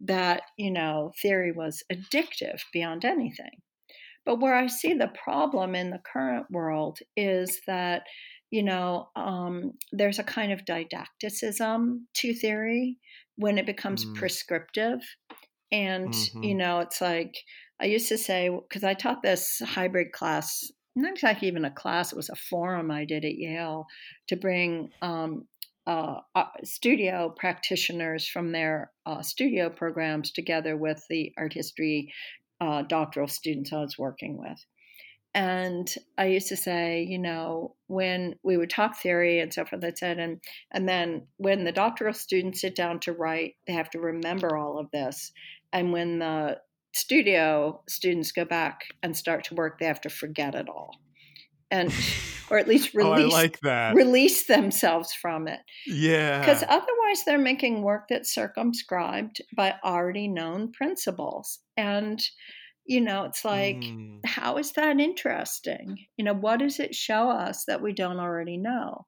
that 0.02 0.42
you 0.58 0.72
know 0.72 1.12
theory 1.22 1.52
was 1.52 1.84
addictive 1.92 2.60
beyond 2.74 3.06
anything 3.06 3.62
but 4.26 4.40
where 4.40 4.56
i 4.56 4.68
see 4.68 4.94
the 4.94 5.12
problem 5.24 5.76
in 5.76 5.92
the 5.92 6.02
current 6.12 6.46
world 6.50 7.00
is 7.16 7.62
that 7.68 8.04
you 8.52 8.64
know 8.64 9.10
um, 9.16 9.74
there's 9.92 10.20
a 10.20 10.24
kind 10.24 10.52
of 10.52 10.66
didacticism 10.66 12.02
to 12.16 12.34
theory 12.34 12.98
when 13.36 13.58
it 13.58 13.66
becomes 13.66 14.06
mm. 14.06 14.16
prescriptive 14.16 15.00
and 15.72 16.10
mm-hmm. 16.10 16.44
you 16.44 16.56
know 16.56 16.80
it's 16.80 17.02
like 17.02 17.36
I 17.80 17.86
used 17.86 18.10
to 18.10 18.18
say, 18.18 18.50
because 18.50 18.84
I 18.84 18.94
taught 18.94 19.24
this 19.24 19.62
hybrid 19.66 20.12
class, 20.12 20.70
not 20.96 21.14
exactly 21.14 21.48
even 21.48 21.64
a 21.64 21.72
class, 21.72 22.12
it 22.12 22.18
was 22.18 22.30
a 22.30 22.36
forum 22.36 22.92
I 22.92 23.06
did 23.06 23.24
at 23.24 23.38
Yale 23.38 23.86
to 24.28 24.36
bring 24.36 24.90
um, 25.02 25.48
uh, 25.88 26.18
uh, 26.36 26.46
studio 26.64 27.34
practitioners 27.38 28.28
from 28.28 28.52
their 28.52 28.92
uh, 29.06 29.22
studio 29.22 29.70
programs 29.70 30.32
together 30.32 30.76
with 30.76 31.04
the 31.10 31.32
art 31.38 31.54
history 31.54 32.14
uh, 32.60 32.82
doctoral 32.82 33.30
students 33.30 33.72
I 33.72 33.80
was 33.80 33.98
working 33.98 34.38
with. 34.38 34.60
And 35.36 35.94
I 36.18 36.26
used 36.26 36.48
to 36.48 36.58
say, 36.58 37.06
you 37.08 37.20
know, 37.20 37.76
when 37.88 38.36
we 38.44 38.58
would 38.58 38.70
talk 38.70 38.98
theory 38.98 39.40
and 39.40 39.54
so 39.54 39.64
forth, 39.64 39.84
I 39.84 39.92
said, 39.94 40.18
and 40.18 40.42
and 40.72 40.90
then 40.90 41.28
when 41.38 41.64
the 41.64 41.72
doctoral 41.72 42.14
students 42.14 42.62
sit 42.62 42.76
down 42.76 43.00
to 43.02 43.14
write, 43.14 43.56
they 43.68 43.74
have 43.74 43.92
to 43.92 44.00
remember 44.00 44.58
all 44.58 44.80
of 44.80 44.90
this. 44.92 45.32
And 45.72 45.92
when 45.94 46.20
the 46.20 46.58
studio 46.94 47.84
students 47.88 48.32
go 48.32 48.44
back 48.44 48.86
and 49.04 49.16
start 49.16 49.44
to 49.46 49.56
work, 49.56 49.80
they 49.80 49.86
have 49.86 50.02
to 50.02 50.10
forget 50.10 50.56
it 50.56 50.68
all. 50.68 50.96
And 51.70 51.94
or 52.50 52.58
at 52.58 52.68
least 52.68 52.96
oh, 52.96 53.14
release 53.14 53.34
oh, 53.34 53.36
like 53.36 53.60
that. 53.62 53.96
release 53.96 54.48
themselves 54.48 55.14
from 55.14 55.48
it. 55.48 55.60
Yeah. 55.86 56.40
Because 56.40 56.64
otherwise 56.64 57.24
they're 57.26 57.38
making 57.38 57.84
work 57.84 58.06
that's 58.10 58.34
circumscribed 58.34 59.42
by 59.56 59.76
already 59.84 60.28
known 60.28 60.72
principles. 60.72 61.60
And 61.78 62.20
you 62.90 63.02
know, 63.02 63.24
it's 63.24 63.46
like, 63.46 63.78
mm. 63.78 64.20
how 64.26 64.58
is 64.58 64.72
that 64.72 65.00
interesting? 65.00 65.96
You 66.18 66.26
know, 66.26 66.34
what 66.34 66.58
does 66.58 66.80
it 66.80 66.96
show 66.96 67.30
us 67.30 67.66
that 67.68 67.84
we 67.84 67.94
don't 67.94 68.20
already 68.20 68.58
know? 68.58 69.06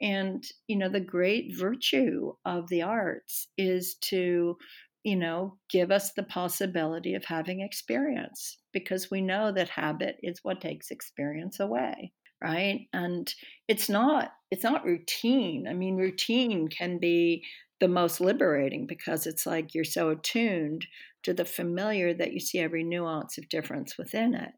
And, 0.00 0.44
you 0.68 0.78
know, 0.78 0.88
the 0.88 1.00
great 1.00 1.56
virtue 1.58 2.34
of 2.44 2.68
the 2.68 2.82
arts 2.82 3.48
is 3.58 3.96
to 4.02 4.56
you 5.02 5.14
know, 5.14 5.56
give 5.70 5.92
us 5.92 6.14
the 6.14 6.24
possibility 6.24 7.14
of 7.14 7.24
having 7.24 7.60
experience 7.60 8.58
because 8.72 9.08
we 9.08 9.20
know 9.20 9.52
that 9.52 9.68
habit 9.68 10.16
is 10.20 10.40
what 10.42 10.60
takes 10.60 10.90
experience 10.90 11.60
away 11.60 12.12
right 12.42 12.86
and 12.92 13.32
it's 13.66 13.88
not 13.88 14.32
it's 14.50 14.62
not 14.62 14.84
routine 14.84 15.66
i 15.68 15.72
mean 15.72 15.96
routine 15.96 16.68
can 16.68 16.98
be 16.98 17.42
the 17.80 17.88
most 17.88 18.20
liberating 18.20 18.86
because 18.86 19.26
it's 19.26 19.46
like 19.46 19.74
you're 19.74 19.84
so 19.84 20.10
attuned 20.10 20.86
to 21.22 21.34
the 21.34 21.44
familiar 21.44 22.14
that 22.14 22.32
you 22.32 22.40
see 22.40 22.58
every 22.58 22.84
nuance 22.84 23.38
of 23.38 23.48
difference 23.48 23.98
within 23.98 24.34
it 24.34 24.52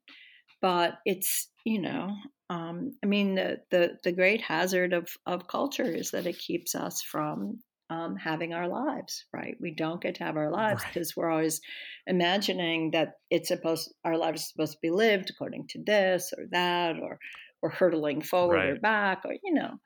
but 0.61 0.95
it's 1.05 1.49
you 1.65 1.81
know 1.81 2.15
um, 2.51 2.93
i 3.03 3.07
mean 3.07 3.35
the, 3.35 3.59
the 3.71 3.97
the 4.05 4.13
great 4.13 4.41
hazard 4.41 4.93
of 4.93 5.09
of 5.27 5.49
culture 5.49 5.91
is 5.91 6.11
that 6.11 6.27
it 6.27 6.39
keeps 6.39 6.75
us 6.75 7.03
from 7.03 7.59
um, 7.91 8.17
having 8.17 8.53
our 8.53 8.69
lives, 8.69 9.25
right? 9.33 9.57
We 9.61 9.75
don't 9.75 10.01
get 10.01 10.17
to 10.17 10.25
have 10.25 10.37
our 10.37 10.51
lives 10.51 10.85
because 10.85 11.17
right. 11.17 11.23
we're 11.23 11.31
always 11.31 11.61
imagining 12.07 12.91
that 12.93 13.15
it's 13.31 13.49
supposed 13.49 13.93
our 14.05 14.17
lives 14.17 14.43
are 14.43 14.45
supposed 14.45 14.73
to 14.73 14.79
be 14.83 14.91
lived 14.91 15.31
according 15.31 15.69
to 15.69 15.83
this 15.85 16.33
or 16.37 16.45
that, 16.51 16.99
or 17.01 17.19
we're 17.63 17.71
hurtling 17.71 18.23
forward 18.23 18.57
right. 18.57 18.69
or 18.71 18.77
back, 18.81 19.23
or 19.25 19.33
you 19.43 19.55
know. 19.55 19.79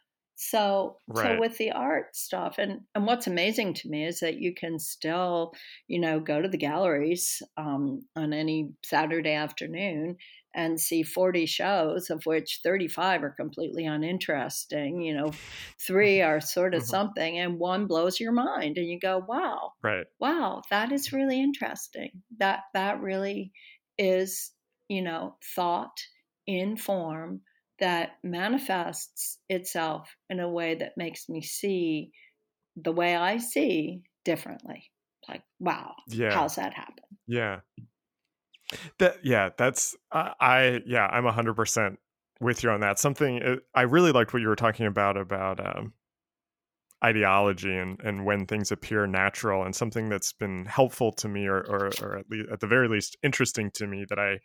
So, 0.45 0.97
right. 1.07 1.37
so 1.37 1.41
with 1.41 1.57
the 1.57 1.71
art 1.71 2.17
stuff, 2.17 2.57
and 2.59 2.81
and 2.97 3.07
what's 3.07 3.29
amazing 3.29 3.75
to 3.75 3.89
me 3.89 4.05
is 4.05 4.19
that 4.21 4.41
you 4.41 4.53
can 4.53 4.81
still, 4.81 5.53
you 5.87 6.01
know, 6.01 6.19
go 6.19 6.43
to 6.43 6.49
the 6.49 6.59
galleries 6.59 7.41
um, 7.57 8.01
on 8.17 8.33
any 8.33 8.73
Saturday 8.85 9.35
afternoon 9.35 10.17
and 10.53 10.81
see 10.81 11.05
40 11.05 11.47
shows 11.47 12.11
of 12.11 12.27
which 12.27 12.61
35 12.65 13.23
are 13.23 13.31
completely 13.31 13.87
uninteresting 13.87 15.01
you 15.01 15.15
know 15.15 15.33
three 15.81 16.21
are 16.29 16.43
sort 16.43 16.75
of 16.75 16.83
mm-hmm. 16.83 16.91
something 16.91 17.39
and 17.39 17.59
one 17.59 17.87
blows 17.87 18.21
your 18.21 18.33
mind 18.33 18.77
and 18.77 18.87
you 18.87 18.99
go 19.01 19.25
wow 19.27 19.73
right 19.83 20.05
wow 20.21 20.61
that 20.71 20.93
is 20.93 21.13
really 21.13 21.41
interesting 21.41 22.11
that 22.39 22.65
that 22.75 23.01
really 23.01 23.51
is 23.97 24.51
you 24.89 25.01
know 25.01 25.37
thought 25.55 26.03
in 26.47 26.77
form 26.77 27.41
that 27.83 28.13
manifests 28.23 29.39
itself 29.49 30.09
in 30.31 30.39
a 30.39 30.49
way 30.49 30.77
that 30.77 30.93
makes 30.97 31.29
me 31.29 31.43
see 31.43 32.13
the 32.77 32.93
way 32.93 33.15
i 33.15 33.37
see 33.37 34.03
differently. 34.25 34.91
Like 35.29 35.43
wow 35.61 35.93
yeah. 36.09 36.33
how's 36.33 36.57
that 36.57 36.73
happen? 36.73 37.05
Yeah. 37.27 37.61
That 38.99 39.17
yeah, 39.23 39.51
that's 39.59 39.95
uh, 40.13 40.31
I 40.41 40.81
yeah, 40.87 41.07
I'm 41.07 41.27
hundred 41.27 41.55
percent 41.55 41.99
with 42.41 42.63
you 42.63 42.71
on 42.71 42.81
that. 42.81 42.99
Something 42.99 43.43
uh, 43.43 43.57
I 43.75 43.83
really 43.83 44.13
liked 44.13 44.33
what 44.33 44.41
you 44.41 44.49
were 44.49 44.57
talking 44.57 44.87
about 44.87 45.17
about 45.17 45.61
um, 45.61 45.93
ideology 47.05 47.77
and 47.77 48.01
and 48.03 48.25
when 48.25 48.47
things 48.47 48.73
appear 48.73 49.07
natural, 49.07 49.65
and 49.65 49.77
something 49.77 50.09
that's 50.09 50.33
been 50.33 50.65
helpful 50.65 51.13
to 51.15 51.29
me, 51.29 51.47
or 51.47 51.59
or, 51.69 51.91
or 52.01 52.19
at 52.19 52.31
least 52.31 52.49
at 52.51 52.61
the 52.61 52.67
very 52.67 52.89
least 52.89 53.17
interesting 53.23 53.71
to 53.73 53.87
me 53.87 54.07
that 54.09 54.19
I 54.19 54.39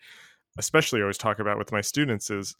especially 0.58 1.02
always 1.02 1.18
talk 1.18 1.40
about 1.40 1.58
with 1.58 1.72
my 1.72 1.82
students 1.82 2.30
is 2.30 2.54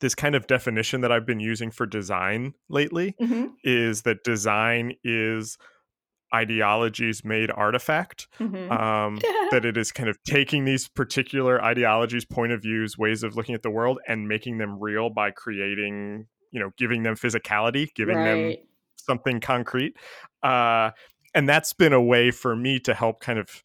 this 0.00 0.14
kind 0.14 0.34
of 0.34 0.46
definition 0.46 1.00
that 1.02 1.12
I've 1.12 1.26
been 1.26 1.40
using 1.40 1.70
for 1.70 1.86
design 1.86 2.54
lately 2.68 3.14
mm-hmm. 3.20 3.46
is 3.64 4.02
that 4.02 4.24
design 4.24 4.94
is 5.04 5.58
ideologies 6.34 7.24
made 7.24 7.50
artifact 7.50 8.26
mm-hmm. 8.40 8.70
um, 8.72 9.16
that 9.50 9.64
it 9.64 9.76
is 9.76 9.92
kind 9.92 10.08
of 10.08 10.18
taking 10.24 10.64
these 10.64 10.88
particular 10.88 11.62
ideologies 11.62 12.24
point 12.24 12.52
of 12.52 12.62
views 12.62 12.98
ways 12.98 13.22
of 13.22 13.36
looking 13.36 13.54
at 13.54 13.62
the 13.62 13.70
world 13.70 13.98
and 14.08 14.28
making 14.28 14.58
them 14.58 14.78
real 14.80 15.08
by 15.08 15.30
creating 15.30 16.26
you 16.50 16.60
know 16.60 16.70
giving 16.76 17.04
them 17.04 17.14
physicality 17.14 17.88
giving 17.94 18.16
right. 18.16 18.24
them 18.24 18.54
something 18.96 19.40
concrete 19.40 19.96
uh, 20.42 20.90
and 21.34 21.48
that's 21.48 21.72
been 21.72 21.92
a 21.92 22.02
way 22.02 22.30
for 22.30 22.56
me 22.56 22.80
to 22.80 22.92
help 22.92 23.20
kind 23.20 23.38
of 23.38 23.62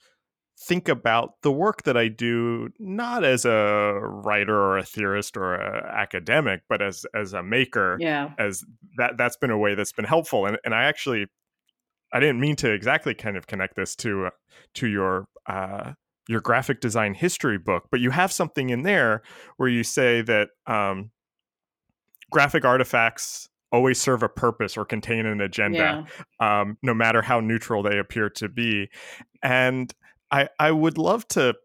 think 0.68 0.88
about 0.88 1.42
the 1.42 1.52
work 1.52 1.84
that 1.84 1.98
I 1.98 2.08
do 2.08 2.70
not 2.80 3.24
as 3.24 3.46
a 3.46 4.00
writer 4.02 4.56
or 4.56 4.78
a 4.78 4.84
theorist 4.84 5.36
or 5.36 5.56
an 5.56 5.86
academic, 5.86 6.62
but 6.70 6.82
as 6.82 7.06
as 7.16 7.34
a 7.34 7.42
maker. 7.44 7.98
Yeah. 8.00 8.32
As 8.38 8.64
that 8.98 9.18
that's 9.18 9.38
been 9.38 9.52
a 9.52 9.58
way 9.58 9.76
that's 9.76 9.92
been 9.92 10.06
helpful. 10.06 10.46
And 10.46 10.58
and 10.64 10.74
I 10.74 10.84
actually 10.84 11.28
I 12.14 12.20
didn't 12.20 12.40
mean 12.40 12.56
to 12.58 12.72
exactly 12.72 13.14
kind 13.14 13.38
of 13.38 13.48
connect 13.48 13.76
this 13.76 13.96
to 13.98 14.28
uh, 14.28 14.30
to 14.76 14.88
your 14.88 15.28
uh, 15.48 15.94
your 16.28 16.42
graphic 16.42 16.82
design 16.82 17.14
history 17.14 17.58
book, 17.58 17.88
but 17.90 18.00
you 18.00 18.12
have 18.12 18.32
something 18.32 18.70
in 18.70 18.84
there 18.84 19.22
where 19.58 19.70
you 19.70 19.84
say 19.84 20.22
that 20.22 20.50
um, 20.68 21.12
graphic 22.30 22.66
artifacts 22.66 23.50
always 23.72 24.00
serve 24.00 24.22
a 24.22 24.30
purpose 24.30 24.78
or 24.78 24.86
contain 24.86 25.26
an 25.26 25.42
agenda, 25.42 26.06
yeah. 26.40 26.62
um, 26.62 26.78
no 26.84 26.94
matter 26.94 27.22
how 27.22 27.40
neutral 27.40 27.82
they 27.82 27.98
appear 27.98 28.30
to 28.30 28.50
be. 28.50 28.90
And 29.42 29.94
I, 30.32 30.50
I 30.60 30.72
would 30.72 30.98
love 30.98 31.28
to 31.30 31.56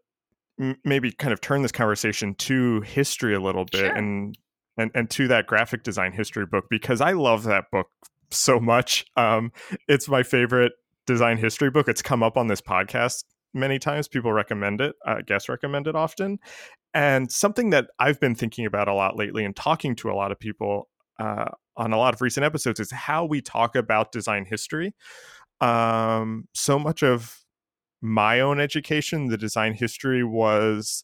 m- 0.59 0.77
maybe 0.83 1.11
kind 1.11 1.33
of 1.33 1.41
turn 1.41 1.61
this 1.61 1.71
conversation 1.71 2.35
to 2.35 2.81
history 2.81 3.33
a 3.33 3.39
little 3.39 3.65
bit 3.65 3.79
sure. 3.79 3.95
and, 3.95 4.37
and 4.77 4.91
and 4.93 5.09
to 5.11 5.27
that 5.27 5.47
graphic 5.47 5.83
design 5.83 6.11
history 6.11 6.45
book 6.45 6.65
because 6.69 7.01
I 7.01 7.13
love 7.13 7.43
that 7.43 7.65
book 7.71 7.87
so 8.29 8.59
much. 8.59 9.05
Um, 9.15 9.51
it's 9.87 10.07
my 10.07 10.23
favorite 10.23 10.73
design 11.05 11.37
history 11.37 11.71
book. 11.71 11.87
It's 11.87 12.01
come 12.01 12.21
up 12.21 12.37
on 12.37 12.47
this 12.47 12.61
podcast 12.61 13.23
many 13.53 13.79
times. 13.79 14.07
People 14.07 14.33
recommend 14.33 14.81
it, 14.81 14.95
uh, 15.05 15.21
guests 15.25 15.49
recommend 15.49 15.87
it 15.87 15.95
often. 15.95 16.39
And 16.93 17.31
something 17.31 17.69
that 17.71 17.87
I've 17.99 18.19
been 18.19 18.35
thinking 18.35 18.65
about 18.65 18.87
a 18.87 18.93
lot 18.93 19.17
lately 19.17 19.45
and 19.45 19.55
talking 19.55 19.95
to 19.97 20.11
a 20.11 20.13
lot 20.13 20.31
of 20.31 20.39
people 20.39 20.89
uh, 21.19 21.45
on 21.75 21.93
a 21.93 21.97
lot 21.97 22.13
of 22.13 22.21
recent 22.21 22.45
episodes 22.45 22.79
is 22.79 22.91
how 22.91 23.25
we 23.25 23.41
talk 23.41 23.75
about 23.75 24.11
design 24.11 24.45
history. 24.45 24.95
Um, 25.61 26.47
so 26.53 26.77
much 26.77 27.03
of 27.03 27.36
my 28.01 28.39
own 28.39 28.59
education, 28.59 29.27
the 29.27 29.37
design 29.37 29.73
history 29.73 30.23
was 30.23 31.03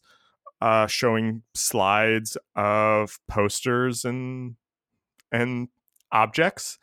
uh, 0.60 0.86
showing 0.86 1.42
slides 1.54 2.36
of 2.56 3.18
posters 3.28 4.04
and 4.04 4.56
and 5.32 5.68
objects 6.12 6.78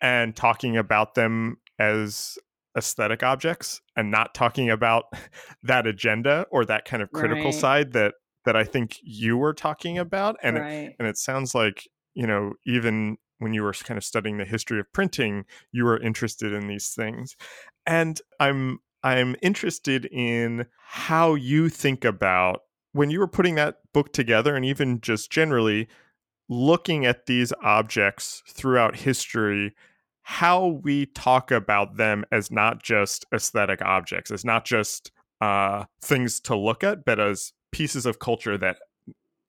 and 0.00 0.34
talking 0.34 0.76
about 0.76 1.14
them 1.14 1.58
as 1.78 2.38
aesthetic 2.76 3.22
objects 3.22 3.82
and 3.96 4.10
not 4.10 4.34
talking 4.34 4.70
about 4.70 5.04
that 5.62 5.86
agenda 5.86 6.46
or 6.50 6.64
that 6.64 6.84
kind 6.84 7.02
of 7.02 7.12
critical 7.12 7.46
right. 7.46 7.54
side 7.54 7.92
that 7.92 8.14
that 8.46 8.56
I 8.56 8.64
think 8.64 8.96
you 9.02 9.36
were 9.36 9.52
talking 9.52 9.98
about 9.98 10.36
and 10.42 10.58
right. 10.58 10.72
it, 10.72 10.96
and 10.98 11.06
it 11.06 11.18
sounds 11.18 11.54
like 11.54 11.88
you 12.14 12.26
know 12.26 12.54
even 12.66 13.16
when 13.38 13.54
you 13.54 13.62
were 13.62 13.72
kind 13.72 13.98
of 13.98 14.04
studying 14.04 14.38
the 14.38 14.44
history 14.44 14.80
of 14.80 14.92
printing 14.92 15.44
you 15.72 15.84
were 15.84 16.00
interested 16.00 16.52
in 16.52 16.66
these 16.68 16.90
things 16.90 17.36
and 17.86 18.20
I'm 18.38 18.80
I'm 19.02 19.36
interested 19.42 20.06
in 20.06 20.66
how 20.78 21.34
you 21.34 21.68
think 21.68 22.04
about 22.04 22.62
when 22.92 23.10
you 23.10 23.20
were 23.20 23.28
putting 23.28 23.54
that 23.54 23.78
book 23.92 24.12
together 24.12 24.54
and 24.56 24.64
even 24.64 25.00
just 25.00 25.30
generally 25.30 25.88
looking 26.48 27.06
at 27.06 27.26
these 27.26 27.52
objects 27.62 28.42
throughout 28.48 28.96
history 28.96 29.74
how 30.22 30.66
we 30.84 31.06
talk 31.06 31.50
about 31.50 31.96
them 31.96 32.24
as 32.30 32.52
not 32.52 32.80
just 32.82 33.26
aesthetic 33.34 33.82
objects, 33.82 34.30
as 34.30 34.44
not 34.44 34.64
just 34.64 35.10
uh, 35.40 35.84
things 36.00 36.38
to 36.38 36.54
look 36.54 36.84
at, 36.84 37.04
but 37.04 37.18
as 37.18 37.52
pieces 37.72 38.06
of 38.06 38.20
culture 38.20 38.56
that 38.56 38.78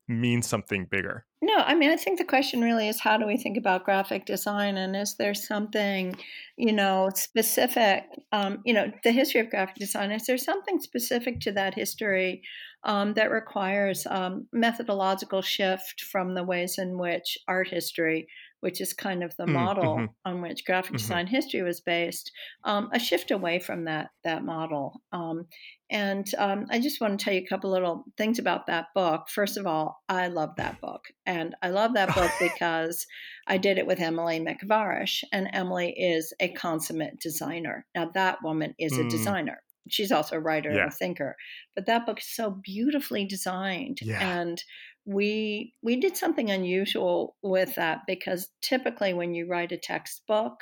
mean 0.07 0.41
something 0.41 0.87
bigger. 0.89 1.25
No, 1.41 1.55
I 1.55 1.73
mean, 1.73 1.89
I 1.89 1.95
think 1.95 2.19
the 2.19 2.25
question 2.25 2.61
really 2.61 2.87
is 2.87 2.99
how 2.99 3.17
do 3.17 3.25
we 3.25 3.37
think 3.37 3.57
about 3.57 3.85
graphic 3.85 4.25
design? 4.25 4.77
And 4.77 4.95
is 4.95 5.15
there 5.15 5.33
something, 5.33 6.15
you 6.55 6.71
know, 6.71 7.09
specific, 7.15 8.03
um, 8.31 8.59
you 8.63 8.73
know, 8.73 8.91
the 9.03 9.11
history 9.11 9.41
of 9.41 9.49
graphic 9.49 9.75
design, 9.75 10.11
is 10.11 10.25
there 10.25 10.37
something 10.37 10.79
specific 10.79 11.39
to 11.41 11.51
that 11.53 11.73
history 11.73 12.43
um, 12.83 13.13
that 13.13 13.31
requires 13.31 14.05
um, 14.07 14.47
methodological 14.51 15.41
shift 15.41 16.01
from 16.01 16.35
the 16.35 16.43
ways 16.43 16.77
in 16.77 16.97
which 16.97 17.37
art 17.47 17.69
history 17.69 18.27
which 18.61 18.79
is 18.79 18.93
kind 18.93 19.23
of 19.23 19.35
the 19.37 19.45
mm, 19.45 19.53
model 19.53 19.97
mm-hmm. 19.97 20.05
on 20.25 20.41
which 20.41 20.65
graphic 20.65 20.91
mm-hmm. 20.91 20.97
design 20.97 21.27
history 21.27 21.61
was 21.61 21.81
based, 21.81 22.31
um, 22.63 22.89
a 22.93 22.99
shift 22.99 23.31
away 23.31 23.59
from 23.59 23.85
that 23.85 24.09
that 24.23 24.43
model. 24.43 25.01
Um, 25.11 25.47
and 25.89 26.25
um, 26.37 26.67
I 26.69 26.79
just 26.79 27.01
want 27.01 27.19
to 27.19 27.23
tell 27.23 27.33
you 27.33 27.41
a 27.41 27.49
couple 27.49 27.69
little 27.69 28.05
things 28.17 28.39
about 28.39 28.67
that 28.67 28.85
book. 28.95 29.27
First 29.29 29.57
of 29.57 29.67
all, 29.67 30.01
I 30.07 30.27
love 30.27 30.51
that 30.57 30.79
book, 30.79 31.01
and 31.25 31.55
I 31.61 31.69
love 31.69 31.95
that 31.95 32.15
book 32.15 32.31
because 32.39 33.05
I 33.47 33.57
did 33.57 33.77
it 33.77 33.87
with 33.87 33.99
Emily 33.99 34.39
McVarish, 34.39 35.23
and 35.33 35.49
Emily 35.51 35.93
is 35.97 36.33
a 36.39 36.49
consummate 36.53 37.19
designer. 37.19 37.85
Now 37.93 38.09
that 38.13 38.39
woman 38.43 38.73
is 38.79 38.93
mm. 38.93 39.05
a 39.05 39.09
designer 39.09 39.61
she's 39.89 40.11
also 40.11 40.35
a 40.35 40.39
writer 40.39 40.71
yeah. 40.71 40.83
and 40.83 40.91
a 40.91 40.95
thinker 40.95 41.35
but 41.75 41.85
that 41.85 42.05
book 42.05 42.19
is 42.19 42.35
so 42.35 42.51
beautifully 42.63 43.25
designed 43.25 43.97
yeah. 44.01 44.39
and 44.39 44.63
we 45.05 45.73
we 45.81 45.95
did 45.95 46.15
something 46.15 46.49
unusual 46.49 47.35
with 47.41 47.75
that 47.75 48.01
because 48.07 48.49
typically 48.61 49.13
when 49.13 49.33
you 49.33 49.47
write 49.47 49.71
a 49.71 49.77
textbook 49.77 50.53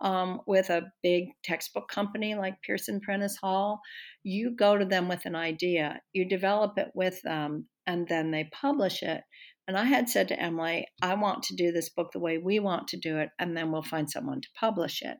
um, 0.00 0.40
with 0.46 0.70
a 0.70 0.90
big 1.02 1.28
textbook 1.44 1.88
company 1.88 2.34
like 2.34 2.62
Pearson 2.66 3.00
Prentice 3.00 3.36
Hall, 3.36 3.80
you 4.24 4.54
go 4.56 4.76
to 4.76 4.84
them 4.84 5.08
with 5.08 5.26
an 5.26 5.36
idea, 5.36 6.00
you 6.12 6.28
develop 6.28 6.76
it 6.76 6.88
with 6.94 7.22
them, 7.22 7.68
and 7.86 8.08
then 8.08 8.30
they 8.30 8.50
publish 8.52 9.02
it. 9.02 9.22
And 9.68 9.78
I 9.78 9.84
had 9.84 10.08
said 10.08 10.28
to 10.28 10.40
Emily, 10.40 10.88
I 11.00 11.14
want 11.14 11.44
to 11.44 11.56
do 11.56 11.70
this 11.70 11.88
book 11.88 12.10
the 12.12 12.18
way 12.18 12.36
we 12.38 12.58
want 12.58 12.88
to 12.88 12.96
do 12.96 13.18
it, 13.18 13.28
and 13.38 13.56
then 13.56 13.70
we'll 13.70 13.82
find 13.82 14.10
someone 14.10 14.40
to 14.40 14.48
publish 14.58 15.02
it. 15.02 15.18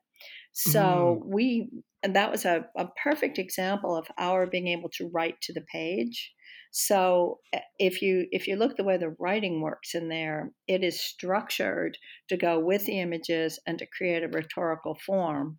So 0.52 1.20
mm. 1.22 1.32
we, 1.32 1.70
and 2.02 2.16
that 2.16 2.30
was 2.30 2.44
a, 2.44 2.66
a 2.76 2.88
perfect 3.02 3.38
example 3.38 3.96
of 3.96 4.08
our 4.18 4.46
being 4.46 4.68
able 4.68 4.90
to 4.96 5.08
write 5.12 5.40
to 5.42 5.52
the 5.52 5.64
page 5.72 6.32
so 6.72 7.38
eh, 7.52 7.60
if 7.78 8.02
you 8.02 8.26
if 8.32 8.48
you 8.48 8.56
look 8.56 8.76
the 8.76 8.84
way 8.84 8.96
the 8.96 9.14
writing 9.20 9.60
works 9.60 9.94
in 9.94 10.08
there, 10.08 10.50
it 10.66 10.82
is 10.82 11.00
structured 11.00 11.96
to 12.28 12.36
go 12.36 12.58
with 12.58 12.86
the 12.86 12.98
images 12.98 13.60
and 13.66 13.78
to 13.78 13.86
create 13.86 14.24
a 14.24 14.28
rhetorical 14.28 14.98
form 15.06 15.58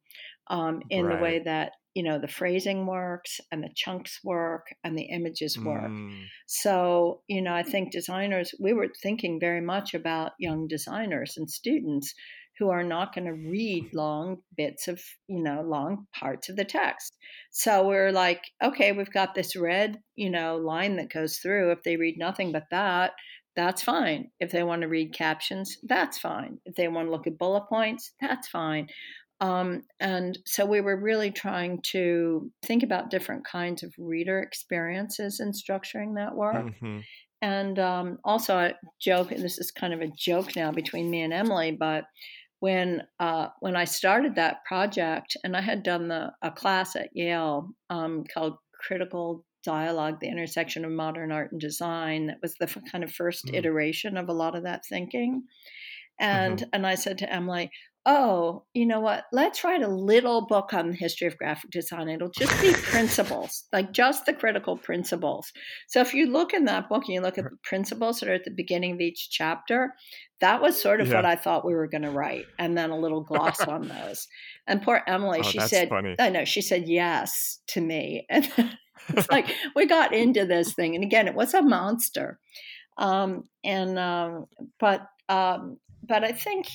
um, 0.50 0.82
in 0.90 1.06
right. 1.06 1.16
the 1.16 1.24
way 1.24 1.42
that 1.46 1.74
you 1.94 2.02
know 2.02 2.20
the 2.20 2.28
phrasing 2.28 2.88
works 2.88 3.40
and 3.52 3.64
the 3.64 3.70
chunks 3.76 4.20
work 4.24 4.66
and 4.84 4.98
the 4.98 5.04
images 5.04 5.58
work. 5.58 5.84
Mm. 5.92 6.24
So 6.48 7.22
you 7.28 7.44
know 7.44 7.54
I 7.54 7.64
think 7.64 7.92
designers 7.92 8.52
we 8.60 8.74
were 8.74 8.90
thinking 9.04 9.40
very 9.40 9.62
much 9.62 9.94
about 9.94 10.32
young 10.40 10.68
designers 10.68 11.36
and 11.38 11.50
students 11.50 12.14
who 12.60 12.70
are 12.70 12.84
not 12.84 13.14
going 13.16 13.26
to 13.26 13.50
read 13.50 13.94
long 13.94 14.38
bits 14.56 14.88
of, 14.88 15.02
you 15.28 15.42
know, 15.42 15.62
long 15.62 16.06
parts 16.14 16.50
of 16.50 16.56
the 16.56 16.66
text. 16.66 17.18
So 17.52 17.88
we're 17.88 18.12
like, 18.12 18.44
okay, 18.64 18.92
we've 18.92 19.12
got 19.12 19.34
this 19.34 19.56
red, 19.56 20.00
you 20.16 20.30
know, 20.30 20.58
line 20.58 20.98
that 20.98 21.12
goes 21.12 21.38
through. 21.38 21.72
If 21.72 21.84
they 21.84 21.98
read 21.98 22.18
nothing 22.18 22.52
but 22.52 22.66
that, 22.72 23.14
that's 23.56 23.82
fine. 23.84 24.32
If 24.40 24.52
they 24.52 24.64
want 24.64 24.82
to 24.82 24.88
read 24.88 25.14
captions, 25.14 25.78
that's 25.84 26.18
fine. 26.18 26.60
If 26.66 26.76
they 26.76 26.88
want 26.88 27.08
to 27.08 27.12
look 27.12 27.28
at 27.28 27.38
bullet 27.38 27.68
points, 27.70 28.12
that's 28.22 28.48
fine. 28.48 28.88
Um, 29.42 29.84
and 30.00 30.38
so 30.46 30.66
we 30.66 30.80
were 30.80 31.00
really 31.00 31.32
trying 31.32 31.82
to 31.88 32.52
think 32.64 32.84
about 32.84 33.10
different 33.10 33.46
kinds 33.46 33.84
of 33.84 33.94
reader 33.98 34.40
experiences 34.40 35.40
in 35.40 35.52
structuring 35.52 36.16
that 36.16 36.36
work. 36.36 36.68
Mm-hmm. 36.68 37.00
And 37.42 37.78
um, 37.78 38.20
also, 38.24 38.56
a 38.58 38.74
joke, 39.02 39.32
and 39.34 39.44
this 39.44 39.58
is 39.60 39.70
kind 39.70 39.94
of 39.94 40.00
a 40.00 40.08
joke 40.08 40.56
now 40.56 40.72
between 40.72 41.12
me 41.12 41.22
and 41.24 41.34
Emily, 41.34 41.72
but 41.72 42.06
when 42.64 43.02
uh, 43.20 43.48
when 43.60 43.76
I 43.76 43.84
started 43.84 44.36
that 44.36 44.64
project, 44.64 45.36
and 45.44 45.58
I 45.58 45.60
had 45.60 45.84
done 45.84 46.08
the 46.08 46.32
a 46.42 46.50
class 46.50 46.96
at 46.96 47.10
Yale 47.12 47.68
um, 47.90 48.24
called 48.34 48.54
Critical 48.80 49.44
Dialogue: 49.66 50.22
The 50.22 50.30
Intersection 50.30 50.86
of 50.86 50.92
Modern 50.92 51.34
Art 51.34 51.52
and 51.52 51.60
Design. 51.60 52.28
That 52.28 52.38
was 52.42 52.56
the 52.62 52.70
f- 52.70 52.78
kind 52.90 53.04
of 53.04 53.12
1st 53.12 53.48
mm 53.48 53.56
iteration 53.56 54.16
of 54.16 54.30
a 54.30 54.34
lot 54.34 54.56
of 54.56 54.64
that 54.64 54.86
thinking. 54.88 55.44
And 56.22 56.60
mm-hmm. 56.60 56.70
and 56.72 56.88
I 56.88 56.96
said 56.96 57.18
to 57.18 57.30
Emily, 57.30 57.70
oh, 58.06 58.64
you 58.74 58.86
know 58.86 59.00
what? 59.00 59.26
Let's 59.32 59.64
write 59.64 59.82
a 59.82 59.88
little 59.88 60.46
book 60.46 60.74
on 60.74 60.90
the 60.90 60.96
history 60.96 61.28
of 61.28 61.38
graphic 61.38 61.72
design. 61.72 62.10
It'll 62.10 62.30
just 62.30 62.62
be 62.62 62.74
principles, 62.74 63.64
like 63.72 63.94
just 63.94 64.26
the 64.26 64.34
critical 64.34 64.78
principles. 64.78 65.52
So 65.88 66.02
if 66.02 66.14
you 66.14 66.32
look 66.32 66.54
in 66.54 66.66
that 66.66 66.90
book 66.90 67.04
and 67.06 67.14
you 67.14 67.22
look 67.22 67.38
at 67.38 67.46
the 67.46 67.58
principles 67.64 68.20
that 68.20 68.30
are 68.30 68.34
at 68.34 68.44
the 68.44 68.52
beginning 68.52 68.94
of 68.94 69.00
each 69.00 69.30
chapter, 69.30 69.94
that 70.42 70.62
was 70.62 70.82
sort 70.82 71.00
of 71.00 71.08
yeah. 71.08 71.16
what 71.16 71.26
I 71.26 71.36
thought 71.36 71.66
we 71.66 71.76
were 71.76 71.88
going 71.88 72.02
to 72.02 72.12
write, 72.12 72.46
and 72.60 72.78
then 72.78 72.90
a 72.90 73.00
little 73.00 73.22
gloss 73.22 73.62
on 73.68 73.88
those. 73.88 74.28
And 74.68 74.82
poor 74.82 75.02
Emily, 75.08 75.40
oh, 75.40 75.50
she 75.50 75.60
said, 75.60 75.90
funny. 75.90 76.16
"I 76.20 76.30
know." 76.30 76.46
She 76.46 76.62
said 76.62 76.88
yes 76.88 77.60
to 77.68 77.82
me, 77.82 78.26
and 78.30 78.52
it's 79.10 79.30
like 79.30 79.54
we 79.76 79.86
got 79.86 80.14
into 80.14 80.46
this 80.46 80.74
thing. 80.74 80.96
And 80.96 81.04
again, 81.04 81.28
it 81.28 81.36
was 81.36 81.54
a 81.54 81.62
monster. 81.62 82.40
Um, 82.98 83.44
and 83.64 83.98
um, 83.98 84.46
but 84.80 85.08
um, 85.30 85.78
but 86.08 86.24
I 86.24 86.32
think 86.32 86.68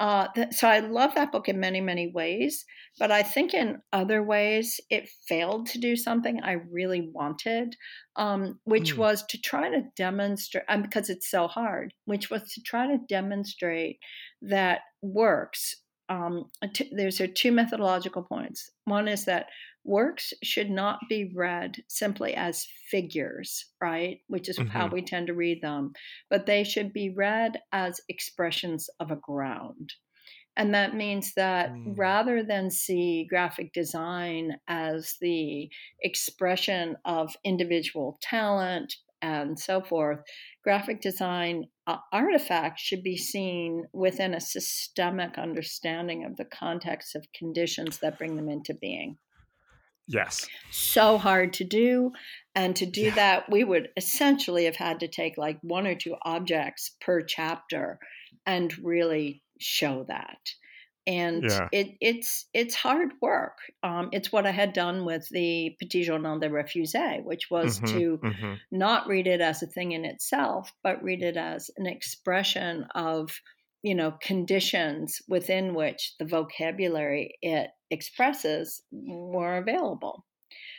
uh, 0.00 0.28
th- 0.34 0.52
so 0.52 0.68
I 0.68 0.80
love 0.80 1.14
that 1.14 1.32
book 1.32 1.48
in 1.48 1.60
many, 1.60 1.80
many 1.80 2.10
ways, 2.12 2.64
but 2.98 3.10
I 3.10 3.22
think 3.22 3.54
in 3.54 3.80
other 3.92 4.22
ways 4.22 4.80
it 4.90 5.08
failed 5.28 5.66
to 5.68 5.78
do 5.78 5.96
something 5.96 6.42
I 6.42 6.52
really 6.70 7.10
wanted, 7.12 7.76
um, 8.16 8.58
which 8.64 8.94
mm. 8.94 8.98
was 8.98 9.24
to 9.30 9.40
try 9.40 9.70
to 9.70 9.84
demonstrate, 9.96 10.64
um, 10.68 10.82
because 10.82 11.08
it's 11.08 11.30
so 11.30 11.48
hard, 11.48 11.94
which 12.04 12.30
was 12.30 12.52
to 12.52 12.62
try 12.62 12.86
to 12.86 12.98
demonstrate 13.08 13.98
that 14.42 14.80
works. 15.00 15.76
Um, 16.12 16.50
t- 16.74 16.92
there's 16.94 17.20
are 17.20 17.26
two 17.26 17.52
methodological 17.52 18.22
points. 18.22 18.70
One 18.84 19.08
is 19.08 19.24
that 19.24 19.46
works 19.84 20.32
should 20.42 20.70
not 20.70 21.00
be 21.08 21.32
read 21.34 21.76
simply 21.88 22.34
as 22.34 22.66
figures, 22.90 23.66
right? 23.80 24.18
Which 24.28 24.48
is 24.48 24.58
mm-hmm. 24.58 24.68
how 24.68 24.88
we 24.88 25.02
tend 25.02 25.28
to 25.28 25.34
read 25.34 25.62
them, 25.62 25.92
but 26.28 26.44
they 26.44 26.64
should 26.64 26.92
be 26.92 27.10
read 27.10 27.58
as 27.72 28.00
expressions 28.08 28.90
of 29.00 29.10
a 29.10 29.16
ground. 29.16 29.94
And 30.54 30.74
that 30.74 30.94
means 30.94 31.32
that 31.34 31.70
mm. 31.70 31.94
rather 31.96 32.44
than 32.44 32.70
see 32.70 33.26
graphic 33.28 33.72
design 33.72 34.58
as 34.68 35.16
the 35.22 35.70
expression 36.02 36.96
of 37.06 37.34
individual 37.42 38.18
talent 38.20 38.94
and 39.22 39.58
so 39.58 39.80
forth, 39.80 40.20
graphic 40.64 41.00
design 41.00 41.66
uh, 41.86 41.96
artifacts 42.12 42.82
should 42.82 43.02
be 43.02 43.16
seen 43.16 43.84
within 43.92 44.34
a 44.34 44.40
systemic 44.40 45.38
understanding 45.38 46.24
of 46.24 46.36
the 46.36 46.44
context 46.44 47.14
of 47.14 47.24
conditions 47.34 47.98
that 47.98 48.18
bring 48.18 48.36
them 48.36 48.48
into 48.48 48.74
being. 48.74 49.16
Yes. 50.08 50.46
So 50.70 51.16
hard 51.16 51.52
to 51.54 51.64
do. 51.64 52.10
And 52.54 52.74
to 52.76 52.86
do 52.86 53.02
yeah. 53.02 53.14
that, 53.14 53.50
we 53.50 53.64
would 53.64 53.88
essentially 53.96 54.64
have 54.64 54.76
had 54.76 55.00
to 55.00 55.08
take 55.08 55.38
like 55.38 55.58
one 55.62 55.86
or 55.86 55.94
two 55.94 56.16
objects 56.22 56.96
per 57.00 57.22
chapter 57.22 57.98
and 58.44 58.76
really 58.84 59.42
show 59.60 60.04
that 60.08 60.38
and 61.06 61.44
yeah. 61.48 61.68
it, 61.72 61.96
it's 62.00 62.46
it's 62.54 62.74
hard 62.74 63.10
work. 63.20 63.58
Um, 63.82 64.08
it's 64.12 64.30
what 64.30 64.46
I 64.46 64.52
had 64.52 64.72
done 64.72 65.04
with 65.04 65.28
the 65.30 65.74
Petit 65.80 66.04
Journal 66.04 66.38
des 66.38 66.48
Refusés, 66.48 67.24
which 67.24 67.50
was 67.50 67.80
mm-hmm, 67.80 67.98
to 67.98 68.18
mm-hmm. 68.18 68.54
not 68.70 69.08
read 69.08 69.26
it 69.26 69.40
as 69.40 69.62
a 69.62 69.66
thing 69.66 69.92
in 69.92 70.04
itself, 70.04 70.72
but 70.82 71.02
read 71.02 71.22
it 71.22 71.36
as 71.36 71.70
an 71.76 71.86
expression 71.86 72.86
of 72.94 73.40
you 73.82 73.94
know 73.94 74.12
conditions 74.20 75.20
within 75.28 75.74
which 75.74 76.14
the 76.18 76.24
vocabulary 76.24 77.36
it 77.42 77.70
expresses 77.90 78.82
were 78.92 79.56
available. 79.56 80.24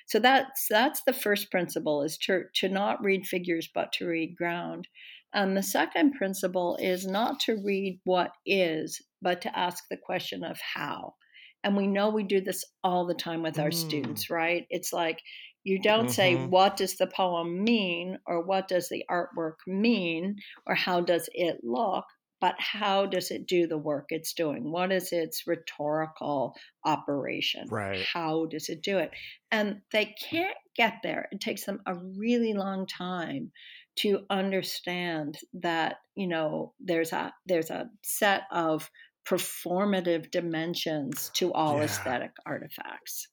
So 0.05 0.19
that's 0.19 0.67
that's 0.69 1.03
the 1.03 1.13
first 1.13 1.51
principle 1.51 2.03
is 2.03 2.17
to 2.19 2.43
to 2.55 2.69
not 2.69 3.03
read 3.03 3.27
figures 3.27 3.69
but 3.73 3.91
to 3.93 4.07
read 4.07 4.37
ground. 4.37 4.87
And 5.33 5.57
the 5.57 5.63
second 5.63 6.13
principle 6.13 6.77
is 6.79 7.07
not 7.07 7.39
to 7.41 7.55
read 7.55 7.99
what 8.03 8.31
is, 8.45 9.01
but 9.23 9.41
to 9.41 9.57
ask 9.57 9.85
the 9.89 9.97
question 9.97 10.43
of 10.43 10.59
how. 10.59 11.15
And 11.63 11.77
we 11.77 11.87
know 11.87 12.09
we 12.09 12.23
do 12.23 12.41
this 12.41 12.65
all 12.83 13.07
the 13.07 13.13
time 13.13 13.41
with 13.41 13.57
our 13.57 13.69
mm. 13.69 13.73
students, 13.73 14.29
right? 14.29 14.67
It's 14.69 14.91
like 14.91 15.21
you 15.63 15.81
don't 15.81 16.05
mm-hmm. 16.05 16.11
say, 16.11 16.35
what 16.35 16.75
does 16.75 16.97
the 16.97 17.07
poem 17.07 17.63
mean, 17.63 18.19
or 18.27 18.43
what 18.43 18.67
does 18.67 18.89
the 18.89 19.05
artwork 19.09 19.55
mean, 19.65 20.35
or 20.67 20.75
how 20.75 20.99
does 20.99 21.29
it 21.33 21.59
look, 21.63 22.03
but 22.41 22.55
how 22.57 23.05
does 23.05 23.31
it 23.31 23.47
do 23.47 23.67
the 23.67 23.77
work 23.77 24.07
it's 24.09 24.33
doing? 24.33 24.69
What 24.69 24.91
is 24.91 25.13
its 25.13 25.47
rhetorical 25.47 26.53
operation? 26.85 27.69
Right. 27.69 28.03
How 28.03 28.47
does 28.47 28.67
it 28.67 28.81
do 28.81 28.97
it? 28.97 29.11
And 29.49 29.77
they 29.93 30.13
can't 30.29 30.57
get 30.75 30.95
there. 31.01 31.29
It 31.31 31.39
takes 31.39 31.65
them 31.65 31.79
a 31.85 31.95
really 31.95 32.53
long 32.53 32.85
time 32.85 33.53
to 33.95 34.25
understand 34.29 35.37
that 35.53 35.97
you 36.15 36.27
know 36.27 36.73
there's 36.79 37.13
a 37.13 37.33
there's 37.45 37.69
a 37.69 37.89
set 38.03 38.41
of 38.51 38.89
performative 39.27 40.31
dimensions 40.31 41.31
to 41.33 41.51
all 41.53 41.77
yeah. 41.77 41.83
aesthetic 41.83 42.31
artifacts 42.45 43.27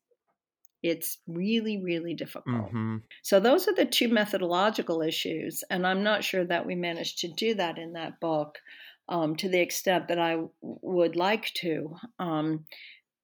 it's 0.82 1.18
really 1.26 1.82
really 1.82 2.14
difficult 2.14 2.68
mm-hmm. 2.68 2.96
so 3.22 3.38
those 3.38 3.68
are 3.68 3.74
the 3.74 3.84
two 3.84 4.08
methodological 4.08 5.02
issues 5.02 5.62
and 5.68 5.86
i'm 5.86 6.02
not 6.02 6.24
sure 6.24 6.44
that 6.44 6.64
we 6.64 6.74
managed 6.74 7.18
to 7.18 7.28
do 7.28 7.54
that 7.54 7.76
in 7.76 7.92
that 7.92 8.18
book 8.20 8.58
um, 9.08 9.36
to 9.36 9.48
the 9.48 9.60
extent 9.60 10.08
that 10.08 10.18
i 10.18 10.32
w- 10.32 10.50
would 10.62 11.16
like 11.16 11.52
to 11.54 11.94
um, 12.18 12.64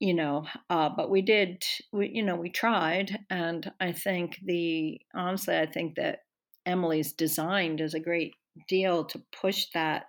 you 0.00 0.12
know 0.12 0.44
uh, 0.68 0.90
but 0.94 1.10
we 1.10 1.22
did 1.22 1.64
we 1.92 2.10
you 2.12 2.22
know 2.22 2.36
we 2.36 2.50
tried 2.50 3.18
and 3.30 3.72
i 3.80 3.92
think 3.92 4.38
the 4.44 5.00
honestly 5.14 5.56
i 5.56 5.66
think 5.66 5.94
that 5.96 6.18
Emily's 6.66 7.12
design 7.12 7.76
does 7.76 7.94
a 7.94 8.00
great 8.00 8.34
deal 8.68 9.04
to 9.04 9.22
push 9.40 9.66
that 9.72 10.06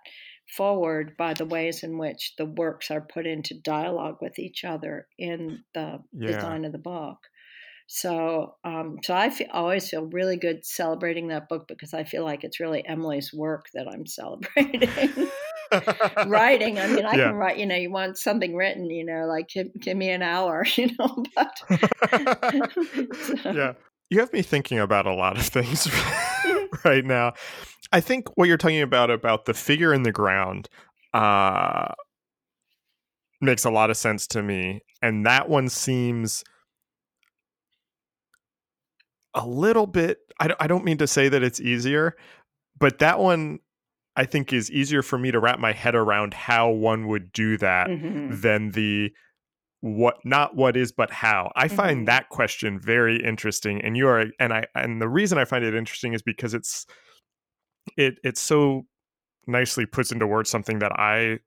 forward 0.56 1.16
by 1.16 1.34
the 1.34 1.44
ways 1.44 1.82
in 1.82 1.98
which 1.98 2.34
the 2.36 2.46
works 2.46 2.90
are 2.90 3.00
put 3.00 3.26
into 3.26 3.54
dialogue 3.54 4.16
with 4.20 4.38
each 4.38 4.64
other 4.64 5.06
in 5.18 5.62
the 5.74 6.00
yeah. 6.12 6.26
design 6.28 6.64
of 6.64 6.72
the 6.72 6.78
book. 6.78 7.18
So, 7.90 8.56
um, 8.64 8.98
so 9.02 9.14
I 9.14 9.30
feel, 9.30 9.46
always 9.50 9.88
feel 9.88 10.04
really 10.04 10.36
good 10.36 10.64
celebrating 10.66 11.28
that 11.28 11.48
book 11.48 11.66
because 11.66 11.94
I 11.94 12.04
feel 12.04 12.22
like 12.22 12.44
it's 12.44 12.60
really 12.60 12.86
Emily's 12.86 13.32
work 13.32 13.66
that 13.72 13.88
I'm 13.88 14.06
celebrating. 14.06 14.90
Writing, 16.30 16.78
I 16.78 16.86
mean, 16.88 17.06
I 17.06 17.16
yeah. 17.16 17.28
can 17.28 17.34
write. 17.34 17.58
You 17.58 17.66
know, 17.66 17.76
you 17.76 17.90
want 17.90 18.18
something 18.18 18.54
written. 18.54 18.90
You 18.90 19.04
know, 19.04 19.26
like 19.26 19.48
give, 19.48 19.68
give 19.78 19.96
me 19.96 20.10
an 20.10 20.22
hour. 20.22 20.64
You 20.76 20.90
know, 20.98 21.24
but 21.34 21.58
so. 23.16 23.52
yeah, 23.52 23.72
you 24.10 24.20
have 24.20 24.32
me 24.32 24.42
thinking 24.42 24.78
about 24.78 25.06
a 25.06 25.14
lot 25.14 25.36
of 25.36 25.46
things 25.46 25.86
right 26.84 27.04
now. 27.04 27.32
I 27.92 28.00
think 28.00 28.36
what 28.36 28.48
you're 28.48 28.58
talking 28.58 28.82
about 28.82 29.10
about 29.10 29.46
the 29.46 29.54
figure 29.54 29.94
in 29.94 30.02
the 30.02 30.12
ground 30.12 30.68
uh, 31.14 31.92
makes 33.40 33.64
a 33.64 33.70
lot 33.70 33.90
of 33.90 33.96
sense 33.96 34.26
to 34.28 34.42
me, 34.42 34.82
and 35.00 35.24
that 35.26 35.48
one 35.48 35.68
seems 35.68 36.44
a 39.34 39.46
little 39.46 39.86
bit. 39.86 40.18
I, 40.40 40.54
I 40.60 40.66
don't 40.66 40.84
mean 40.84 40.98
to 40.98 41.06
say 41.06 41.28
that 41.28 41.42
it's 41.42 41.60
easier, 41.60 42.14
but 42.78 42.98
that 42.98 43.18
one 43.18 43.60
I 44.16 44.24
think 44.24 44.52
is 44.52 44.70
easier 44.70 45.02
for 45.02 45.18
me 45.18 45.30
to 45.30 45.38
wrap 45.38 45.58
my 45.58 45.72
head 45.72 45.94
around 45.94 46.34
how 46.34 46.70
one 46.70 47.06
would 47.06 47.32
do 47.32 47.56
that 47.58 47.88
mm-hmm. 47.88 48.40
than 48.40 48.72
the 48.72 49.12
what 49.80 50.16
not 50.24 50.56
what 50.56 50.76
is 50.76 50.90
but 50.90 51.10
how 51.10 51.52
i 51.54 51.66
mm-hmm. 51.66 51.76
find 51.76 52.08
that 52.08 52.28
question 52.30 52.80
very 52.80 53.22
interesting 53.22 53.80
and 53.82 53.96
you 53.96 54.08
are 54.08 54.26
and 54.40 54.52
i 54.52 54.64
and 54.74 55.00
the 55.00 55.08
reason 55.08 55.38
i 55.38 55.44
find 55.44 55.64
it 55.64 55.74
interesting 55.74 56.14
is 56.14 56.22
because 56.22 56.52
it's 56.52 56.84
it 57.96 58.18
it 58.24 58.36
so 58.36 58.82
nicely 59.46 59.86
puts 59.86 60.10
into 60.10 60.26
words 60.26 60.50
something 60.50 60.80
that 60.80 60.92
i 60.92 61.38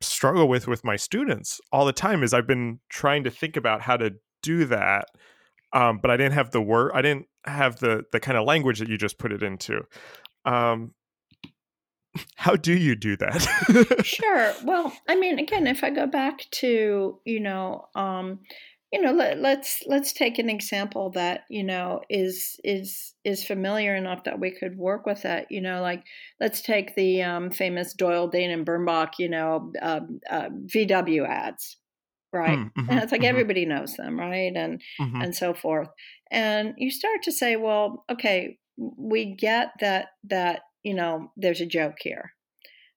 struggle 0.00 0.48
with 0.48 0.66
with 0.66 0.84
my 0.84 0.96
students 0.96 1.60
all 1.72 1.86
the 1.86 1.92
time 1.92 2.22
is 2.22 2.34
i've 2.34 2.46
been 2.46 2.80
trying 2.90 3.22
to 3.22 3.30
think 3.30 3.56
about 3.56 3.80
how 3.80 3.96
to 3.96 4.10
do 4.42 4.64
that 4.64 5.06
um, 5.72 5.98
but 6.02 6.10
i 6.10 6.16
didn't 6.16 6.34
have 6.34 6.50
the 6.50 6.60
word 6.60 6.90
i 6.92 7.00
didn't 7.00 7.26
have 7.44 7.78
the 7.78 8.02
the 8.10 8.20
kind 8.20 8.36
of 8.36 8.44
language 8.44 8.80
that 8.80 8.88
you 8.88 8.98
just 8.98 9.18
put 9.18 9.32
it 9.32 9.42
into 9.42 9.80
um, 10.44 10.92
how 12.36 12.56
do 12.56 12.72
you 12.72 12.94
do 12.94 13.16
that? 13.16 13.46
Sure. 14.04 14.52
Well 14.64 14.92
i 15.08 15.14
mean 15.14 15.38
again 15.38 15.66
if 15.66 15.82
i 15.82 15.90
go 15.90 16.06
back 16.06 16.46
to 16.50 17.18
you 17.24 17.40
know 17.40 17.86
um 17.94 18.40
you 18.92 19.00
know 19.00 19.12
let, 19.12 19.38
let's 19.38 19.82
let's 19.86 20.12
take 20.12 20.38
an 20.38 20.48
example 20.48 21.10
that 21.10 21.42
you 21.50 21.64
know 21.64 22.00
is 22.08 22.58
is 22.62 23.14
is 23.24 23.44
familiar 23.44 23.94
enough 23.94 24.24
that 24.24 24.38
we 24.38 24.50
could 24.50 24.76
work 24.76 25.06
with 25.06 25.24
it 25.24 25.46
you 25.50 25.60
know 25.60 25.80
like 25.82 26.04
let's 26.40 26.62
take 26.62 26.94
the 26.94 27.22
um, 27.22 27.50
famous 27.50 27.94
doyle 27.94 28.28
dane 28.28 28.50
and 28.50 28.66
bernbach 28.66 29.14
you 29.18 29.28
know 29.28 29.72
uh, 29.82 30.00
uh, 30.30 30.48
vw 30.74 31.28
ads 31.28 31.76
right? 32.32 32.58
Mm, 32.58 32.72
mm-hmm, 32.72 32.90
and 32.90 33.02
it's 33.02 33.12
like 33.12 33.22
mm-hmm. 33.22 33.28
everybody 33.28 33.64
knows 33.64 33.94
them 33.94 34.18
right? 34.18 34.52
And 34.54 34.82
mm-hmm. 35.00 35.22
and 35.22 35.34
so 35.34 35.54
forth. 35.54 35.88
And 36.30 36.74
you 36.76 36.90
start 36.90 37.22
to 37.22 37.32
say 37.32 37.56
well 37.56 38.04
okay 38.10 38.58
we 38.76 39.34
get 39.34 39.68
that 39.80 40.08
that 40.24 40.60
you 40.86 40.94
know, 40.94 41.32
there's 41.36 41.60
a 41.60 41.66
joke 41.66 41.96
here. 42.00 42.32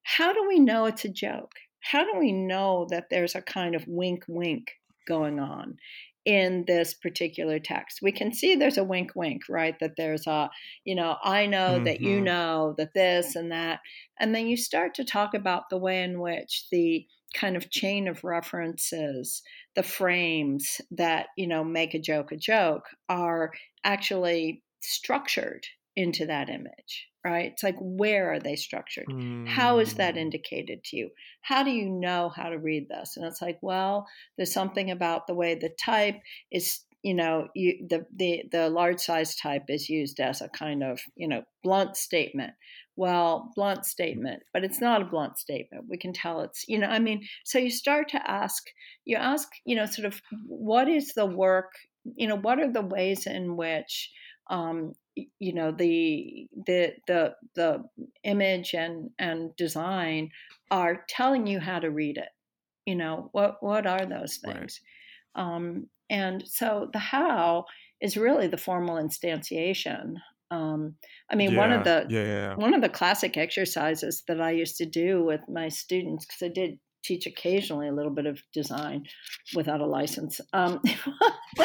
How 0.04 0.32
do 0.32 0.48
we 0.48 0.60
know 0.60 0.86
it's 0.86 1.06
a 1.06 1.10
joke? 1.10 1.54
How 1.80 2.04
do 2.04 2.20
we 2.20 2.32
know 2.32 2.86
that 2.92 3.06
there's 3.10 3.34
a 3.34 3.42
kind 3.42 3.74
of 3.74 3.84
wink 3.88 4.26
wink 4.28 4.68
going 5.08 5.40
on 5.40 5.78
in 6.24 6.66
this 6.68 6.94
particular 6.94 7.58
text? 7.58 7.98
We 8.04 8.12
can 8.12 8.32
see 8.32 8.54
there's 8.54 8.78
a 8.78 8.84
wink 8.84 9.14
wink, 9.16 9.42
right? 9.50 9.74
That 9.80 9.96
there's 9.98 10.28
a, 10.28 10.52
you 10.86 10.94
know, 10.94 11.18
I 11.24 11.48
know 11.48 11.78
mm-hmm. 11.78 11.86
that 11.86 12.00
you 12.00 12.18
mm-hmm. 12.18 12.26
know 12.26 12.76
that 12.78 12.94
this 12.94 13.36
and 13.36 13.52
that. 13.52 13.80
And 14.20 14.36
then 14.36 14.46
you 14.46 14.56
start 14.56 14.94
to 14.96 15.04
talk 15.04 15.34
about 15.34 15.64
the 15.72 15.80
way 15.80 16.04
in 16.04 16.20
which 16.20 16.68
the 16.72 17.08
kind 17.34 17.58
of 17.58 17.72
chain 17.72 18.08
of 18.08 18.24
references, 18.24 19.42
the 19.76 19.82
frames 19.82 20.80
that, 20.92 21.30
you 21.36 21.48
know, 21.48 21.64
make 21.64 21.96
a 21.96 22.00
joke 22.00 22.32
a 22.32 22.38
joke 22.38 22.86
are 23.08 23.52
actually 23.84 24.62
structured 24.80 25.66
into 25.96 26.28
that 26.28 26.50
image 26.50 27.09
right? 27.26 27.52
It's 27.52 27.64
like, 27.64 27.78
where 27.80 28.32
are 28.32 28.40
they 28.40 28.56
structured? 28.56 29.08
Mm. 29.08 29.48
How 29.48 29.80
is 29.80 29.96
that 29.96 30.16
mm. 30.16 30.20
indicated 30.20 30.84
to 30.86 30.98
you? 30.98 31.10
How 31.42 31.64
do 31.64 31.72
you 31.72 31.90
know 31.90 32.30
how 32.30 32.50
to 32.50 32.58
read 32.58 32.88
this? 32.90 33.18
And 33.18 33.26
it's 33.26 33.42
like, 33.42 33.60
well, 33.62 34.08
there's 34.38 34.54
something 34.54 34.90
about 34.92 35.28
the 35.28 35.34
way 35.34 35.56
the 35.56 35.70
type 35.70 36.16
is, 36.52 36.80
you 37.04 37.14
know, 37.14 37.48
you, 37.56 37.86
the, 37.90 38.06
the, 38.16 38.44
the 38.52 38.70
large 38.70 39.00
size 39.00 39.36
type 39.36 39.66
is 39.70 39.90
used 39.90 40.20
as 40.20 40.42
a 40.42 40.50
kind 40.50 40.84
of, 40.84 41.00
you 41.16 41.28
know, 41.28 41.44
blunt 41.64 41.98
statement. 41.98 42.54
Well, 42.96 43.54
blunt 43.56 43.86
statement, 43.86 44.44
but 44.54 44.66
it's 44.66 44.82
not 44.82 45.02
a 45.02 45.06
blunt 45.06 45.38
statement. 45.38 45.86
We 45.88 45.98
can 45.98 46.12
tell 46.12 46.42
it's, 46.42 46.66
you 46.68 46.78
know, 46.78 46.88
I 46.88 47.00
mean, 47.00 47.26
so 47.46 47.58
you 47.58 47.70
start 47.70 48.10
to 48.10 48.30
ask, 48.30 48.64
you 49.06 49.16
ask, 49.16 49.48
you 49.66 49.78
know, 49.78 49.86
sort 49.86 50.06
of 50.06 50.22
what 50.48 50.90
is 50.90 51.14
the 51.14 51.26
work, 51.26 51.72
you 52.18 52.28
know, 52.28 52.36
what 52.36 52.60
are 52.60 52.70
the 52.70 52.82
ways 52.82 53.26
in 53.26 53.56
which, 53.56 54.12
um, 54.50 54.96
you 55.40 55.54
know 55.54 55.72
the 55.72 56.48
the 56.66 56.94
the 57.08 57.36
the 57.56 57.84
image 58.24 58.74
and 58.74 59.10
and 59.20 59.56
design 59.56 60.30
are 60.72 61.06
telling 61.10 61.48
you 61.48 61.60
how 61.60 61.80
to 61.80 61.90
read 61.90 62.18
it 62.18 62.30
you 62.86 62.96
know 62.96 63.30
what 63.32 63.58
what 63.62 63.86
are 63.86 64.06
those 64.06 64.38
things 64.38 64.82
right. 65.36 65.44
um, 65.44 65.88
and 66.10 66.44
so 66.48 66.90
the 66.94 67.00
how 67.00 67.66
is 68.02 68.18
really 68.18 68.48
the 68.48 68.58
formal 68.58 68.96
instantiation 68.96 70.16
um, 70.52 70.96
I 71.32 71.36
mean, 71.36 71.52
yeah, 71.52 71.58
one 71.58 71.72
of 71.72 71.84
the 71.84 72.08
yeah, 72.10 72.24
yeah, 72.24 72.56
one 72.56 72.74
of 72.74 72.82
the 72.82 72.90
classic 72.90 73.38
exercises 73.38 74.24
that 74.28 74.42
I 74.42 74.52
used 74.52 74.78
to 74.78 74.86
do 74.86 75.24
with 75.24 75.42
my 75.48 75.70
students 75.70 76.26
because 76.26 76.42
I 76.42 76.48
did 76.48 76.80
teach 77.04 77.28
occasionally 77.28 77.88
a 77.88 77.94
little 77.94 78.12
bit 78.12 78.26
of 78.26 78.42
design 78.52 79.06
without 79.56 79.82
a 79.82 79.86
license. 79.86 80.42
Um, 80.54 80.82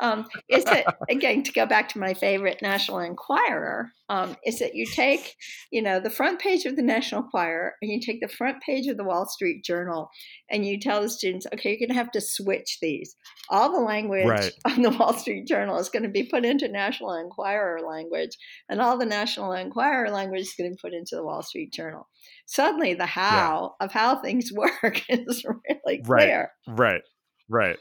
um, 0.00 0.26
is 0.48 0.64
that 0.64 0.96
again 1.08 1.42
to 1.42 1.52
go 1.52 1.66
back 1.66 1.88
to 1.90 1.98
my 1.98 2.14
favorite 2.14 2.60
National 2.62 3.00
Enquirer? 3.00 3.92
Um, 4.08 4.36
is 4.44 4.58
that 4.58 4.74
you 4.74 4.86
take, 4.86 5.36
you 5.70 5.80
know, 5.82 6.00
the 6.00 6.10
front 6.10 6.40
page 6.40 6.64
of 6.64 6.74
the 6.74 6.82
National 6.82 7.22
Enquirer 7.22 7.74
and 7.80 7.92
you 7.92 8.00
take 8.00 8.20
the 8.20 8.28
front 8.28 8.60
page 8.62 8.88
of 8.88 8.96
the 8.96 9.04
Wall 9.04 9.26
Street 9.26 9.62
Journal, 9.64 10.10
and 10.50 10.66
you 10.66 10.80
tell 10.80 11.02
the 11.02 11.08
students, 11.08 11.46
okay, 11.54 11.70
you're 11.70 11.78
going 11.78 11.90
to 11.90 12.02
have 12.02 12.10
to 12.12 12.20
switch 12.20 12.78
these. 12.82 13.14
All 13.50 13.72
the 13.72 13.84
language 13.84 14.26
right. 14.26 14.52
on 14.64 14.82
the 14.82 14.90
Wall 14.90 15.14
Street 15.14 15.46
Journal 15.46 15.78
is 15.78 15.90
going 15.90 16.02
to 16.02 16.08
be 16.08 16.24
put 16.24 16.44
into 16.44 16.68
National 16.68 17.14
Enquirer 17.14 17.80
language, 17.86 18.36
and 18.68 18.80
all 18.80 18.98
the 18.98 19.06
National 19.06 19.52
Enquirer 19.52 20.10
language 20.10 20.42
is 20.42 20.54
going 20.58 20.70
to 20.70 20.74
be 20.74 20.80
put 20.80 20.94
into 20.94 21.14
the 21.14 21.24
Wall 21.24 21.42
Street 21.42 21.72
Journal. 21.72 22.08
Suddenly, 22.46 22.94
the 22.94 23.06
how 23.06 23.76
yeah. 23.80 23.86
of 23.86 23.92
how 23.92 24.16
things 24.16 24.50
work 24.54 25.02
is 25.08 25.44
really 25.44 26.02
clear. 26.02 26.50
Right. 26.66 26.76
Right. 26.76 27.02
Right. 27.48 27.78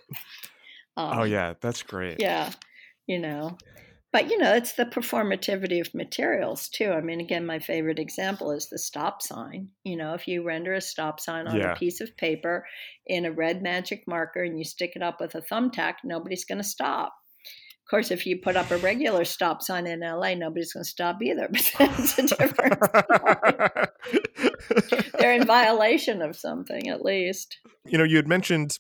Oh, 1.00 1.06
um, 1.06 1.20
oh 1.20 1.24
yeah, 1.24 1.54
that's 1.62 1.82
great. 1.84 2.18
Yeah, 2.20 2.52
you 3.08 3.20
know, 3.20 3.58
but 4.12 4.30
you 4.30 4.38
know, 4.38 4.54
it's 4.54 4.74
the 4.74 4.86
performativity 4.86 5.80
of 5.80 5.94
materials 5.94 6.68
too. 6.68 6.92
I 6.92 7.00
mean, 7.02 7.22
again, 7.22 7.46
my 7.46 7.60
favorite 7.60 8.00
example 8.00 8.52
is 8.52 8.68
the 8.68 8.80
stop 8.80 9.22
sign. 9.22 9.70
You 9.84 9.96
know, 9.98 10.14
if 10.14 10.28
you 10.28 10.44
render 10.44 10.74
a 10.74 10.82
stop 10.82 11.20
sign 11.20 11.48
on 11.48 11.56
yeah. 11.56 11.72
a 11.72 11.76
piece 11.76 12.02
of 12.02 12.18
paper 12.18 12.66
in 13.06 13.26
a 13.26 13.32
red 13.32 13.62
magic 13.62 14.04
marker 14.08 14.44
and 14.44 14.58
you 14.58 14.66
stick 14.66 14.94
it 14.96 15.04
up 15.04 15.22
with 15.22 15.36
a 15.36 15.42
thumbtack, 15.42 15.96
nobody's 16.04 16.46
going 16.46 16.58
to 16.58 16.64
stop. 16.68 17.14
Of 17.46 17.90
course, 17.90 18.12
if 18.12 18.26
you 18.26 18.38
put 18.38 18.56
up 18.56 18.70
a 18.72 18.78
regular 18.78 19.26
stop 19.26 19.62
sign 19.62 19.88
in 19.88 20.02
LA, 20.02 20.34
nobody's 20.36 20.74
going 20.74 20.84
to 20.84 20.90
stop 20.90 21.22
either. 21.22 21.48
But 21.54 21.72
that's 21.78 22.20
a 22.20 22.28
different. 22.28 22.80
They're 25.20 25.34
in 25.34 25.46
violation 25.46 26.22
of 26.22 26.36
something, 26.36 26.88
at 26.90 27.04
least. 27.04 27.58
You 27.86 27.98
know, 27.98 28.04
you 28.04 28.18
had 28.18 28.28
mentioned 28.28 28.78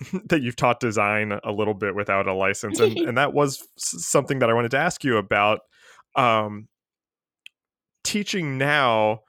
that 0.26 0.42
you've 0.42 0.56
taught 0.56 0.80
design 0.80 1.38
a 1.44 1.52
little 1.52 1.74
bit 1.74 1.94
without 1.94 2.26
a 2.26 2.34
license 2.34 2.80
and, 2.80 2.98
and 3.08 3.18
that 3.18 3.32
was 3.32 3.66
something 3.76 4.38
that 4.38 4.50
i 4.50 4.52
wanted 4.52 4.70
to 4.70 4.78
ask 4.78 5.04
you 5.04 5.16
about 5.16 5.60
um, 6.16 6.68
teaching 8.04 8.56
now 8.56 9.20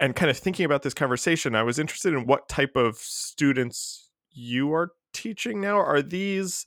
and 0.00 0.16
kind 0.16 0.30
of 0.30 0.36
thinking 0.36 0.64
about 0.64 0.82
this 0.82 0.94
conversation 0.94 1.54
i 1.54 1.62
was 1.62 1.78
interested 1.78 2.14
in 2.14 2.26
what 2.26 2.48
type 2.48 2.76
of 2.76 2.96
students 2.96 4.10
you 4.34 4.72
are 4.72 4.90
teaching 5.12 5.60
now. 5.60 5.78
Are 5.78 6.02
these 6.02 6.66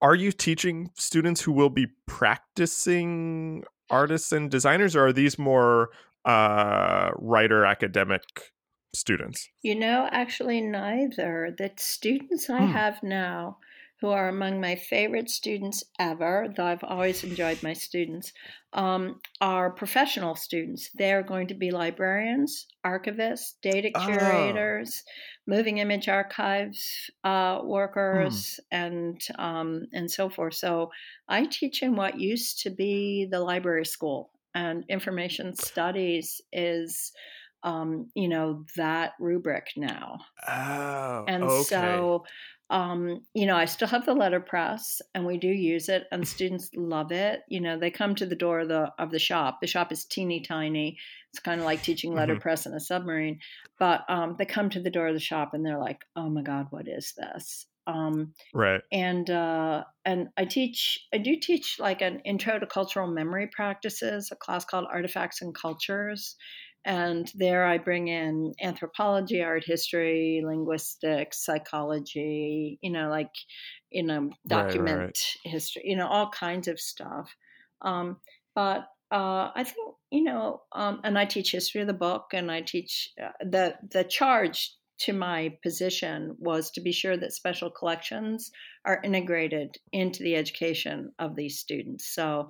are 0.00 0.14
you 0.14 0.32
teaching 0.32 0.90
students 0.94 1.40
who 1.40 1.52
will 1.52 1.70
be 1.70 1.88
practicing 2.06 3.64
artists 3.90 4.32
and 4.32 4.50
designers 4.50 4.94
or 4.94 5.06
are 5.06 5.12
these 5.12 5.38
more 5.38 5.90
uh, 6.24 7.10
writer 7.16 7.64
academic 7.64 8.22
students? 8.98 9.48
You 9.62 9.74
know, 9.74 10.08
actually, 10.10 10.60
neither. 10.60 11.54
The 11.56 11.70
students 11.76 12.50
I 12.50 12.66
hmm. 12.66 12.72
have 12.72 13.02
now, 13.02 13.58
who 14.00 14.08
are 14.08 14.28
among 14.28 14.60
my 14.60 14.76
favorite 14.76 15.28
students 15.28 15.82
ever, 15.98 16.52
though 16.56 16.66
I've 16.66 16.84
always 16.84 17.24
enjoyed 17.24 17.62
my 17.62 17.72
students, 17.72 18.32
um, 18.72 19.20
are 19.40 19.70
professional 19.70 20.36
students. 20.36 20.90
They're 20.94 21.22
going 21.22 21.48
to 21.48 21.54
be 21.54 21.70
librarians, 21.70 22.66
archivists, 22.86 23.54
data 23.60 23.90
oh. 23.94 24.06
curators, 24.06 25.02
oh. 25.04 25.10
moving 25.48 25.78
image 25.78 26.08
archives 26.08 27.10
uh, 27.24 27.58
hmm. 27.58 27.66
workers, 27.66 28.60
and 28.70 29.20
um, 29.38 29.86
and 29.92 30.10
so 30.10 30.28
forth. 30.28 30.54
So 30.54 30.90
I 31.28 31.46
teach 31.46 31.82
in 31.82 31.96
what 31.96 32.20
used 32.20 32.60
to 32.62 32.70
be 32.70 33.26
the 33.30 33.40
library 33.40 33.86
school, 33.86 34.30
and 34.54 34.84
information 34.88 35.54
studies 35.56 36.40
is 36.52 37.12
um, 37.62 38.10
you 38.14 38.28
know, 38.28 38.64
that 38.76 39.12
rubric 39.18 39.68
now. 39.76 40.18
Oh, 40.46 41.24
and 41.26 41.44
okay. 41.44 41.62
so, 41.64 42.24
um, 42.70 43.22
you 43.34 43.46
know, 43.46 43.56
I 43.56 43.64
still 43.64 43.88
have 43.88 44.06
the 44.06 44.14
letterpress, 44.14 45.00
and 45.14 45.26
we 45.26 45.38
do 45.38 45.48
use 45.48 45.88
it, 45.88 46.04
and 46.12 46.26
students 46.26 46.70
love 46.76 47.12
it. 47.12 47.40
You 47.48 47.60
know, 47.60 47.78
they 47.78 47.90
come 47.90 48.14
to 48.16 48.26
the 48.26 48.36
door 48.36 48.60
of 48.60 48.68
the 48.68 48.92
of 48.98 49.10
the 49.10 49.18
shop. 49.18 49.58
The 49.60 49.66
shop 49.66 49.92
is 49.92 50.04
teeny 50.04 50.40
tiny. 50.40 50.98
It's 51.32 51.40
kind 51.40 51.60
of 51.60 51.66
like 51.66 51.82
teaching 51.82 52.10
mm-hmm. 52.10 52.20
letterpress 52.20 52.62
mm-hmm. 52.62 52.70
in 52.70 52.76
a 52.76 52.80
submarine, 52.80 53.40
but 53.78 54.04
um, 54.08 54.36
they 54.38 54.46
come 54.46 54.70
to 54.70 54.80
the 54.80 54.90
door 54.90 55.08
of 55.08 55.14
the 55.14 55.20
shop 55.20 55.54
and 55.54 55.64
they're 55.64 55.78
like, 55.78 56.04
"Oh 56.16 56.28
my 56.28 56.42
God, 56.42 56.66
what 56.70 56.88
is 56.88 57.14
this?" 57.16 57.66
Um, 57.88 58.34
right. 58.52 58.82
And 58.92 59.28
uh, 59.30 59.84
and 60.04 60.28
I 60.36 60.44
teach, 60.44 61.06
I 61.12 61.18
do 61.18 61.36
teach 61.36 61.78
like 61.78 62.02
an 62.02 62.20
intro 62.20 62.58
to 62.58 62.66
cultural 62.66 63.08
memory 63.08 63.48
practices, 63.50 64.28
a 64.30 64.36
class 64.36 64.66
called 64.66 64.86
Artifacts 64.92 65.40
and 65.40 65.54
Cultures, 65.54 66.36
and 66.84 67.30
there 67.34 67.64
I 67.64 67.78
bring 67.78 68.08
in 68.08 68.54
anthropology, 68.62 69.42
art 69.42 69.64
history, 69.64 70.42
linguistics, 70.44 71.44
psychology, 71.44 72.78
you 72.80 72.90
know, 72.90 73.08
like, 73.08 73.34
you 73.90 74.02
know, 74.02 74.30
document 74.46 74.98
right, 74.98 75.06
right. 75.06 75.52
history, 75.52 75.82
you 75.84 75.96
know, 75.96 76.06
all 76.06 76.30
kinds 76.30 76.68
of 76.68 76.80
stuff. 76.80 77.34
Um, 77.82 78.18
but 78.54 78.86
uh, 79.10 79.50
I 79.54 79.64
think, 79.64 79.94
you 80.10 80.24
know, 80.24 80.62
um, 80.72 81.00
and 81.04 81.18
I 81.18 81.24
teach 81.24 81.52
history 81.52 81.80
of 81.80 81.86
the 81.86 81.92
book 81.92 82.26
and 82.32 82.50
I 82.50 82.60
teach 82.60 83.10
uh, 83.22 83.30
the, 83.40 83.74
the 83.90 84.04
charge 84.04 84.74
to 85.00 85.12
my 85.12 85.56
position 85.62 86.36
was 86.38 86.70
to 86.72 86.80
be 86.80 86.92
sure 86.92 87.16
that 87.16 87.32
special 87.32 87.70
collections 87.70 88.50
are 88.84 89.00
integrated 89.04 89.76
into 89.92 90.22
the 90.22 90.34
education 90.34 91.12
of 91.18 91.36
these 91.36 91.58
students. 91.58 92.12
So 92.12 92.48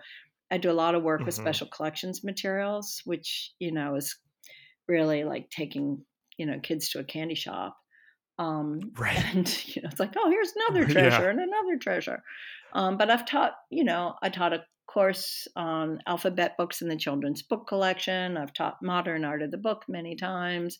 I 0.51 0.59
do 0.59 0.71
a 0.71 0.73
lot 0.73 0.95
of 0.95 1.03
work 1.03 1.21
mm-hmm. 1.21 1.27
with 1.27 1.35
special 1.35 1.67
collections 1.67 2.25
materials, 2.25 3.03
which 3.05 3.53
you 3.59 3.73
know 3.73 3.97
is 3.97 4.17
really 4.87 5.25
like 5.25 5.51
taking 5.51 6.05
you 6.37 6.47
know 6.47 6.59
kids 6.61 6.91
to 6.91 7.01
a 7.01 7.05
candy 7.05 7.35
shop. 7.35 7.77
Um, 8.39 8.81
right. 8.99 9.19
And 9.35 9.67
you 9.67 9.83
know, 9.83 9.89
it's 9.91 10.01
like, 10.01 10.15
oh, 10.17 10.31
here's 10.31 10.53
another 10.57 10.85
treasure 10.93 11.25
yeah. 11.25 11.31
and 11.31 11.41
another 11.41 11.79
treasure. 11.81 12.23
Um, 12.73 12.97
but 12.97 13.11
I've 13.11 13.27
taught, 13.27 13.53
you 13.71 13.85
know, 13.85 14.15
I 14.23 14.29
taught 14.29 14.53
a 14.53 14.65
course 14.87 15.47
on 15.55 16.01
alphabet 16.07 16.55
books 16.57 16.83
in 16.83 16.89
the 16.89 16.97
children's 16.97 17.43
book 17.43 17.67
collection. 17.67 18.37
I've 18.37 18.53
taught 18.53 18.83
modern 18.83 19.25
art 19.25 19.43
of 19.43 19.51
the 19.51 19.59
book 19.59 19.85
many 19.89 20.17
times. 20.17 20.79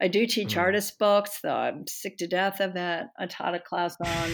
I 0.00 0.08
do 0.08 0.26
teach 0.26 0.54
mm. 0.54 0.60
artist 0.60 0.98
books, 0.98 1.38
though 1.42 1.54
I'm 1.54 1.86
sick 1.86 2.16
to 2.18 2.26
death 2.26 2.60
of 2.60 2.74
it. 2.76 3.06
I 3.18 3.26
taught 3.26 3.54
a 3.54 3.60
class 3.60 3.96
on 4.04 4.30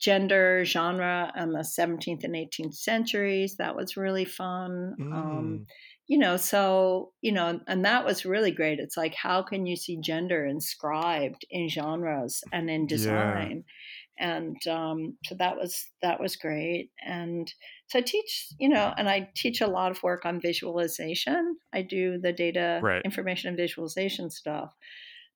gender, 0.00 0.64
genre 0.64 1.32
in 1.36 1.52
the 1.52 1.60
17th 1.60 2.24
and 2.24 2.34
18th 2.34 2.74
centuries. 2.74 3.56
That 3.56 3.76
was 3.76 3.96
really 3.96 4.24
fun. 4.24 4.94
Um, 5.00 5.06
mm. 5.06 5.12
Um, 5.14 5.66
you 6.08 6.18
know, 6.18 6.36
so, 6.36 7.12
you 7.20 7.32
know, 7.32 7.60
and 7.66 7.84
that 7.84 8.04
was 8.04 8.24
really 8.24 8.52
great. 8.52 8.78
It's 8.78 8.96
like, 8.96 9.14
how 9.14 9.42
can 9.42 9.66
you 9.66 9.74
see 9.74 9.98
gender 10.00 10.46
inscribed 10.46 11.44
in 11.50 11.68
genres 11.68 12.42
and 12.52 12.70
in 12.70 12.86
design? 12.86 13.64
Yeah. 13.66 13.72
And 14.18 14.66
um, 14.66 15.18
so 15.24 15.34
that 15.38 15.56
was 15.56 15.88
that 16.00 16.20
was 16.20 16.36
great. 16.36 16.90
And 17.04 17.52
so 17.88 17.98
I 17.98 18.02
teach, 18.02 18.48
you 18.58 18.68
know, 18.68 18.94
and 18.96 19.10
I 19.10 19.28
teach 19.34 19.60
a 19.60 19.66
lot 19.66 19.90
of 19.90 20.02
work 20.02 20.24
on 20.24 20.40
visualization. 20.40 21.56
I 21.74 21.82
do 21.82 22.18
the 22.18 22.32
data 22.32 22.80
right. 22.82 23.02
information 23.04 23.48
and 23.48 23.58
visualization 23.58 24.30
stuff. 24.30 24.72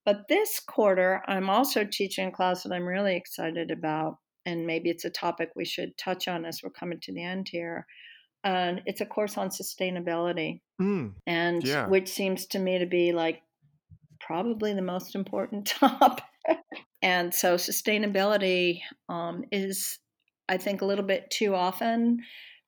But 0.06 0.28
this 0.28 0.60
quarter, 0.60 1.22
I'm 1.26 1.50
also 1.50 1.84
teaching 1.84 2.28
a 2.28 2.32
class 2.32 2.62
that 2.62 2.72
I'm 2.72 2.86
really 2.86 3.16
excited 3.16 3.70
about 3.70 4.16
and 4.46 4.66
maybe 4.66 4.90
it's 4.90 5.04
a 5.04 5.10
topic 5.10 5.50
we 5.54 5.64
should 5.64 5.96
touch 5.96 6.28
on 6.28 6.44
as 6.44 6.62
we're 6.62 6.70
coming 6.70 7.00
to 7.00 7.12
the 7.12 7.22
end 7.22 7.48
here. 7.50 7.86
And 8.42 8.82
it's 8.86 9.00
a 9.00 9.06
course 9.06 9.36
on 9.36 9.50
sustainability, 9.50 10.60
mm, 10.80 11.12
and 11.26 11.62
yeah. 11.62 11.86
which 11.88 12.08
seems 12.08 12.46
to 12.46 12.58
me 12.58 12.78
to 12.78 12.86
be 12.86 13.12
like 13.12 13.42
probably 14.18 14.72
the 14.72 14.82
most 14.82 15.14
important 15.14 15.66
topic. 15.78 16.24
and 17.02 17.34
so, 17.34 17.56
sustainability 17.56 18.80
um, 19.10 19.44
is, 19.52 19.98
I 20.48 20.56
think, 20.56 20.80
a 20.80 20.86
little 20.86 21.04
bit 21.04 21.30
too 21.30 21.54
often 21.54 22.20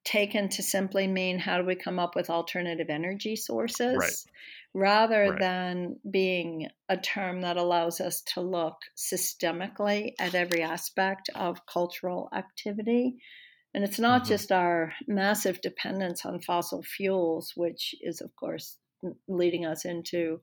taken 0.05 0.49
to 0.51 0.62
simply 0.62 1.07
mean 1.07 1.39
how 1.39 1.57
do 1.57 1.64
we 1.64 1.77
come 1.77 1.99
up 1.99 2.16
with 2.16 2.29
alternative 2.29 2.89
energy 2.91 3.37
sources. 3.37 3.97
Right 3.97 4.33
rather 4.75 5.31
right. 5.31 5.39
than 5.39 5.97
being 6.11 6.68
a 6.89 6.97
term 6.97 7.43
that 7.43 7.57
allows 7.57 8.01
us 8.01 8.23
to 8.35 8.41
look 8.41 8.77
systemically 8.97 10.12
at 10.18 10.35
every 10.35 10.62
aspect 10.62 11.29
of 11.35 11.66
cultural 11.66 12.29
activity. 12.35 13.16
And 13.75 13.85
it's 13.85 13.99
not 13.99 14.23
mm-hmm. 14.23 14.29
just 14.29 14.53
our 14.53 14.93
massive 15.07 15.61
dependence 15.61 16.25
on 16.25 16.41
fossil 16.41 16.83
fuels, 16.83 17.53
which 17.57 17.95
is, 18.01 18.20
of 18.20 18.35
course, 18.37 18.79
leading 19.29 19.66
us 19.66 19.85
into 19.85 20.41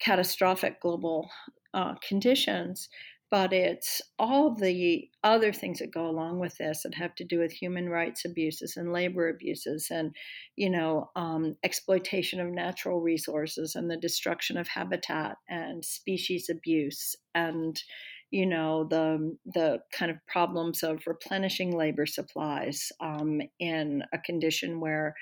catastrophic 0.00 0.80
global 0.80 1.28
uh, 1.74 1.94
conditions, 2.06 2.88
but 3.30 3.52
it's 3.52 4.00
all 4.18 4.54
the 4.54 5.08
other 5.22 5.52
things 5.52 5.78
that 5.78 5.92
go 5.92 6.06
along 6.06 6.38
with 6.38 6.56
this 6.58 6.82
that 6.82 6.94
have 6.94 7.14
to 7.16 7.24
do 7.24 7.38
with 7.38 7.52
human 7.52 7.88
rights 7.88 8.24
abuses 8.24 8.76
and 8.76 8.92
labor 8.92 9.28
abuses 9.28 9.88
and 9.90 10.14
you 10.56 10.70
know 10.70 11.10
um, 11.16 11.56
exploitation 11.62 12.40
of 12.40 12.48
natural 12.48 13.00
resources 13.00 13.74
and 13.74 13.90
the 13.90 13.96
destruction 13.96 14.56
of 14.56 14.68
habitat 14.68 15.36
and 15.48 15.84
species 15.84 16.48
abuse 16.48 17.14
and 17.34 17.82
you 18.30 18.46
know 18.46 18.84
the 18.84 19.36
the 19.46 19.78
kind 19.92 20.10
of 20.10 20.16
problems 20.26 20.82
of 20.82 21.06
replenishing 21.06 21.76
labor 21.76 22.06
supplies 22.06 22.92
um, 23.00 23.40
in 23.58 24.02
a 24.12 24.18
condition 24.18 24.80
where 24.80 25.14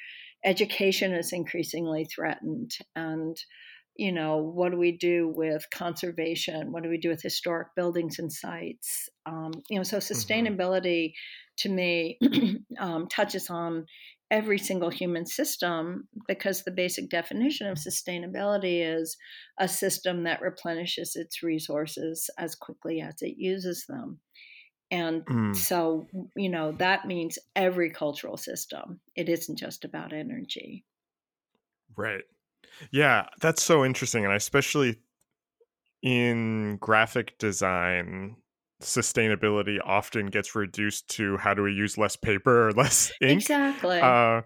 education 0.47 1.13
is 1.13 1.33
increasingly 1.33 2.05
threatened. 2.05 2.73
And 2.95 3.37
you 3.99 4.13
know, 4.13 4.39
what 4.39 4.73
do 4.73 4.79
we 4.79 4.93
do 4.93 5.33
with 5.35 5.69
conservation? 5.71 6.73
What 6.73 6.83
do 6.83 6.89
we 6.89 6.99
do 6.99 7.09
with 7.09 7.23
historic 7.23 7.69
buildings 7.75 8.19
and 8.19 8.33
sites? 8.33 9.09
Um, 9.25 9.53
you 9.71 9.79
know, 9.79 9.83
so 9.83 9.99
mm-hmm. 9.99 10.13
sustainability 10.13 11.13
mm-hmm. 11.13 11.57
to 11.59 11.69
me 11.69 12.19
um, 12.79 13.09
touches 13.09 13.51
on 13.51 13.87
every 14.31 14.59
single 14.59 14.91
human 14.91 15.25
system 15.25 16.09
because 16.27 16.65
the 16.65 16.71
basic 16.71 17.09
definition 17.09 17.69
of 17.69 17.79
sustainability 17.79 18.85
is 18.85 19.17
a 19.59 19.69
system 19.69 20.25
that 20.25 20.43
replenishes 20.43 21.15
its 21.15 21.43
resources 21.43 22.29
as 22.39 22.55
quickly 22.55 23.01
as 23.01 23.15
it 23.23 23.37
uses 23.39 23.87
them. 23.89 24.19
And 24.91 25.25
mm. 25.27 25.57
so, 25.57 26.07
you 26.37 26.49
know, 26.49 26.73
that 26.73 27.07
means 27.07 27.39
every 27.55 27.91
cultural 27.91 28.37
system. 28.37 29.01
It 29.15 29.29
isn't 29.29 29.59
just 29.59 29.85
about 29.85 30.13
energy. 30.13 30.85
Right. 31.97 32.25
Yeah, 32.91 33.27
that's 33.41 33.63
so 33.63 33.85
interesting. 33.85 34.25
And 34.25 34.35
especially 34.35 35.01
in 36.03 36.77
graphic 36.81 37.39
design, 37.39 38.37
sustainability 38.83 39.79
often 39.85 40.27
gets 40.27 40.55
reduced 40.55 41.09
to 41.09 41.37
how 41.39 41.55
do 41.55 41.63
we 41.63 41.73
use 41.73 41.97
less 41.97 42.17
paper 42.17 42.69
or 42.69 42.73
less 42.73 43.13
ink. 43.21 43.43
Exactly. 43.43 44.01
Uh, 44.01 44.43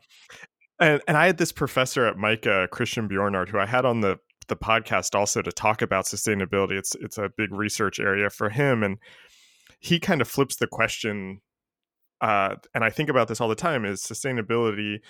and 0.81 1.03
and 1.07 1.17
I 1.17 1.27
had 1.27 1.39
this 1.39 1.53
professor 1.53 2.07
at 2.07 2.17
MICA, 2.17 2.69
Kristian 2.73 3.09
Bjornard, 3.09 3.49
who 3.49 3.59
I 3.59 3.67
had 3.67 3.85
on 3.85 4.01
the 4.01 4.19
the 4.49 4.57
podcast 4.57 5.15
also 5.15 5.43
to 5.43 5.53
talk 5.53 5.83
about 5.83 6.07
sustainability. 6.07 6.73
It's 6.73 6.95
it's 6.97 7.19
a 7.19 7.31
big 7.37 7.53
research 7.53 8.01
area 8.01 8.31
for 8.31 8.49
him, 8.51 8.83
and 8.83 8.99
he 9.79 10.01
kind 10.01 10.21
of 10.21 10.29
flips 10.29 10.57
the 10.57 10.67
question. 10.67 11.41
Uh, 12.21 12.57
and 12.75 12.85
I 12.85 12.91
think 12.91 13.09
about 13.09 13.29
this 13.29 13.41
all 13.41 13.49
the 13.49 13.55
time: 13.55 13.85
is 13.85 14.03
sustainability 14.03 15.01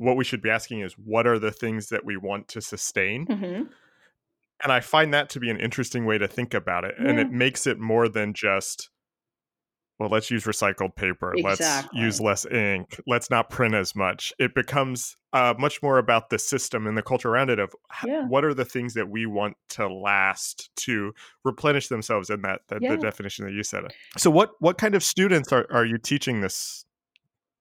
what 0.00 0.16
we 0.16 0.24
should 0.24 0.42
be 0.42 0.50
asking 0.50 0.80
is 0.80 0.94
what 0.94 1.26
are 1.26 1.38
the 1.38 1.50
things 1.50 1.88
that 1.90 2.04
we 2.04 2.16
want 2.16 2.48
to 2.48 2.60
sustain? 2.60 3.26
Mm-hmm 3.26 3.62
and 4.62 4.72
I 4.72 4.80
find 4.80 5.14
that 5.14 5.30
to 5.30 5.40
be 5.40 5.50
an 5.50 5.58
interesting 5.58 6.04
way 6.04 6.18
to 6.18 6.28
think 6.28 6.54
about 6.54 6.84
it. 6.84 6.94
Yeah. 7.00 7.08
And 7.08 7.18
it 7.18 7.30
makes 7.30 7.66
it 7.66 7.78
more 7.78 8.08
than 8.08 8.34
just, 8.34 8.90
well, 9.98 10.10
let's 10.10 10.30
use 10.30 10.44
recycled 10.44 10.96
paper. 10.96 11.34
Exactly. 11.34 12.00
Let's 12.00 12.18
use 12.18 12.20
less 12.20 12.46
ink. 12.46 13.00
Let's 13.06 13.30
not 13.30 13.50
print 13.50 13.74
as 13.74 13.94
much. 13.94 14.32
It 14.38 14.54
becomes 14.54 15.16
uh, 15.32 15.54
much 15.58 15.82
more 15.82 15.98
about 15.98 16.30
the 16.30 16.38
system 16.38 16.86
and 16.86 16.96
the 16.96 17.02
culture 17.02 17.30
around 17.30 17.50
it 17.50 17.58
of 17.58 17.74
yeah. 18.04 18.26
what 18.26 18.44
are 18.44 18.54
the 18.54 18.64
things 18.64 18.94
that 18.94 19.08
we 19.08 19.26
want 19.26 19.56
to 19.70 19.88
last 19.88 20.70
to 20.76 21.12
replenish 21.44 21.88
themselves 21.88 22.28
in 22.28 22.42
that, 22.42 22.60
that 22.68 22.82
yeah. 22.82 22.96
the 22.96 22.98
definition 22.98 23.46
that 23.46 23.52
you 23.52 23.62
said. 23.62 23.84
So 24.18 24.30
what 24.30 24.50
what 24.58 24.76
kind 24.78 24.94
of 24.94 25.02
students 25.02 25.52
are, 25.52 25.66
are 25.70 25.84
you 25.84 25.98
teaching 25.98 26.40
this 26.40 26.84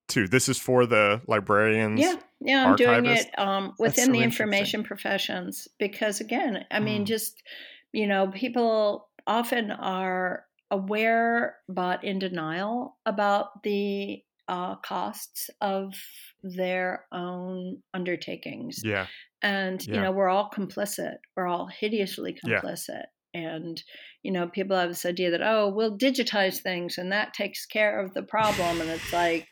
to? 0.09 0.27
This 0.27 0.49
is 0.49 0.57
for 0.57 0.85
the 0.85 1.21
librarians. 1.27 1.99
Yeah. 1.99 2.15
Yeah, 2.41 2.69
I'm 2.69 2.77
doing 2.77 3.05
it 3.05 3.27
um, 3.37 3.73
within 3.77 4.05
so 4.05 4.11
the 4.13 4.19
information 4.19 4.85
professions 4.85 5.67
because, 5.77 6.21
again, 6.21 6.63
I 6.71 6.79
mean, 6.79 7.01
mm. 7.01 7.05
just, 7.05 7.43
you 7.91 8.07
know, 8.07 8.27
people 8.27 9.09
often 9.27 9.71
are 9.71 10.45
aware 10.71 11.57
but 11.67 12.05
in 12.05 12.17
denial 12.17 12.95
about 13.05 13.61
the 13.63 14.23
uh, 14.47 14.75
costs 14.75 15.49
of 15.59 15.95
their 16.41 17.03
own 17.11 17.79
undertakings. 17.93 18.83
Yeah. 18.85 19.07
And, 19.41 19.85
yeah. 19.85 19.95
you 19.95 20.01
know, 20.01 20.11
we're 20.13 20.29
all 20.29 20.49
complicit. 20.49 21.15
We're 21.35 21.47
all 21.47 21.67
hideously 21.67 22.37
complicit. 22.41 23.03
Yeah. 23.33 23.55
And, 23.55 23.83
you 24.23 24.31
know, 24.31 24.47
people 24.47 24.77
have 24.77 24.87
this 24.87 25.05
idea 25.05 25.31
that, 25.31 25.43
oh, 25.43 25.73
we'll 25.75 25.97
digitize 25.97 26.61
things 26.61 26.97
and 26.97 27.11
that 27.11 27.33
takes 27.33 27.65
care 27.65 27.99
of 27.99 28.13
the 28.13 28.23
problem. 28.23 28.79
And 28.79 28.89
it's 28.89 29.11
like, 29.11 29.45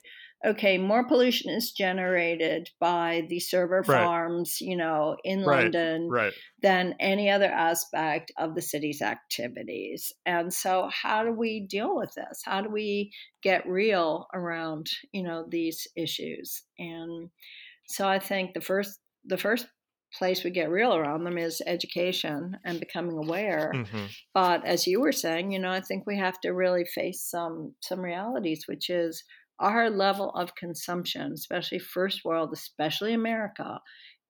okay, 0.45 0.77
more 0.77 1.07
pollution 1.07 1.51
is 1.51 1.71
generated 1.71 2.69
by 2.79 3.25
the 3.29 3.39
server 3.39 3.83
right. 3.87 4.03
farms, 4.03 4.61
you 4.61 4.77
know, 4.77 5.17
in 5.23 5.43
right. 5.43 5.63
London 5.63 6.09
right. 6.09 6.33
than 6.61 6.95
any 6.99 7.29
other 7.29 7.45
aspect 7.45 8.31
of 8.37 8.53
the 8.53 8.61
city's 8.61 9.01
activities. 9.01 10.13
And 10.25 10.53
so 10.53 10.89
how 10.91 11.23
do 11.23 11.31
we 11.31 11.65
deal 11.67 11.95
with 11.95 12.13
this? 12.15 12.41
How 12.45 12.61
do 12.61 12.69
we 12.69 13.11
get 13.41 13.67
real 13.67 14.27
around, 14.33 14.87
you 15.11 15.23
know, 15.23 15.45
these 15.49 15.87
issues? 15.95 16.63
And 16.77 17.29
so 17.87 18.07
I 18.07 18.19
think 18.19 18.53
the 18.53 18.61
first 18.61 18.99
the 19.25 19.37
first 19.37 19.67
place 20.13 20.43
we 20.43 20.51
get 20.51 20.69
real 20.69 20.95
around 20.95 21.23
them 21.23 21.37
is 21.37 21.61
education 21.65 22.57
and 22.63 22.79
becoming 22.79 23.17
aware. 23.17 23.73
Mm-hmm. 23.75 24.05
But 24.33 24.65
as 24.65 24.87
you 24.87 25.01
were 25.01 25.11
saying, 25.11 25.51
you 25.51 25.59
know, 25.59 25.71
I 25.71 25.81
think 25.81 26.05
we 26.05 26.17
have 26.17 26.39
to 26.41 26.51
really 26.51 26.85
face 26.85 27.21
some 27.29 27.73
some 27.81 27.99
realities, 27.99 28.65
which 28.67 28.89
is 28.89 29.23
our 29.59 29.89
level 29.89 30.29
of 30.31 30.55
consumption, 30.55 31.33
especially 31.33 31.79
first 31.79 32.23
world, 32.23 32.51
especially 32.53 33.13
America, 33.13 33.79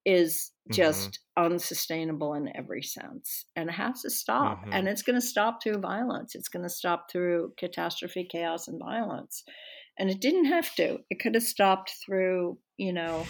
is 0.07 0.51
just 0.71 1.19
mm-hmm. 1.37 1.51
unsustainable 1.51 2.33
in 2.33 2.49
every 2.55 2.81
sense 2.81 3.43
and 3.57 3.69
it 3.69 3.73
has 3.73 4.01
to 4.01 4.09
stop 4.09 4.61
mm-hmm. 4.61 4.71
and 4.71 4.87
it's 4.87 5.01
going 5.01 5.19
to 5.19 5.25
stop 5.25 5.61
through 5.61 5.77
violence 5.79 6.33
it's 6.33 6.47
going 6.47 6.63
to 6.63 6.69
stop 6.69 7.11
through 7.11 7.51
catastrophe 7.57 8.25
chaos 8.31 8.69
and 8.69 8.79
violence 8.79 9.43
and 9.99 10.09
it 10.09 10.21
didn't 10.21 10.45
have 10.45 10.73
to 10.75 10.97
it 11.09 11.19
could 11.19 11.35
have 11.35 11.43
stopped 11.43 11.91
through 12.05 12.57
you 12.77 12.93
know 12.93 13.25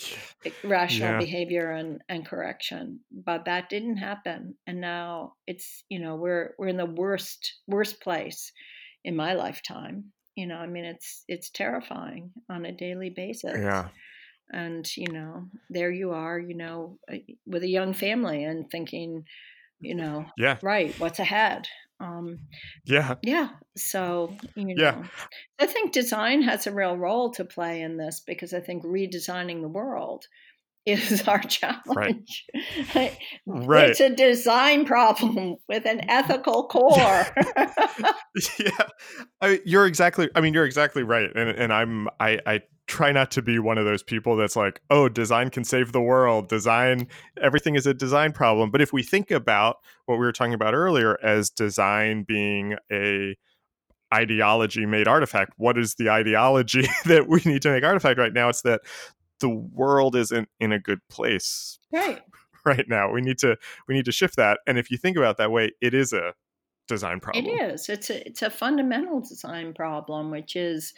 rational 0.64 1.12
yeah. 1.12 1.18
behavior 1.18 1.70
and, 1.72 2.00
and 2.08 2.26
correction 2.26 2.98
but 3.10 3.44
that 3.44 3.68
didn't 3.68 3.98
happen 3.98 4.54
and 4.66 4.80
now 4.80 5.34
it's 5.46 5.84
you 5.90 5.98
know 5.98 6.16
we're 6.16 6.54
we're 6.58 6.68
in 6.68 6.78
the 6.78 6.86
worst 6.86 7.56
worst 7.66 8.00
place 8.00 8.52
in 9.04 9.14
my 9.14 9.34
lifetime 9.34 10.04
you 10.36 10.46
know 10.46 10.56
i 10.56 10.66
mean 10.66 10.84
it's 10.84 11.24
it's 11.26 11.50
terrifying 11.50 12.30
on 12.48 12.64
a 12.64 12.72
daily 12.72 13.10
basis. 13.10 13.56
Yeah. 13.58 13.88
And 14.52 14.86
you 14.96 15.12
know 15.12 15.46
there 15.70 15.90
you 15.90 16.12
are 16.12 16.38
you 16.38 16.54
know 16.54 16.98
uh, 17.12 17.16
with 17.46 17.64
a 17.64 17.68
young 17.68 17.94
family 17.94 18.44
and 18.44 18.70
thinking 18.70 19.24
you 19.80 19.96
know 19.96 20.26
yeah. 20.38 20.58
Right 20.62 20.94
what's 21.00 21.18
ahead? 21.18 21.66
Um 21.98 22.38
yeah. 22.84 23.14
yeah 23.22 23.48
so 23.76 24.36
you 24.54 24.66
know 24.66 24.74
yeah. 24.76 25.02
i 25.58 25.66
think 25.66 25.92
design 25.92 26.42
has 26.42 26.66
a 26.66 26.72
real 26.72 26.96
role 26.96 27.30
to 27.32 27.44
play 27.44 27.80
in 27.80 27.96
this 27.96 28.20
because 28.20 28.52
i 28.52 28.60
think 28.60 28.84
redesigning 28.84 29.62
the 29.62 29.68
world 29.68 30.26
is 30.86 31.26
our 31.26 31.40
challenge. 31.42 32.46
Right. 32.94 33.18
right. 33.46 33.90
It's 33.90 34.00
a 34.00 34.10
design 34.10 34.84
problem 34.84 35.56
with 35.68 35.84
an 35.84 35.98
mm-hmm. 35.98 36.10
ethical 36.10 36.68
core. 36.68 37.26
yeah, 38.58 38.86
I, 39.40 39.60
you're 39.64 39.86
exactly. 39.86 40.30
I 40.34 40.40
mean, 40.40 40.54
you're 40.54 40.64
exactly 40.64 41.02
right, 41.02 41.30
and 41.34 41.50
and 41.50 41.72
I'm 41.72 42.08
I 42.20 42.40
I 42.46 42.62
try 42.86 43.10
not 43.10 43.32
to 43.32 43.42
be 43.42 43.58
one 43.58 43.78
of 43.78 43.84
those 43.84 44.02
people 44.02 44.36
that's 44.36 44.54
like, 44.54 44.80
oh, 44.90 45.08
design 45.08 45.50
can 45.50 45.64
save 45.64 45.90
the 45.90 46.00
world. 46.00 46.48
Design, 46.48 47.08
everything 47.42 47.74
is 47.74 47.84
a 47.84 47.92
design 47.92 48.32
problem. 48.32 48.70
But 48.70 48.80
if 48.80 48.92
we 48.92 49.02
think 49.02 49.32
about 49.32 49.78
what 50.06 50.16
we 50.16 50.24
were 50.24 50.32
talking 50.32 50.54
about 50.54 50.72
earlier 50.72 51.18
as 51.22 51.50
design 51.50 52.24
being 52.26 52.76
a 52.92 53.36
ideology 54.14 54.86
made 54.86 55.08
artifact 55.08 55.52
what 55.56 55.76
is 55.76 55.96
the 55.96 56.08
ideology 56.08 56.86
that 57.06 57.26
we 57.28 57.40
need 57.44 57.60
to 57.60 57.70
make 57.70 57.82
artifact 57.82 58.20
right 58.20 58.32
now 58.32 58.48
it's 58.48 58.62
that 58.62 58.80
the 59.40 59.48
world 59.48 60.16
isn't 60.16 60.48
in 60.60 60.72
a 60.72 60.78
good 60.78 61.00
place 61.08 61.78
right. 61.92 62.22
right 62.66 62.86
now. 62.88 63.10
We 63.12 63.20
need 63.20 63.38
to 63.38 63.56
we 63.88 63.94
need 63.94 64.04
to 64.06 64.12
shift 64.12 64.36
that 64.36 64.60
and 64.66 64.78
if 64.78 64.90
you 64.90 64.98
think 64.98 65.16
about 65.16 65.36
that 65.38 65.50
way 65.50 65.72
it 65.80 65.94
is 65.94 66.12
a 66.12 66.34
design 66.88 67.20
problem. 67.20 67.46
it 67.46 67.50
is. 67.50 67.88
It's 67.88 68.10
a 68.10 68.26
it's 68.26 68.42
a 68.42 68.50
fundamental 68.50 69.20
design 69.20 69.74
problem 69.74 70.30
which 70.30 70.56
is 70.56 70.94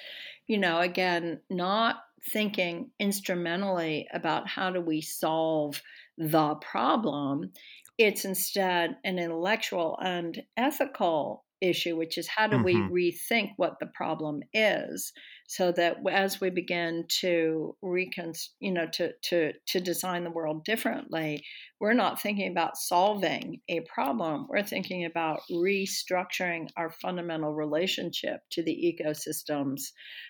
you 0.47 0.59
know 0.59 0.81
again 0.81 1.41
not 1.51 1.97
thinking 2.31 2.91
instrumentally 2.99 4.09
about 4.13 4.49
how 4.49 4.71
do 4.71 4.81
we 4.81 5.01
solve 5.01 5.81
the 6.17 6.55
problem. 6.57 7.53
It's 7.97 8.25
instead 8.25 8.97
an 9.05 9.19
intellectual 9.19 9.99
and 10.03 10.43
ethical 10.57 11.45
issue 11.61 11.97
which 11.97 12.19
is 12.19 12.29
how 12.29 12.47
do 12.47 12.57
mm-hmm. 12.57 12.91
we 12.93 13.13
rethink 13.13 13.51
what 13.57 13.79
the 13.81 13.87
problem 13.95 14.41
is 14.53 15.13
so 15.49 15.73
that 15.73 15.97
as 16.11 16.43
we 16.43 16.51
begin 16.51 17.05
to 17.09 17.75
recon 17.83 18.33
you 18.61 18.71
know 18.71 18.87
to 18.93 19.11
to 19.23 19.53
to 19.67 19.81
design 19.81 20.23
the 20.23 20.31
world 20.31 20.65
differently 20.65 21.43
we're 21.81 21.95
not 21.95 22.21
thinking 22.21 22.51
about 22.51 22.77
solving 22.77 23.61
a 23.69 23.81
problem 23.93 24.47
we're 24.49 24.63
thinking 24.63 25.05
about 25.05 25.41
restructuring 25.51 26.69
our 26.77 26.91
fundamental 26.91 27.53
relationship 27.53 28.41
to 28.51 28.63
the 28.63 29.01
ecosystems 29.01 29.81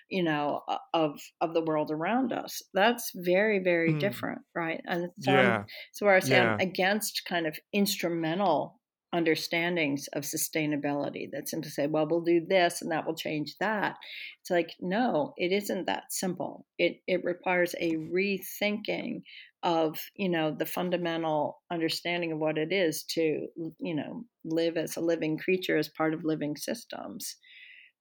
you 0.09 0.23
know 0.23 0.61
of 0.93 1.19
of 1.41 1.53
the 1.53 1.63
world 1.63 1.91
around 1.91 2.31
us 2.31 2.61
that's 2.73 3.11
very 3.13 3.59
very 3.59 3.93
mm. 3.93 3.99
different 3.99 4.39
right 4.55 4.81
and 4.85 5.09
so, 5.19 5.31
yeah. 5.31 5.63
so 5.91 6.05
where 6.05 6.15
i 6.15 6.19
say 6.19 6.37
yeah. 6.37 6.53
i'm 6.53 6.59
against 6.59 7.23
kind 7.27 7.45
of 7.45 7.57
instrumental 7.73 8.78
understandings 9.13 10.07
of 10.13 10.23
sustainability 10.23 11.29
that 11.31 11.49
simply 11.49 11.71
say, 11.71 11.87
well, 11.87 12.07
we'll 12.07 12.21
do 12.21 12.45
this 12.45 12.81
and 12.81 12.91
that 12.91 13.05
will 13.05 13.15
change 13.15 13.57
that. 13.59 13.95
It's 14.41 14.51
like, 14.51 14.75
no, 14.79 15.33
it 15.37 15.51
isn't 15.51 15.85
that 15.87 16.11
simple. 16.13 16.65
It 16.77 17.01
it 17.07 17.23
requires 17.23 17.73
a 17.79 17.95
rethinking 17.95 19.23
of, 19.63 19.99
you 20.15 20.29
know, 20.29 20.51
the 20.51 20.65
fundamental 20.65 21.61
understanding 21.71 22.31
of 22.31 22.39
what 22.39 22.57
it 22.57 22.71
is 22.71 23.03
to, 23.03 23.47
you 23.79 23.95
know, 23.95 24.25
live 24.45 24.77
as 24.77 24.95
a 24.95 25.01
living 25.01 25.37
creature 25.37 25.77
as 25.77 25.89
part 25.89 26.13
of 26.13 26.23
living 26.23 26.55
systems. 26.55 27.35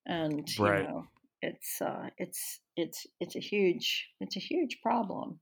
And 0.06 0.46
right. 0.58 0.82
you 0.82 0.88
know, 0.88 1.04
it's 1.40 1.80
uh 1.80 2.10
it's 2.18 2.60
it's 2.76 3.06
it's 3.20 3.36
a 3.36 3.40
huge 3.40 4.08
it's 4.20 4.36
a 4.36 4.40
huge 4.40 4.78
problem. 4.82 5.40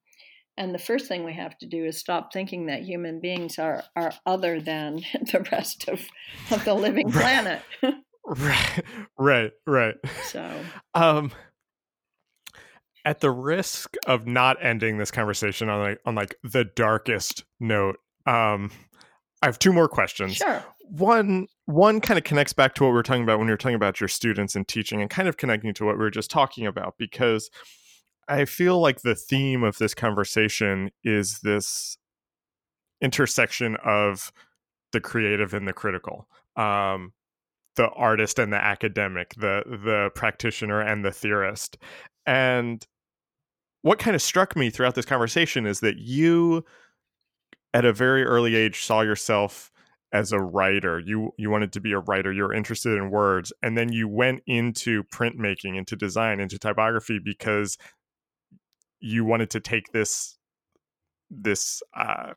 And 0.59 0.75
the 0.75 0.79
first 0.79 1.07
thing 1.07 1.25
we 1.25 1.35
have 1.35 1.57
to 1.59 1.67
do 1.67 1.85
is 1.85 1.99
stop 1.99 2.33
thinking 2.33 2.67
that 2.67 2.83
human 2.83 3.21
beings 3.21 3.59
are, 3.59 3.85
are 3.95 4.13
other 4.25 4.61
than 4.61 4.97
the 5.33 5.47
rest 5.53 5.89
of, 5.89 6.01
of 6.51 6.65
the 6.65 6.75
living 6.75 7.11
planet. 7.11 7.63
Right, 8.27 8.85
right, 9.17 9.53
right. 9.69 9.95
So, 10.25 10.51
um, 10.95 11.31
at 13.05 13.21
the 13.21 13.31
risk 13.31 13.95
of 14.09 14.27
not 14.27 14.57
ending 14.61 14.99
this 14.99 15.13
conversation 15.13 15.69
on 15.69 15.81
like 15.81 16.01
on 16.05 16.17
like 16.17 16.35
the 16.43 16.65
darkest 16.65 17.45
note, 17.61 17.99
um, 18.27 18.73
I 19.43 19.47
have 19.47 19.61
two 19.61 19.73
more 19.73 19.89
questions. 19.89 20.35
Sure. 20.35 20.65
One 20.91 21.47
one 21.67 22.01
kind 22.01 22.19
of 22.19 22.25
connects 22.25 22.53
back 22.53 22.75
to 22.75 22.83
what 22.83 22.89
we 22.89 22.95
were 22.95 23.05
talking 23.05 23.23
about 23.23 23.39
when 23.39 23.47
you 23.47 23.53
were 23.53 23.59
talking 23.59 23.77
about 23.77 24.01
your 24.01 24.09
students 24.09 24.57
and 24.57 24.67
teaching, 24.67 25.01
and 25.01 25.09
kind 25.09 25.29
of 25.29 25.37
connecting 25.37 25.73
to 25.75 25.85
what 25.85 25.95
we 25.97 26.03
were 26.03 26.11
just 26.11 26.31
talking 26.31 26.67
about 26.67 26.95
because 26.99 27.49
I 28.29 28.45
feel 28.45 28.81
like 28.81 29.03
the 29.03 29.15
theme 29.15 29.63
of 29.63 29.79
this 29.79 29.95
conversation 29.95 30.91
is 31.05 31.41
this 31.41 31.97
intersection 33.01 33.77
of 33.85 34.33
the 34.93 35.01
creative 35.01 35.55
and 35.55 35.67
the 35.69 35.73
critical. 35.73 36.29
Um, 36.57 37.13
the 37.77 37.89
artist 37.91 38.39
and 38.39 38.53
the 38.53 38.63
academic, 38.63 39.35
the 39.35 39.63
the 39.67 40.11
practitioner 40.15 40.81
and 40.81 41.05
the 41.05 41.13
theorist. 41.13 41.77
And 42.27 42.85
what 43.83 43.99
kind 43.99 44.17
of 44.17 44.23
struck 44.23 44.57
me 44.57 44.71
throughout 44.71 44.95
this 44.95 45.05
conversation 45.05 45.67
is 45.67 45.81
that 45.81 45.99
you 45.99 46.65
at 47.73 47.85
a 47.85 47.93
very 47.93 48.25
early 48.25 48.57
age 48.57 48.83
saw 48.83 49.03
yourself 49.03 49.71
as 50.13 50.33
a 50.33 50.41
writer. 50.41 50.99
You 50.99 51.33
you 51.37 51.51
wanted 51.51 51.73
to 51.75 51.81
be 51.81 51.93
a 51.93 51.99
writer. 51.99 52.33
You're 52.33 52.55
interested 52.55 52.97
in 52.97 53.11
words, 53.11 53.53
and 53.63 53.77
then 53.77 53.93
you 53.93 54.09
went 54.09 54.43
into 54.47 55.05
printmaking, 55.05 55.77
into 55.77 55.95
design, 55.95 56.41
into 56.41 56.59
typography 56.59 57.21
because 57.23 57.77
you 59.01 59.25
wanted 59.25 59.51
to 59.51 59.61
take 59.61 59.93
this 59.93 60.39
this 61.31 61.83
uh, 61.97 62.33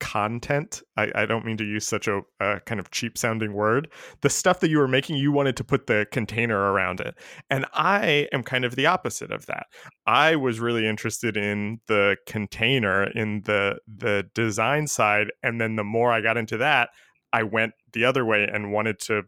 content? 0.00 0.82
I, 0.96 1.10
I 1.14 1.26
don't 1.26 1.44
mean 1.44 1.56
to 1.56 1.64
use 1.64 1.86
such 1.86 2.06
a, 2.08 2.20
a, 2.40 2.60
kind 2.60 2.80
of 2.80 2.90
cheap 2.90 3.16
sounding 3.16 3.52
word. 3.54 3.88
The 4.20 4.30
stuff 4.30 4.60
that 4.60 4.70
you 4.70 4.78
were 4.78 4.88
making 4.88 5.16
you 5.16 5.32
wanted 5.32 5.56
to 5.56 5.64
put 5.64 5.86
the 5.86 6.06
container 6.10 6.56
around 6.72 7.00
it. 7.00 7.14
And 7.50 7.66
i 7.72 8.28
am 8.32 8.42
kind 8.42 8.64
of 8.64 8.76
the 8.76 8.86
opposite 8.86 9.32
of 9.32 9.46
that. 9.46 9.66
I 10.06 10.36
was 10.36 10.60
really 10.60 10.86
interested 10.86 11.36
in 11.36 11.80
the 11.86 12.16
container 12.26 13.04
in 13.04 13.42
the 13.44 13.78
the 13.86 14.28
design 14.34 14.86
side 14.86 15.28
and 15.42 15.60
then 15.60 15.76
the 15.76 15.84
more 15.84 16.12
i 16.12 16.20
got 16.20 16.36
into 16.36 16.56
that 16.58 16.90
i 17.32 17.42
went 17.42 17.72
the 17.92 18.04
other 18.04 18.24
way 18.24 18.48
and 18.52 18.72
wanted 18.72 18.98
to 19.00 19.22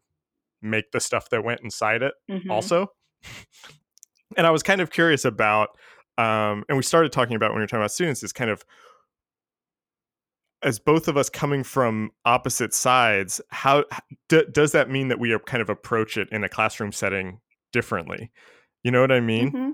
make 0.60 0.90
the 0.92 1.00
stuff 1.00 1.30
that 1.30 1.44
went 1.44 1.60
inside 1.62 2.02
it 2.02 2.14
mm-hmm. 2.30 2.50
also. 2.50 2.88
And 4.36 4.46
i 4.46 4.50
was 4.50 4.62
kind 4.62 4.82
of 4.82 4.90
curious 4.90 5.24
about 5.24 5.70
um, 6.18 6.64
and 6.68 6.76
we 6.76 6.82
started 6.82 7.12
talking 7.12 7.36
about 7.36 7.50
when 7.50 7.58
we 7.58 7.62
were 7.62 7.66
talking 7.66 7.80
about 7.80 7.92
students 7.92 8.22
is 8.22 8.32
kind 8.32 8.50
of 8.50 8.64
as 10.62 10.80
both 10.80 11.06
of 11.06 11.16
us 11.16 11.30
coming 11.30 11.62
from 11.62 12.10
opposite 12.24 12.74
sides, 12.74 13.40
how 13.50 13.84
d- 14.28 14.44
does 14.50 14.72
that 14.72 14.90
mean 14.90 15.08
that 15.08 15.20
we 15.20 15.32
are 15.32 15.38
kind 15.38 15.62
of 15.62 15.68
approach 15.68 16.16
it 16.16 16.28
in 16.32 16.42
a 16.42 16.48
classroom 16.48 16.90
setting 16.90 17.40
differently? 17.72 18.32
You 18.82 18.90
know 18.90 19.00
what 19.00 19.12
I 19.12 19.20
mean? 19.20 19.52
Mm-hmm. 19.52 19.70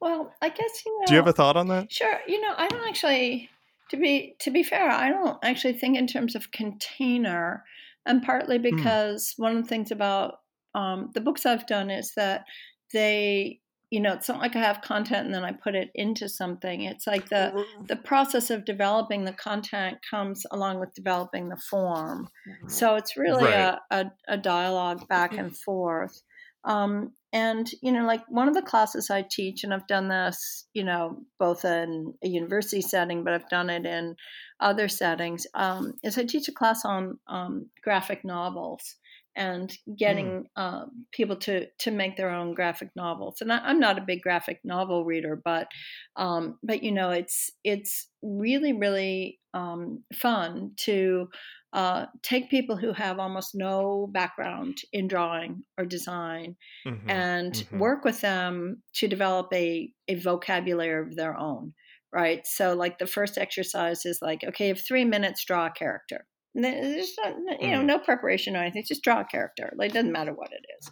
Well, 0.00 0.34
I 0.42 0.48
guess 0.48 0.82
you 0.84 0.98
know. 0.98 1.06
Do 1.06 1.12
you 1.12 1.18
have 1.18 1.28
a 1.28 1.32
thought 1.32 1.56
on 1.56 1.68
that? 1.68 1.92
Sure. 1.92 2.18
You 2.26 2.40
know, 2.40 2.52
I 2.56 2.68
don't 2.68 2.86
actually. 2.88 3.48
To 3.90 3.96
be 3.98 4.36
to 4.40 4.50
be 4.50 4.62
fair, 4.62 4.90
I 4.90 5.10
don't 5.10 5.38
actually 5.44 5.74
think 5.74 5.98
in 5.98 6.06
terms 6.06 6.34
of 6.34 6.50
container, 6.50 7.62
and 8.06 8.22
partly 8.22 8.56
hmm. 8.56 8.62
because 8.62 9.34
mm. 9.34 9.42
one 9.42 9.56
of 9.56 9.62
the 9.62 9.68
things 9.68 9.90
about 9.90 10.36
um, 10.74 11.10
the 11.12 11.20
books 11.20 11.44
I've 11.44 11.66
done 11.66 11.90
is 11.90 12.14
that 12.16 12.46
they 12.92 13.60
you 13.92 14.00
know 14.00 14.14
it's 14.14 14.28
not 14.28 14.40
like 14.40 14.56
i 14.56 14.58
have 14.58 14.80
content 14.80 15.26
and 15.26 15.34
then 15.34 15.44
i 15.44 15.52
put 15.52 15.74
it 15.74 15.90
into 15.94 16.26
something 16.26 16.80
it's 16.82 17.06
like 17.06 17.28
the 17.28 17.52
mm-hmm. 17.54 17.84
the 17.86 17.96
process 17.96 18.48
of 18.48 18.64
developing 18.64 19.24
the 19.24 19.34
content 19.34 19.98
comes 20.10 20.46
along 20.50 20.80
with 20.80 20.94
developing 20.94 21.50
the 21.50 21.60
form 21.70 22.26
mm-hmm. 22.48 22.68
so 22.68 22.96
it's 22.96 23.18
really 23.18 23.44
right. 23.44 23.78
a, 23.90 23.96
a, 23.96 24.12
a, 24.28 24.38
dialogue 24.38 25.06
back 25.08 25.36
and 25.36 25.54
forth 25.56 26.22
um, 26.64 27.12
and 27.34 27.70
you 27.82 27.92
know 27.92 28.06
like 28.06 28.22
one 28.28 28.48
of 28.48 28.54
the 28.54 28.62
classes 28.62 29.10
i 29.10 29.22
teach 29.30 29.62
and 29.62 29.74
i've 29.74 29.86
done 29.86 30.08
this 30.08 30.66
you 30.72 30.84
know 30.84 31.18
both 31.38 31.66
in 31.66 32.14
a 32.24 32.28
university 32.28 32.80
setting 32.80 33.22
but 33.22 33.34
i've 33.34 33.48
done 33.50 33.68
it 33.68 33.84
in 33.84 34.16
other 34.58 34.88
settings 34.88 35.46
um, 35.54 35.92
is 36.02 36.16
i 36.16 36.24
teach 36.24 36.48
a 36.48 36.52
class 36.52 36.86
on 36.86 37.18
um, 37.28 37.68
graphic 37.84 38.24
novels 38.24 38.96
and 39.36 39.72
hmm. 39.86 39.94
getting 39.94 40.26
mm. 40.26 40.44
uh, 40.56 40.84
people 41.12 41.36
to 41.36 41.66
to 41.80 41.90
make 41.90 42.16
their 42.16 42.30
own 42.30 42.54
graphic 42.54 42.90
novels. 42.96 43.36
And 43.40 43.52
I, 43.52 43.70
am 43.70 43.80
not 43.80 43.98
a 43.98 44.04
big 44.06 44.22
graphic 44.22 44.60
novel 44.64 45.04
reader, 45.04 45.40
but 45.42 45.68
um, 46.16 46.58
but 46.62 46.82
you 46.82 46.92
know, 46.92 47.10
it's 47.10 47.50
it's 47.64 48.08
really 48.22 48.72
really 48.72 49.38
um, 49.54 50.04
fun 50.14 50.72
to 50.78 51.28
uh, 51.72 52.06
take 52.22 52.50
people 52.50 52.76
who 52.76 52.92
have 52.92 53.18
almost 53.18 53.54
no 53.54 54.08
background 54.12 54.78
in 54.92 55.08
drawing 55.08 55.62
or 55.78 55.86
design 55.86 56.54
mm-hmm. 56.86 57.08
and 57.08 57.54
mm-hmm. 57.54 57.78
work 57.78 58.04
with 58.04 58.20
them 58.20 58.82
to 58.94 59.08
develop 59.08 59.48
a, 59.54 59.90
a 60.08 60.16
vocabulary 60.16 61.08
of 61.08 61.16
their 61.16 61.36
own 61.36 61.72
right 62.12 62.46
so 62.46 62.74
like 62.74 62.98
the 62.98 63.06
first 63.06 63.38
exercise 63.38 64.04
is 64.04 64.18
like 64.20 64.44
okay 64.44 64.68
you 64.68 64.74
have 64.74 64.84
three 64.86 65.04
minutes 65.04 65.44
draw 65.46 65.66
a 65.66 65.70
character 65.70 66.26
there's 66.54 67.14
not, 67.22 67.62
you 67.62 67.70
know, 67.70 67.80
mm. 67.80 67.86
no 67.86 67.98
preparation 67.98 68.56
or 68.56 68.60
anything. 68.60 68.84
Just 68.86 69.02
draw 69.02 69.20
a 69.20 69.24
character. 69.24 69.72
Like, 69.76 69.90
it 69.90 69.94
doesn't 69.94 70.12
matter 70.12 70.32
what 70.32 70.52
it 70.52 70.64
is. 70.78 70.90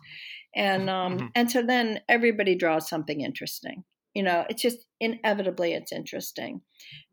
And 0.55 0.91
um, 0.91 1.17
mm-hmm. 1.17 1.27
and 1.35 1.51
so 1.51 1.63
then 1.63 2.01
everybody 2.09 2.57
draws 2.57 2.89
something 2.89 3.21
interesting. 3.21 3.85
You 4.15 4.25
know, 4.25 4.45
it's 4.49 4.61
just 4.61 4.79
inevitably 4.99 5.73
it's 5.73 5.93
interesting, 5.93 6.63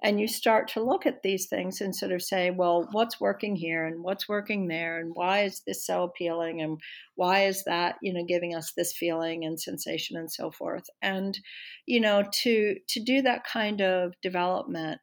and 0.01 0.19
you 0.19 0.27
start 0.27 0.69
to 0.69 0.83
look 0.83 1.05
at 1.05 1.21
these 1.21 1.45
things 1.45 1.79
and 1.79 1.95
sort 1.95 2.11
of 2.11 2.23
say, 2.23 2.49
well, 2.49 2.87
what's 2.91 3.21
working 3.21 3.55
here 3.55 3.85
and 3.85 4.03
what's 4.03 4.27
working 4.27 4.67
there, 4.67 4.99
and 4.99 5.11
why 5.13 5.43
is 5.43 5.61
this 5.67 5.85
so 5.85 6.01
appealing, 6.01 6.59
and 6.59 6.79
why 7.13 7.45
is 7.45 7.63
that 7.65 7.97
you 8.01 8.13
know 8.13 8.25
giving 8.27 8.55
us 8.55 8.73
this 8.75 8.97
feeling 8.97 9.45
and 9.45 9.61
sensation 9.61 10.17
and 10.17 10.31
so 10.31 10.49
forth. 10.49 10.85
And 11.03 11.37
you 11.85 11.99
know, 11.99 12.23
to 12.41 12.77
to 12.87 13.03
do 13.03 13.21
that 13.21 13.43
kind 13.45 13.81
of 13.81 14.13
development 14.23 14.99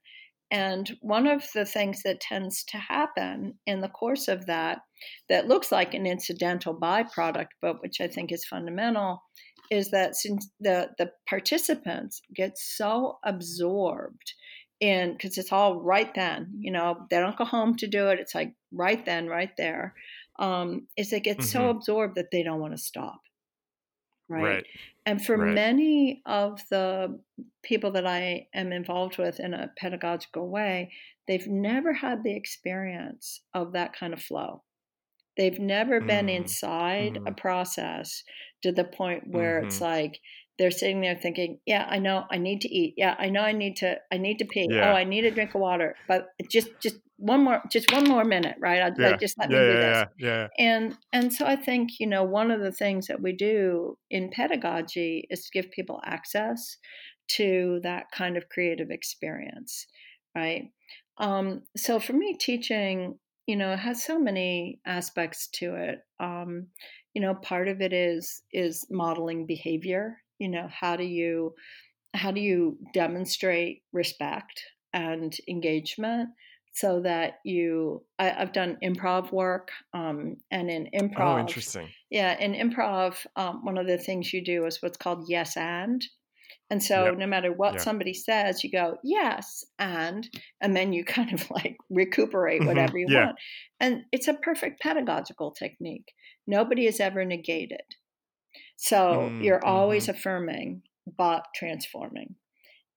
and 0.55 0.97
one 1.01 1.27
of 1.27 1.43
the 1.53 1.65
things 1.65 2.05
that 2.05 2.21
tends 2.21 2.63
to 2.67 2.77
happen 2.79 3.55
in 3.67 3.81
the 3.81 3.89
course 3.89 4.29
of 4.29 4.47
that, 4.47 4.83
that 5.29 5.49
looks 5.49 5.73
like 5.73 5.95
an 5.95 6.07
incidental 6.07 6.79
byproduct, 6.79 7.49
but 7.61 7.83
which 7.83 8.01
I 8.01 8.07
think 8.07 8.31
is 8.31 8.45
fundamental, 8.45 9.21
is 9.73 9.91
that 9.91 10.15
since 10.15 10.49
the, 10.61 10.91
the 10.97 11.11
participants 11.29 12.23
get 12.33 12.57
so 12.57 13.19
absorbed 13.25 14.35
in, 14.79 15.15
because 15.15 15.39
it's 15.39 15.51
all 15.51 15.83
right 15.83 16.15
then, 16.15 16.53
you 16.61 16.71
know, 16.71 16.99
they 17.11 17.19
don't 17.19 17.37
go 17.37 17.45
home 17.45 17.75
to 17.79 17.89
do 17.89 18.07
it, 18.11 18.21
it's 18.21 18.35
like 18.37 18.55
right 18.73 19.05
then, 19.05 19.27
right 19.27 19.51
there, 19.59 19.95
um, 20.39 20.87
is 20.97 21.11
they 21.11 21.19
get 21.19 21.39
mm-hmm. 21.39 21.47
so 21.47 21.69
absorbed 21.69 22.15
that 22.15 22.31
they 22.31 22.45
don't 22.45 22.61
want 22.61 22.77
to 22.77 22.79
stop. 22.79 23.21
Right? 24.29 24.43
right. 24.43 24.67
And 25.07 25.25
for 25.25 25.37
right. 25.37 25.55
many 25.55 26.23
of 26.25 26.61
the 26.71 27.19
people 27.63 27.93
that 27.93 28.07
I 28.07 28.49
am 28.55 28.73
involved 28.73 29.19
with 29.19 29.39
in 29.39 29.53
a 29.53 29.71
pedagogical 29.79 30.49
way, 30.49 30.93
they've 31.29 31.47
never 31.47 31.93
had 31.93 32.23
the 32.23 32.35
experience 32.35 33.41
of 33.53 33.73
that 33.73 33.95
kind 33.95 34.15
of 34.15 34.23
flow. 34.23 34.63
They've 35.37 35.59
never 35.59 36.01
mm. 36.01 36.07
been 36.07 36.29
inside 36.29 37.15
mm. 37.15 37.29
a 37.29 37.33
process 37.33 38.23
to 38.63 38.73
the 38.73 38.85
point 38.85 39.25
where 39.27 39.59
mm-hmm. 39.59 39.67
it's 39.67 39.81
like 39.81 40.19
they're 40.59 40.71
sitting 40.71 41.01
there 41.01 41.17
thinking, 41.17 41.59
"Yeah, 41.67 41.87
I 41.89 41.99
know 41.99 42.25
I 42.31 42.39
need 42.39 42.61
to 42.61 42.69
eat. 42.69 42.95
Yeah, 42.97 43.17
I 43.19 43.29
know 43.29 43.41
I 43.41 43.53
need 43.53 43.77
to 43.77 43.97
I 44.13 44.19
need 44.19 44.39
to 44.39 44.45
pee. 44.45 44.69
Yeah. 44.71 44.93
Oh, 44.93 44.95
I 44.95 45.05
need 45.05 45.25
a 45.25 45.31
drink 45.31 45.55
of 45.55 45.61
water. 45.61 45.97
But 46.07 46.29
just 46.49 46.69
just 46.81 46.97
one 47.17 47.45
more 47.45 47.63
just 47.71 47.93
one 47.93 48.05
more 48.05 48.25
minute 48.25 48.57
right? 48.61 48.83
I, 48.83 48.91
yeah. 48.99 49.11
like, 49.11 49.21
just 49.21 49.39
let 49.39 49.51
yeah, 49.51 49.59
me 49.59 49.65
do 49.65 49.73
yeah, 49.73 50.05
this. 50.05 50.09
yeah, 50.19 50.49
and 50.59 50.97
and 51.13 51.33
so 51.33 51.47
i 51.47 51.57
think 51.57 51.91
you 52.01 52.07
know 52.07 52.25
one 52.25 52.51
of 52.51 52.61
the 52.61 52.73
things 52.73 53.07
that 53.07 53.23
we 53.23 53.33
do 53.33 53.97
in 54.11 54.31
pedagogy 54.31 55.27
is 55.31 55.45
to 55.45 55.51
give 55.53 55.71
people 55.71 56.01
access 56.05 56.77
to 57.27 57.81
that 57.83 58.07
kind 58.13 58.37
of 58.37 58.49
creative 58.49 58.91
experience 58.91 59.87
right? 60.35 60.71
Um, 61.19 61.63
so 61.77 62.01
for 62.01 62.13
me 62.13 62.37
teaching 62.39 63.19
you 63.47 63.57
know 63.57 63.77
has 63.77 64.03
so 64.03 64.19
many 64.19 64.81
aspects 64.87 65.49
to 65.55 65.75
it. 65.75 65.99
Um, 66.19 66.69
you 67.15 67.23
know 67.23 67.35
part 67.35 67.69
of 67.69 67.81
it 67.81 67.93
is 67.93 68.43
is 68.53 68.87
modeling 68.91 69.47
behavior. 69.47 70.19
You 70.39 70.49
know 70.49 70.69
how 70.71 70.97
do 70.97 71.05
you 71.05 71.55
how 72.15 72.31
do 72.31 72.41
you 72.41 72.79
demonstrate 72.93 73.83
respect 73.93 74.63
and 74.93 75.37
engagement 75.49 76.31
so 76.75 77.01
that 77.01 77.35
you 77.45 78.03
I, 78.19 78.27
have 78.27 78.53
done 78.53 78.79
improv 78.83 79.33
work 79.33 79.71
um, 79.95 80.37
and 80.51 80.69
in 80.69 80.91
oh, 80.95 80.99
improv 80.99 81.37
oh 81.37 81.39
interesting 81.39 81.89
yeah 82.11 82.37
in 82.39 82.53
improv 82.53 83.25
um, 83.37 83.65
one 83.65 83.79
of 83.79 83.87
the 83.87 83.99
things 83.99 84.33
you 84.33 84.45
do 84.45 84.67
is 84.67 84.83
what's 84.83 84.99
called 84.99 85.27
yes 85.29 85.57
and 85.57 86.05
and 86.71 86.83
so 86.83 87.07
yep. 87.07 87.19
no 87.19 87.27
matter 87.27 87.53
what 87.53 87.75
yep. 87.75 87.83
somebody 87.83 88.13
says 88.13 88.65
you 88.65 88.71
go 88.71 88.97
yes 89.05 89.65
and 89.79 90.29
and 90.61 90.77
then 90.77 90.93
you 90.93 91.05
kind 91.05 91.33
of 91.33 91.49
like 91.51 91.77
recuperate 91.91 92.61
mm-hmm. 92.61 92.69
whatever 92.69 92.99
you 92.99 93.07
yeah. 93.09 93.27
want 93.27 93.37
and 93.81 94.03
it's 94.13 94.29
a 94.29 94.35
perfect 94.35 94.83
pedagogical 94.83 95.53
technique 95.53 96.13
nobody 96.47 96.87
is 96.87 97.01
ever 97.01 97.25
negated 97.25 97.83
so 98.77 98.97
mm-hmm. 98.97 99.43
you're 99.43 99.65
always 99.65 100.05
mm-hmm. 100.05 100.17
affirming 100.17 100.83
but 101.17 101.45
transforming 101.55 102.35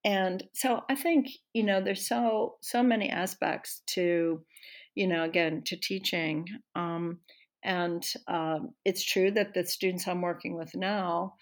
and 0.08 0.44
so 0.54 0.70
i 0.90 0.96
think 0.96 1.28
you 1.54 1.64
know 1.64 1.82
there's 1.82 2.08
so 2.08 2.56
so 2.62 2.82
many 2.84 3.10
aspects 3.10 3.82
to 3.88 4.42
you 4.96 5.08
know 5.08 5.24
again 5.24 5.62
to 5.66 5.76
teaching 5.78 6.46
um 6.76 7.20
And 7.64 8.04
um, 8.28 8.62
it's 8.90 9.04
true 9.14 9.32
that 9.38 9.54
the 9.54 9.66
students 9.66 10.08
I'm 10.08 10.22
working 10.22 10.56
with 10.60 10.74
now 10.76 11.34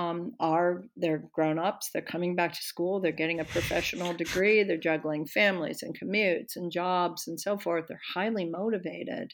um, 0.00 0.18
are 0.38 0.84
they're 1.02 1.24
grown 1.36 1.58
ups, 1.58 1.90
they're 1.90 2.12
coming 2.14 2.36
back 2.36 2.52
to 2.54 2.62
school, 2.72 3.00
they're 3.00 3.20
getting 3.22 3.40
a 3.40 3.52
professional 3.56 4.12
degree, 4.14 4.62
they're 4.64 4.88
juggling 4.90 5.26
families 5.26 5.82
and 5.82 5.98
commutes 6.00 6.56
and 6.56 6.70
jobs 6.82 7.28
and 7.28 7.38
so 7.40 7.52
forth. 7.58 7.86
They're 7.88 8.14
highly 8.14 8.46
motivated. 8.60 9.28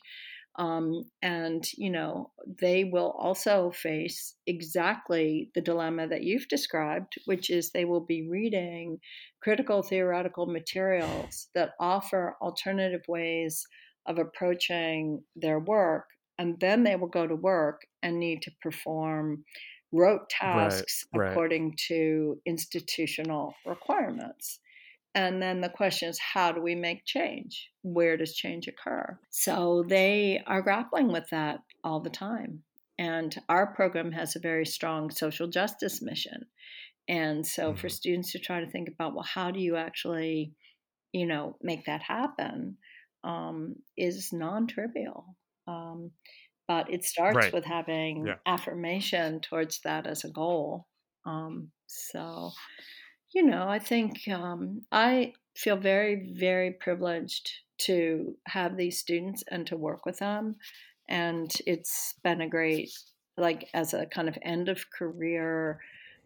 Um, 0.58 1.04
and, 1.20 1.66
you 1.76 1.90
know, 1.90 2.30
they 2.60 2.84
will 2.84 3.14
also 3.18 3.70
face 3.70 4.34
exactly 4.46 5.50
the 5.54 5.60
dilemma 5.60 6.08
that 6.08 6.22
you've 6.22 6.48
described, 6.48 7.14
which 7.26 7.50
is 7.50 7.70
they 7.70 7.84
will 7.84 8.04
be 8.04 8.26
reading 8.26 8.98
critical 9.42 9.82
theoretical 9.82 10.46
materials 10.46 11.48
that 11.54 11.72
offer 11.78 12.36
alternative 12.40 13.02
ways 13.06 13.66
of 14.06 14.18
approaching 14.18 15.22
their 15.34 15.58
work. 15.58 16.06
And 16.38 16.58
then 16.58 16.84
they 16.84 16.96
will 16.96 17.08
go 17.08 17.26
to 17.26 17.36
work 17.36 17.82
and 18.02 18.18
need 18.18 18.42
to 18.42 18.50
perform 18.62 19.44
rote 19.92 20.28
tasks 20.30 21.04
right, 21.14 21.30
according 21.30 21.68
right. 21.68 21.78
to 21.88 22.40
institutional 22.46 23.54
requirements. 23.66 24.60
And 25.16 25.40
then 25.40 25.62
the 25.62 25.70
question 25.70 26.10
is, 26.10 26.18
how 26.18 26.52
do 26.52 26.60
we 26.60 26.74
make 26.74 27.06
change? 27.06 27.70
Where 27.80 28.18
does 28.18 28.34
change 28.34 28.68
occur? 28.68 29.18
So 29.30 29.82
they 29.88 30.42
are 30.46 30.60
grappling 30.60 31.10
with 31.10 31.24
that 31.30 31.60
all 31.82 32.00
the 32.00 32.10
time. 32.10 32.62
And 32.98 33.34
our 33.48 33.66
program 33.74 34.12
has 34.12 34.36
a 34.36 34.40
very 34.40 34.66
strong 34.66 35.10
social 35.10 35.48
justice 35.48 36.02
mission. 36.02 36.44
And 37.08 37.46
so 37.46 37.70
mm-hmm. 37.70 37.80
for 37.80 37.88
students 37.88 38.32
to 38.32 38.38
try 38.38 38.60
to 38.60 38.70
think 38.70 38.88
about, 38.88 39.14
well, 39.14 39.24
how 39.24 39.50
do 39.50 39.58
you 39.58 39.76
actually, 39.76 40.52
you 41.12 41.26
know, 41.26 41.56
make 41.62 41.86
that 41.86 42.02
happen 42.02 42.76
um, 43.24 43.76
is 43.96 44.34
non 44.34 44.66
trivial. 44.66 45.34
Um, 45.66 46.10
but 46.68 46.92
it 46.92 47.04
starts 47.04 47.36
right. 47.36 47.52
with 47.54 47.64
having 47.64 48.26
yeah. 48.26 48.34
affirmation 48.44 49.40
towards 49.40 49.80
that 49.84 50.06
as 50.06 50.24
a 50.24 50.30
goal. 50.30 50.86
Um, 51.24 51.70
so 51.86 52.50
you 53.36 53.42
know, 53.42 53.68
I 53.68 53.78
think 53.78 54.26
um, 54.28 54.80
I 54.90 55.34
feel 55.54 55.76
very, 55.76 56.32
very 56.32 56.70
privileged 56.70 57.50
to 57.80 58.34
have 58.46 58.78
these 58.78 58.98
students 58.98 59.44
and 59.50 59.66
to 59.66 59.76
work 59.76 60.06
with 60.06 60.20
them. 60.20 60.56
And 61.06 61.52
it's 61.66 62.14
been 62.24 62.40
a 62.40 62.48
great, 62.48 62.90
like, 63.36 63.68
as 63.74 63.92
a 63.92 64.06
kind 64.06 64.30
of 64.30 64.38
end 64.40 64.70
of 64.70 64.90
career 64.90 65.80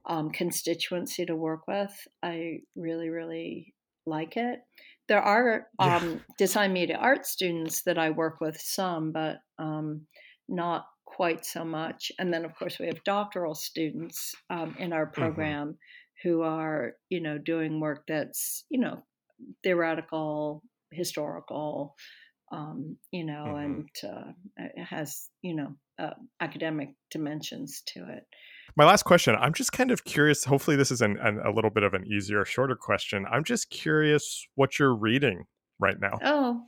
um, 0.06 0.30
constituency 0.30 1.26
to 1.26 1.34
work 1.34 1.66
with. 1.66 1.90
I 2.22 2.60
really, 2.76 3.08
really 3.08 3.74
like 4.06 4.36
it. 4.36 4.60
There 5.08 5.20
are 5.20 5.66
um, 5.80 5.90
yeah. 6.12 6.18
design 6.38 6.72
media 6.72 6.96
art 6.96 7.26
students 7.26 7.82
that 7.82 7.98
I 7.98 8.10
work 8.10 8.40
with 8.40 8.60
some, 8.60 9.10
but 9.10 9.40
um, 9.58 10.02
not 10.48 10.86
quite 11.06 11.44
so 11.44 11.64
much. 11.64 12.12
And 12.20 12.32
then, 12.32 12.44
of 12.44 12.54
course, 12.54 12.78
we 12.78 12.86
have 12.86 13.02
doctoral 13.02 13.56
students 13.56 14.32
um, 14.48 14.76
in 14.78 14.92
our 14.92 15.06
mm-hmm. 15.06 15.20
program. 15.20 15.66
Mm-hmm 15.70 15.76
who 16.22 16.42
are 16.42 16.92
you 17.08 17.20
know 17.20 17.38
doing 17.38 17.80
work 17.80 18.04
that's 18.06 18.64
you 18.68 18.80
know 18.80 19.02
theoretical 19.62 20.62
historical 20.92 21.94
um, 22.52 22.96
you 23.12 23.24
know 23.24 23.44
mm-hmm. 23.48 23.56
and 23.56 23.88
uh, 24.04 24.82
has 24.84 25.28
you 25.42 25.54
know 25.54 25.74
uh, 25.98 26.14
academic 26.40 26.90
dimensions 27.10 27.82
to 27.86 28.00
it 28.08 28.26
my 28.76 28.84
last 28.84 29.04
question 29.04 29.34
i'm 29.36 29.52
just 29.52 29.72
kind 29.72 29.90
of 29.90 30.04
curious 30.04 30.44
hopefully 30.44 30.76
this 30.76 30.90
is 30.90 31.00
an, 31.00 31.16
an, 31.22 31.40
a 31.44 31.50
little 31.50 31.70
bit 31.70 31.82
of 31.82 31.94
an 31.94 32.04
easier 32.06 32.44
shorter 32.44 32.76
question 32.76 33.24
i'm 33.30 33.44
just 33.44 33.70
curious 33.70 34.46
what 34.54 34.78
you're 34.78 34.94
reading 34.94 35.44
right 35.78 36.00
now 36.00 36.18
oh 36.24 36.60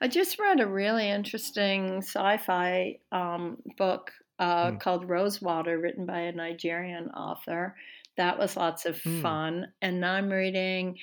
i 0.00 0.08
just 0.08 0.38
read 0.38 0.60
a 0.60 0.66
really 0.66 1.08
interesting 1.08 1.98
sci-fi 1.98 2.96
um, 3.12 3.56
book 3.76 4.10
uh, 4.38 4.70
mm. 4.70 4.80
called 4.80 5.08
rosewater 5.08 5.78
written 5.78 6.06
by 6.06 6.20
a 6.20 6.32
nigerian 6.32 7.08
author 7.10 7.74
that 8.16 8.38
was 8.38 8.56
lots 8.56 8.86
of 8.86 9.00
mm. 9.02 9.22
fun. 9.22 9.68
And 9.82 10.00
now 10.00 10.12
I'm 10.12 10.30
reading 10.30 10.98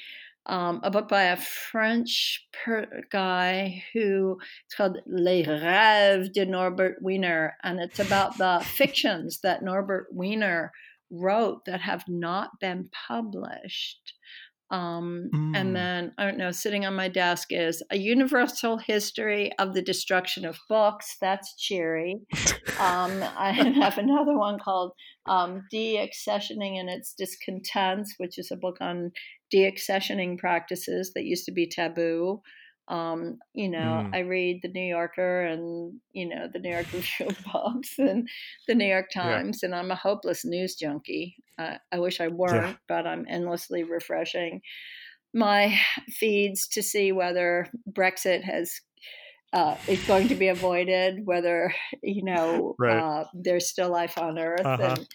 um, 0.46 0.82
a 0.84 0.90
book 0.90 1.08
by 1.08 1.24
a 1.24 1.38
French 1.38 2.48
per- 2.52 3.04
guy 3.12 3.84
who 3.94 4.40
it's 4.66 4.76
called 4.76 4.98
Les 5.06 5.44
Rêves 5.44 6.32
de 6.34 6.46
Norbert 6.46 6.98
Wiener, 7.02 7.56
and 7.64 7.80
it's 7.80 8.00
about 8.00 8.38
the 8.38 8.60
fictions 8.76 9.40
that 9.44 9.64
Norbert 9.64 10.08
Wiener 10.12 10.72
wrote 11.12 11.66
that 11.66 11.82
have 11.82 12.06
not 12.08 12.60
been 12.60 12.90
published. 13.08 14.14
Um, 14.72 15.30
mm. 15.34 15.56
And 15.56 15.76
then, 15.76 16.14
I 16.18 16.24
don't 16.24 16.38
know, 16.38 16.52
sitting 16.52 16.86
on 16.86 16.96
my 16.96 17.10
desk 17.10 17.50
is 17.52 17.84
A 17.92 17.98
Universal 17.98 18.78
History 18.78 19.52
of 19.60 19.74
the 19.74 19.82
Destruction 19.82 20.46
of 20.46 20.58
Books. 20.70 21.18
That's 21.20 21.54
cheery. 21.58 22.22
um, 22.80 23.22
I 23.38 23.52
have 23.52 23.98
another 23.98 24.38
one 24.38 24.60
called 24.60 24.94
um, 25.26 25.66
Deaccessioning 25.74 26.80
and 26.80 26.90
Its 26.90 27.14
Discontents, 27.14 28.16
which 28.18 28.40
is 28.40 28.50
a 28.50 28.56
book 28.56 28.78
on 28.80 29.12
deaccessioning 29.54 30.38
practices 30.38 31.12
that 31.16 31.26
used 31.26 31.46
to 31.46 31.52
be 31.52 31.68
taboo. 31.68 32.42
Um, 32.92 33.40
you 33.54 33.70
know, 33.70 34.06
mm. 34.06 34.14
I 34.14 34.20
read 34.20 34.60
the 34.62 34.68
New 34.68 34.86
Yorker 34.86 35.44
and 35.44 35.94
you 36.12 36.28
know 36.28 36.50
the 36.52 36.60
New 36.60 36.72
York 36.72 36.92
Review 36.94 37.28
of 37.28 37.38
Books 37.52 37.98
and 37.98 38.28
the 38.68 38.76
New 38.76 38.86
York 38.86 39.10
Times, 39.12 39.60
yeah. 39.62 39.68
and 39.68 39.76
I'm 39.76 39.92
a 39.92 39.96
hopeless 39.96 40.44
news 40.44 40.76
junkie. 40.76 41.38
Uh, 41.58 41.76
I 41.92 42.00
wish 42.00 42.20
I 42.20 42.28
weren't, 42.28 42.68
yeah. 42.68 42.76
but 42.90 43.08
I'm 43.08 43.26
endlessly 43.30 43.84
refreshing 43.84 44.62
my 45.34 45.80
feeds 46.10 46.68
to 46.68 46.84
see 46.84 47.14
whether 47.14 47.68
Brexit 47.90 48.44
has 48.44 48.82
uh, 49.54 49.76
is 49.88 50.06
going 50.06 50.28
to 50.28 50.36
be 50.36 50.50
avoided, 50.50 51.26
whether 51.26 51.74
you 52.04 52.24
know 52.24 52.76
right. 52.78 52.98
uh, 52.98 53.26
there's 53.34 53.70
still 53.70 53.90
life 53.90 54.18
on 54.18 54.38
Earth, 54.38 54.66
uh-huh. 54.66 54.96
and 54.98 55.08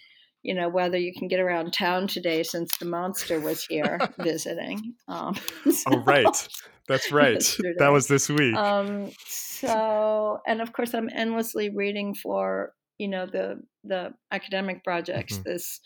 you 0.46 0.54
know 0.54 0.68
whether 0.68 0.96
you 0.96 1.12
can 1.12 1.26
get 1.26 1.40
around 1.40 1.72
town 1.72 2.06
today 2.06 2.44
since 2.44 2.70
the 2.78 2.84
monster 2.84 3.40
was 3.40 3.64
here 3.64 3.98
visiting. 4.20 4.94
Um, 5.08 5.34
so, 5.70 5.90
oh, 5.90 5.98
right. 6.04 6.48
That's 6.86 7.10
right. 7.12 7.42
that 7.78 7.88
was 7.88 8.06
this 8.06 8.28
week. 8.28 8.54
Um, 8.54 9.10
so, 9.26 10.38
and 10.46 10.62
of 10.62 10.72
course, 10.72 10.94
I'm 10.94 11.10
endlessly 11.12 11.70
reading 11.70 12.14
for 12.14 12.72
you 12.98 13.08
know 13.08 13.26
the 13.26 13.60
the 13.82 14.14
academic 14.30 14.84
projects. 14.84 15.34
Mm-hmm. 15.34 15.50
This 15.50 15.80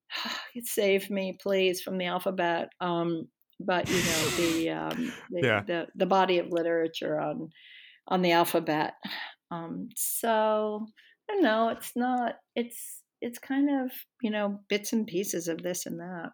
save 0.64 1.08
me, 1.08 1.38
please, 1.40 1.80
from 1.80 1.96
the 1.96 2.06
alphabet. 2.06 2.70
Um, 2.80 3.28
but 3.60 3.88
you 3.88 3.94
know 3.94 4.28
the, 4.36 4.70
um, 4.70 5.12
the, 5.30 5.40
yeah. 5.46 5.62
the 5.64 5.86
the 5.94 6.06
body 6.06 6.40
of 6.40 6.50
literature 6.50 7.20
on 7.20 7.50
on 8.08 8.20
the 8.20 8.32
alphabet. 8.32 8.94
Um, 9.52 9.90
so 9.94 10.88
I 11.30 11.34
don't 11.34 11.44
know. 11.44 11.68
It's 11.68 11.92
not. 11.94 12.34
It's 12.56 13.01
it's 13.22 13.38
kind 13.38 13.70
of 13.70 13.90
you 14.20 14.30
know 14.30 14.60
bits 14.68 14.92
and 14.92 15.06
pieces 15.06 15.48
of 15.48 15.62
this 15.62 15.86
and 15.86 16.00
that. 16.00 16.30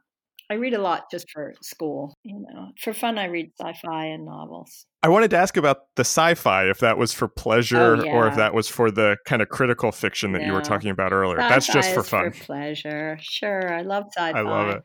I 0.50 0.54
read 0.54 0.72
a 0.72 0.80
lot 0.80 1.10
just 1.10 1.30
for 1.30 1.52
school. 1.62 2.14
You 2.22 2.40
know, 2.40 2.70
for 2.80 2.94
fun, 2.94 3.18
I 3.18 3.26
read 3.26 3.52
sci-fi 3.60 4.06
and 4.06 4.24
novels. 4.24 4.86
I 5.02 5.10
wanted 5.10 5.30
to 5.32 5.36
ask 5.36 5.58
about 5.58 5.94
the 5.96 6.04
sci-fi, 6.04 6.70
if 6.70 6.78
that 6.78 6.96
was 6.96 7.12
for 7.12 7.28
pleasure 7.28 7.96
oh, 7.96 8.02
yeah. 8.02 8.12
or 8.12 8.26
if 8.26 8.36
that 8.36 8.54
was 8.54 8.66
for 8.66 8.90
the 8.90 9.18
kind 9.26 9.42
of 9.42 9.50
critical 9.50 9.92
fiction 9.92 10.32
that 10.32 10.40
no. 10.40 10.46
you 10.46 10.52
were 10.54 10.62
talking 10.62 10.90
about 10.90 11.12
earlier. 11.12 11.38
Sci-fi 11.38 11.48
That's 11.50 11.66
just 11.66 11.92
for 11.92 12.02
fun. 12.02 12.32
For 12.32 12.44
pleasure, 12.44 13.18
sure. 13.20 13.72
I 13.72 13.82
love 13.82 14.04
sci-fi. 14.16 14.38
I 14.38 14.42
love 14.42 14.68
it. 14.68 14.82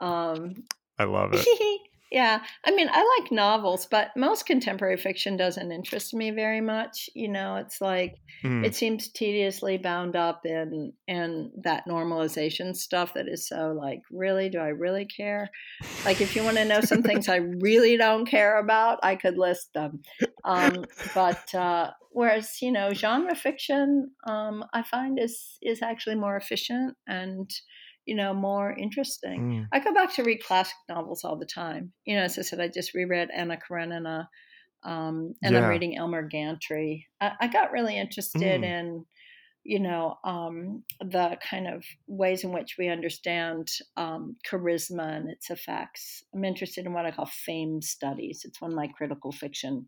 Um, 0.00 0.64
I 0.98 1.04
love 1.04 1.30
it. 1.32 1.46
Yeah, 2.10 2.40
I 2.64 2.70
mean, 2.70 2.88
I 2.90 3.18
like 3.20 3.30
novels, 3.30 3.86
but 3.90 4.10
most 4.16 4.46
contemporary 4.46 4.96
fiction 4.96 5.36
doesn't 5.36 5.70
interest 5.70 6.14
me 6.14 6.30
very 6.30 6.60
much. 6.60 7.10
You 7.14 7.28
know, 7.28 7.56
it's 7.56 7.82
like 7.82 8.16
mm. 8.42 8.64
it 8.64 8.74
seems 8.74 9.08
tediously 9.08 9.76
bound 9.76 10.16
up 10.16 10.46
in 10.46 10.94
in 11.06 11.50
that 11.64 11.84
normalization 11.86 12.74
stuff 12.74 13.12
that 13.14 13.28
is 13.28 13.46
so 13.46 13.76
like, 13.78 14.00
really, 14.10 14.48
do 14.48 14.58
I 14.58 14.68
really 14.68 15.04
care? 15.04 15.50
Like, 16.06 16.22
if 16.22 16.34
you 16.34 16.42
want 16.44 16.56
to 16.56 16.64
know 16.64 16.80
some 16.80 17.02
things 17.02 17.28
I 17.28 17.36
really 17.60 17.98
don't 17.98 18.26
care 18.26 18.58
about, 18.58 19.00
I 19.02 19.16
could 19.16 19.36
list 19.36 19.74
them. 19.74 20.00
Um, 20.44 20.86
but 21.14 21.54
uh, 21.54 21.90
whereas 22.10 22.62
you 22.62 22.72
know, 22.72 22.94
genre 22.94 23.34
fiction, 23.34 24.12
um, 24.26 24.64
I 24.72 24.82
find 24.82 25.18
is 25.18 25.58
is 25.60 25.82
actually 25.82 26.16
more 26.16 26.36
efficient 26.36 26.96
and 27.06 27.50
you 28.08 28.14
know, 28.14 28.32
more 28.32 28.72
interesting. 28.72 29.40
Mm. 29.40 29.68
I 29.70 29.80
go 29.80 29.92
back 29.92 30.14
to 30.14 30.22
read 30.22 30.42
classic 30.42 30.78
novels 30.88 31.24
all 31.24 31.36
the 31.36 31.44
time. 31.44 31.92
You 32.06 32.16
know, 32.16 32.22
as 32.22 32.38
I 32.38 32.42
said, 32.42 32.58
I 32.58 32.68
just 32.68 32.94
reread 32.94 33.28
Anna 33.30 33.58
Karenina, 33.58 34.30
um, 34.82 35.34
and 35.42 35.52
yeah. 35.52 35.60
I'm 35.60 35.68
reading 35.68 35.94
Elmer 35.94 36.26
Gantry. 36.26 37.04
I, 37.20 37.32
I 37.38 37.46
got 37.48 37.70
really 37.70 37.98
interested 37.98 38.62
mm. 38.62 38.64
in, 38.64 39.04
you 39.62 39.78
know, 39.78 40.16
um, 40.24 40.84
the 41.02 41.36
kind 41.50 41.68
of 41.68 41.84
ways 42.06 42.44
in 42.44 42.52
which 42.52 42.76
we 42.78 42.88
understand 42.88 43.68
um, 43.98 44.36
charisma 44.50 45.18
and 45.18 45.28
its 45.28 45.50
effects. 45.50 46.24
I'm 46.34 46.46
interested 46.46 46.86
in 46.86 46.94
what 46.94 47.04
I 47.04 47.10
call 47.10 47.26
fame 47.26 47.82
studies. 47.82 48.40
It's 48.46 48.62
one 48.62 48.70
of 48.70 48.76
my 48.76 48.88
critical 48.88 49.32
fiction 49.32 49.86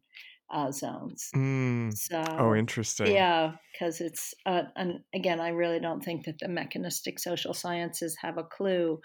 zones. 0.73 1.31
Mm. 1.35 1.97
So, 1.97 2.23
oh, 2.39 2.55
interesting. 2.55 3.09
Yeah, 3.13 3.53
because 3.73 4.01
it's, 4.01 4.35
uh, 4.47 4.63
and 4.77 5.01
again, 5.15 5.41
I 5.41 5.51
really 5.51 5.81
don't 5.81 6.03
think 6.03 6.25
that 6.27 6.39
the 6.41 6.49
mechanistic 6.49 7.19
social 7.19 7.55
sciences 7.55 8.17
have 8.21 8.39
a 8.39 8.45
clue 8.45 9.01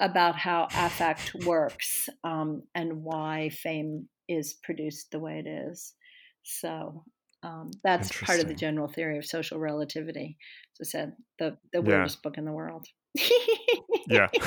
about 0.00 0.36
how 0.36 0.68
affect 0.74 1.34
works 1.46 2.08
um, 2.24 2.62
and 2.74 3.02
why 3.02 3.50
fame 3.50 4.08
is 4.28 4.54
produced 4.54 5.10
the 5.10 5.18
way 5.20 5.42
it 5.44 5.48
is. 5.48 5.94
So, 6.42 7.04
um, 7.42 7.70
that's 7.84 8.10
part 8.22 8.40
of 8.40 8.48
the 8.48 8.54
general 8.54 8.88
theory 8.88 9.18
of 9.18 9.26
social 9.26 9.58
relativity. 9.58 10.36
As 10.80 10.88
I 10.88 10.90
said, 10.90 11.12
the 11.38 11.56
the 11.72 11.80
Yeah. 11.80 11.88
weirdest 11.88 12.22
book 12.22 12.38
in 12.38 12.44
the 12.44 12.52
world. 12.52 12.86
Yeah. 14.08 14.28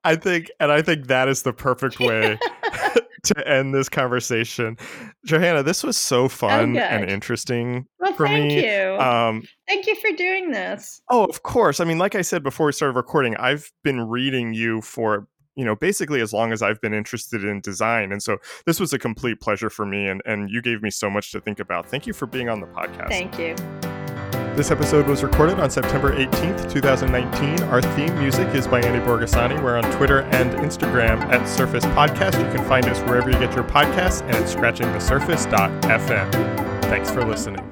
I 0.04 0.16
think, 0.16 0.50
and 0.58 0.72
I 0.72 0.82
think 0.82 1.08
that 1.08 1.28
is 1.28 1.42
the 1.42 1.52
perfect 1.52 2.00
way 2.00 2.38
to 3.24 3.48
end 3.48 3.74
this 3.74 3.88
conversation. 3.88 4.76
Johanna, 5.24 5.62
this 5.62 5.82
was 5.82 5.96
so 5.96 6.28
fun 6.28 6.76
and 6.76 7.10
interesting 7.10 7.86
well, 7.98 8.12
for 8.14 8.26
thank 8.26 8.48
me. 8.48 8.66
you. 8.66 8.96
Um, 8.98 9.42
thank 9.68 9.86
you 9.86 9.94
for 9.96 10.10
doing 10.12 10.50
this. 10.50 11.02
oh, 11.10 11.24
of 11.24 11.42
course. 11.42 11.80
I 11.80 11.84
mean, 11.84 11.98
like 11.98 12.14
I 12.14 12.22
said 12.22 12.42
before 12.42 12.66
we 12.66 12.72
started 12.72 12.96
recording, 12.96 13.36
I've 13.36 13.70
been 13.82 14.08
reading 14.08 14.54
you 14.54 14.80
for 14.80 15.26
you 15.56 15.64
know 15.64 15.74
basically 15.74 16.20
as 16.20 16.32
long 16.32 16.52
as 16.52 16.62
I've 16.62 16.80
been 16.80 16.94
interested 16.94 17.44
in 17.44 17.60
design, 17.60 18.12
and 18.12 18.22
so 18.22 18.38
this 18.66 18.80
was 18.80 18.92
a 18.92 18.98
complete 18.98 19.40
pleasure 19.40 19.70
for 19.70 19.84
me, 19.84 20.06
and 20.06 20.22
and 20.24 20.50
you 20.50 20.62
gave 20.62 20.82
me 20.82 20.90
so 20.90 21.10
much 21.10 21.32
to 21.32 21.40
think 21.40 21.60
about. 21.60 21.88
Thank 21.88 22.06
you 22.06 22.12
for 22.12 22.26
being 22.26 22.48
on 22.48 22.60
the 22.60 22.66
podcast. 22.66 23.08
Thank 23.08 23.38
you. 23.38 23.56
This 24.56 24.70
episode 24.70 25.06
was 25.06 25.22
recorded 25.22 25.58
on 25.58 25.70
September 25.70 26.14
18th, 26.14 26.70
2019. 26.70 27.62
Our 27.68 27.80
theme 27.80 28.18
music 28.18 28.48
is 28.54 28.66
by 28.66 28.82
Andy 28.82 28.98
Borgasani. 28.98 29.62
We're 29.62 29.78
on 29.78 29.84
Twitter 29.96 30.22
and 30.22 30.50
Instagram 30.54 31.20
at 31.32 31.48
Surface 31.48 31.84
Podcast. 31.86 32.44
You 32.44 32.52
can 32.54 32.66
find 32.68 32.84
us 32.86 33.00
wherever 33.08 33.30
you 33.30 33.38
get 33.38 33.54
your 33.54 33.64
podcasts 33.64 34.22
and 34.22 34.34
at 34.34 34.44
scratchingthesurface.fm. 34.44 36.32
Thanks 36.82 37.10
for 37.10 37.24
listening. 37.24 37.69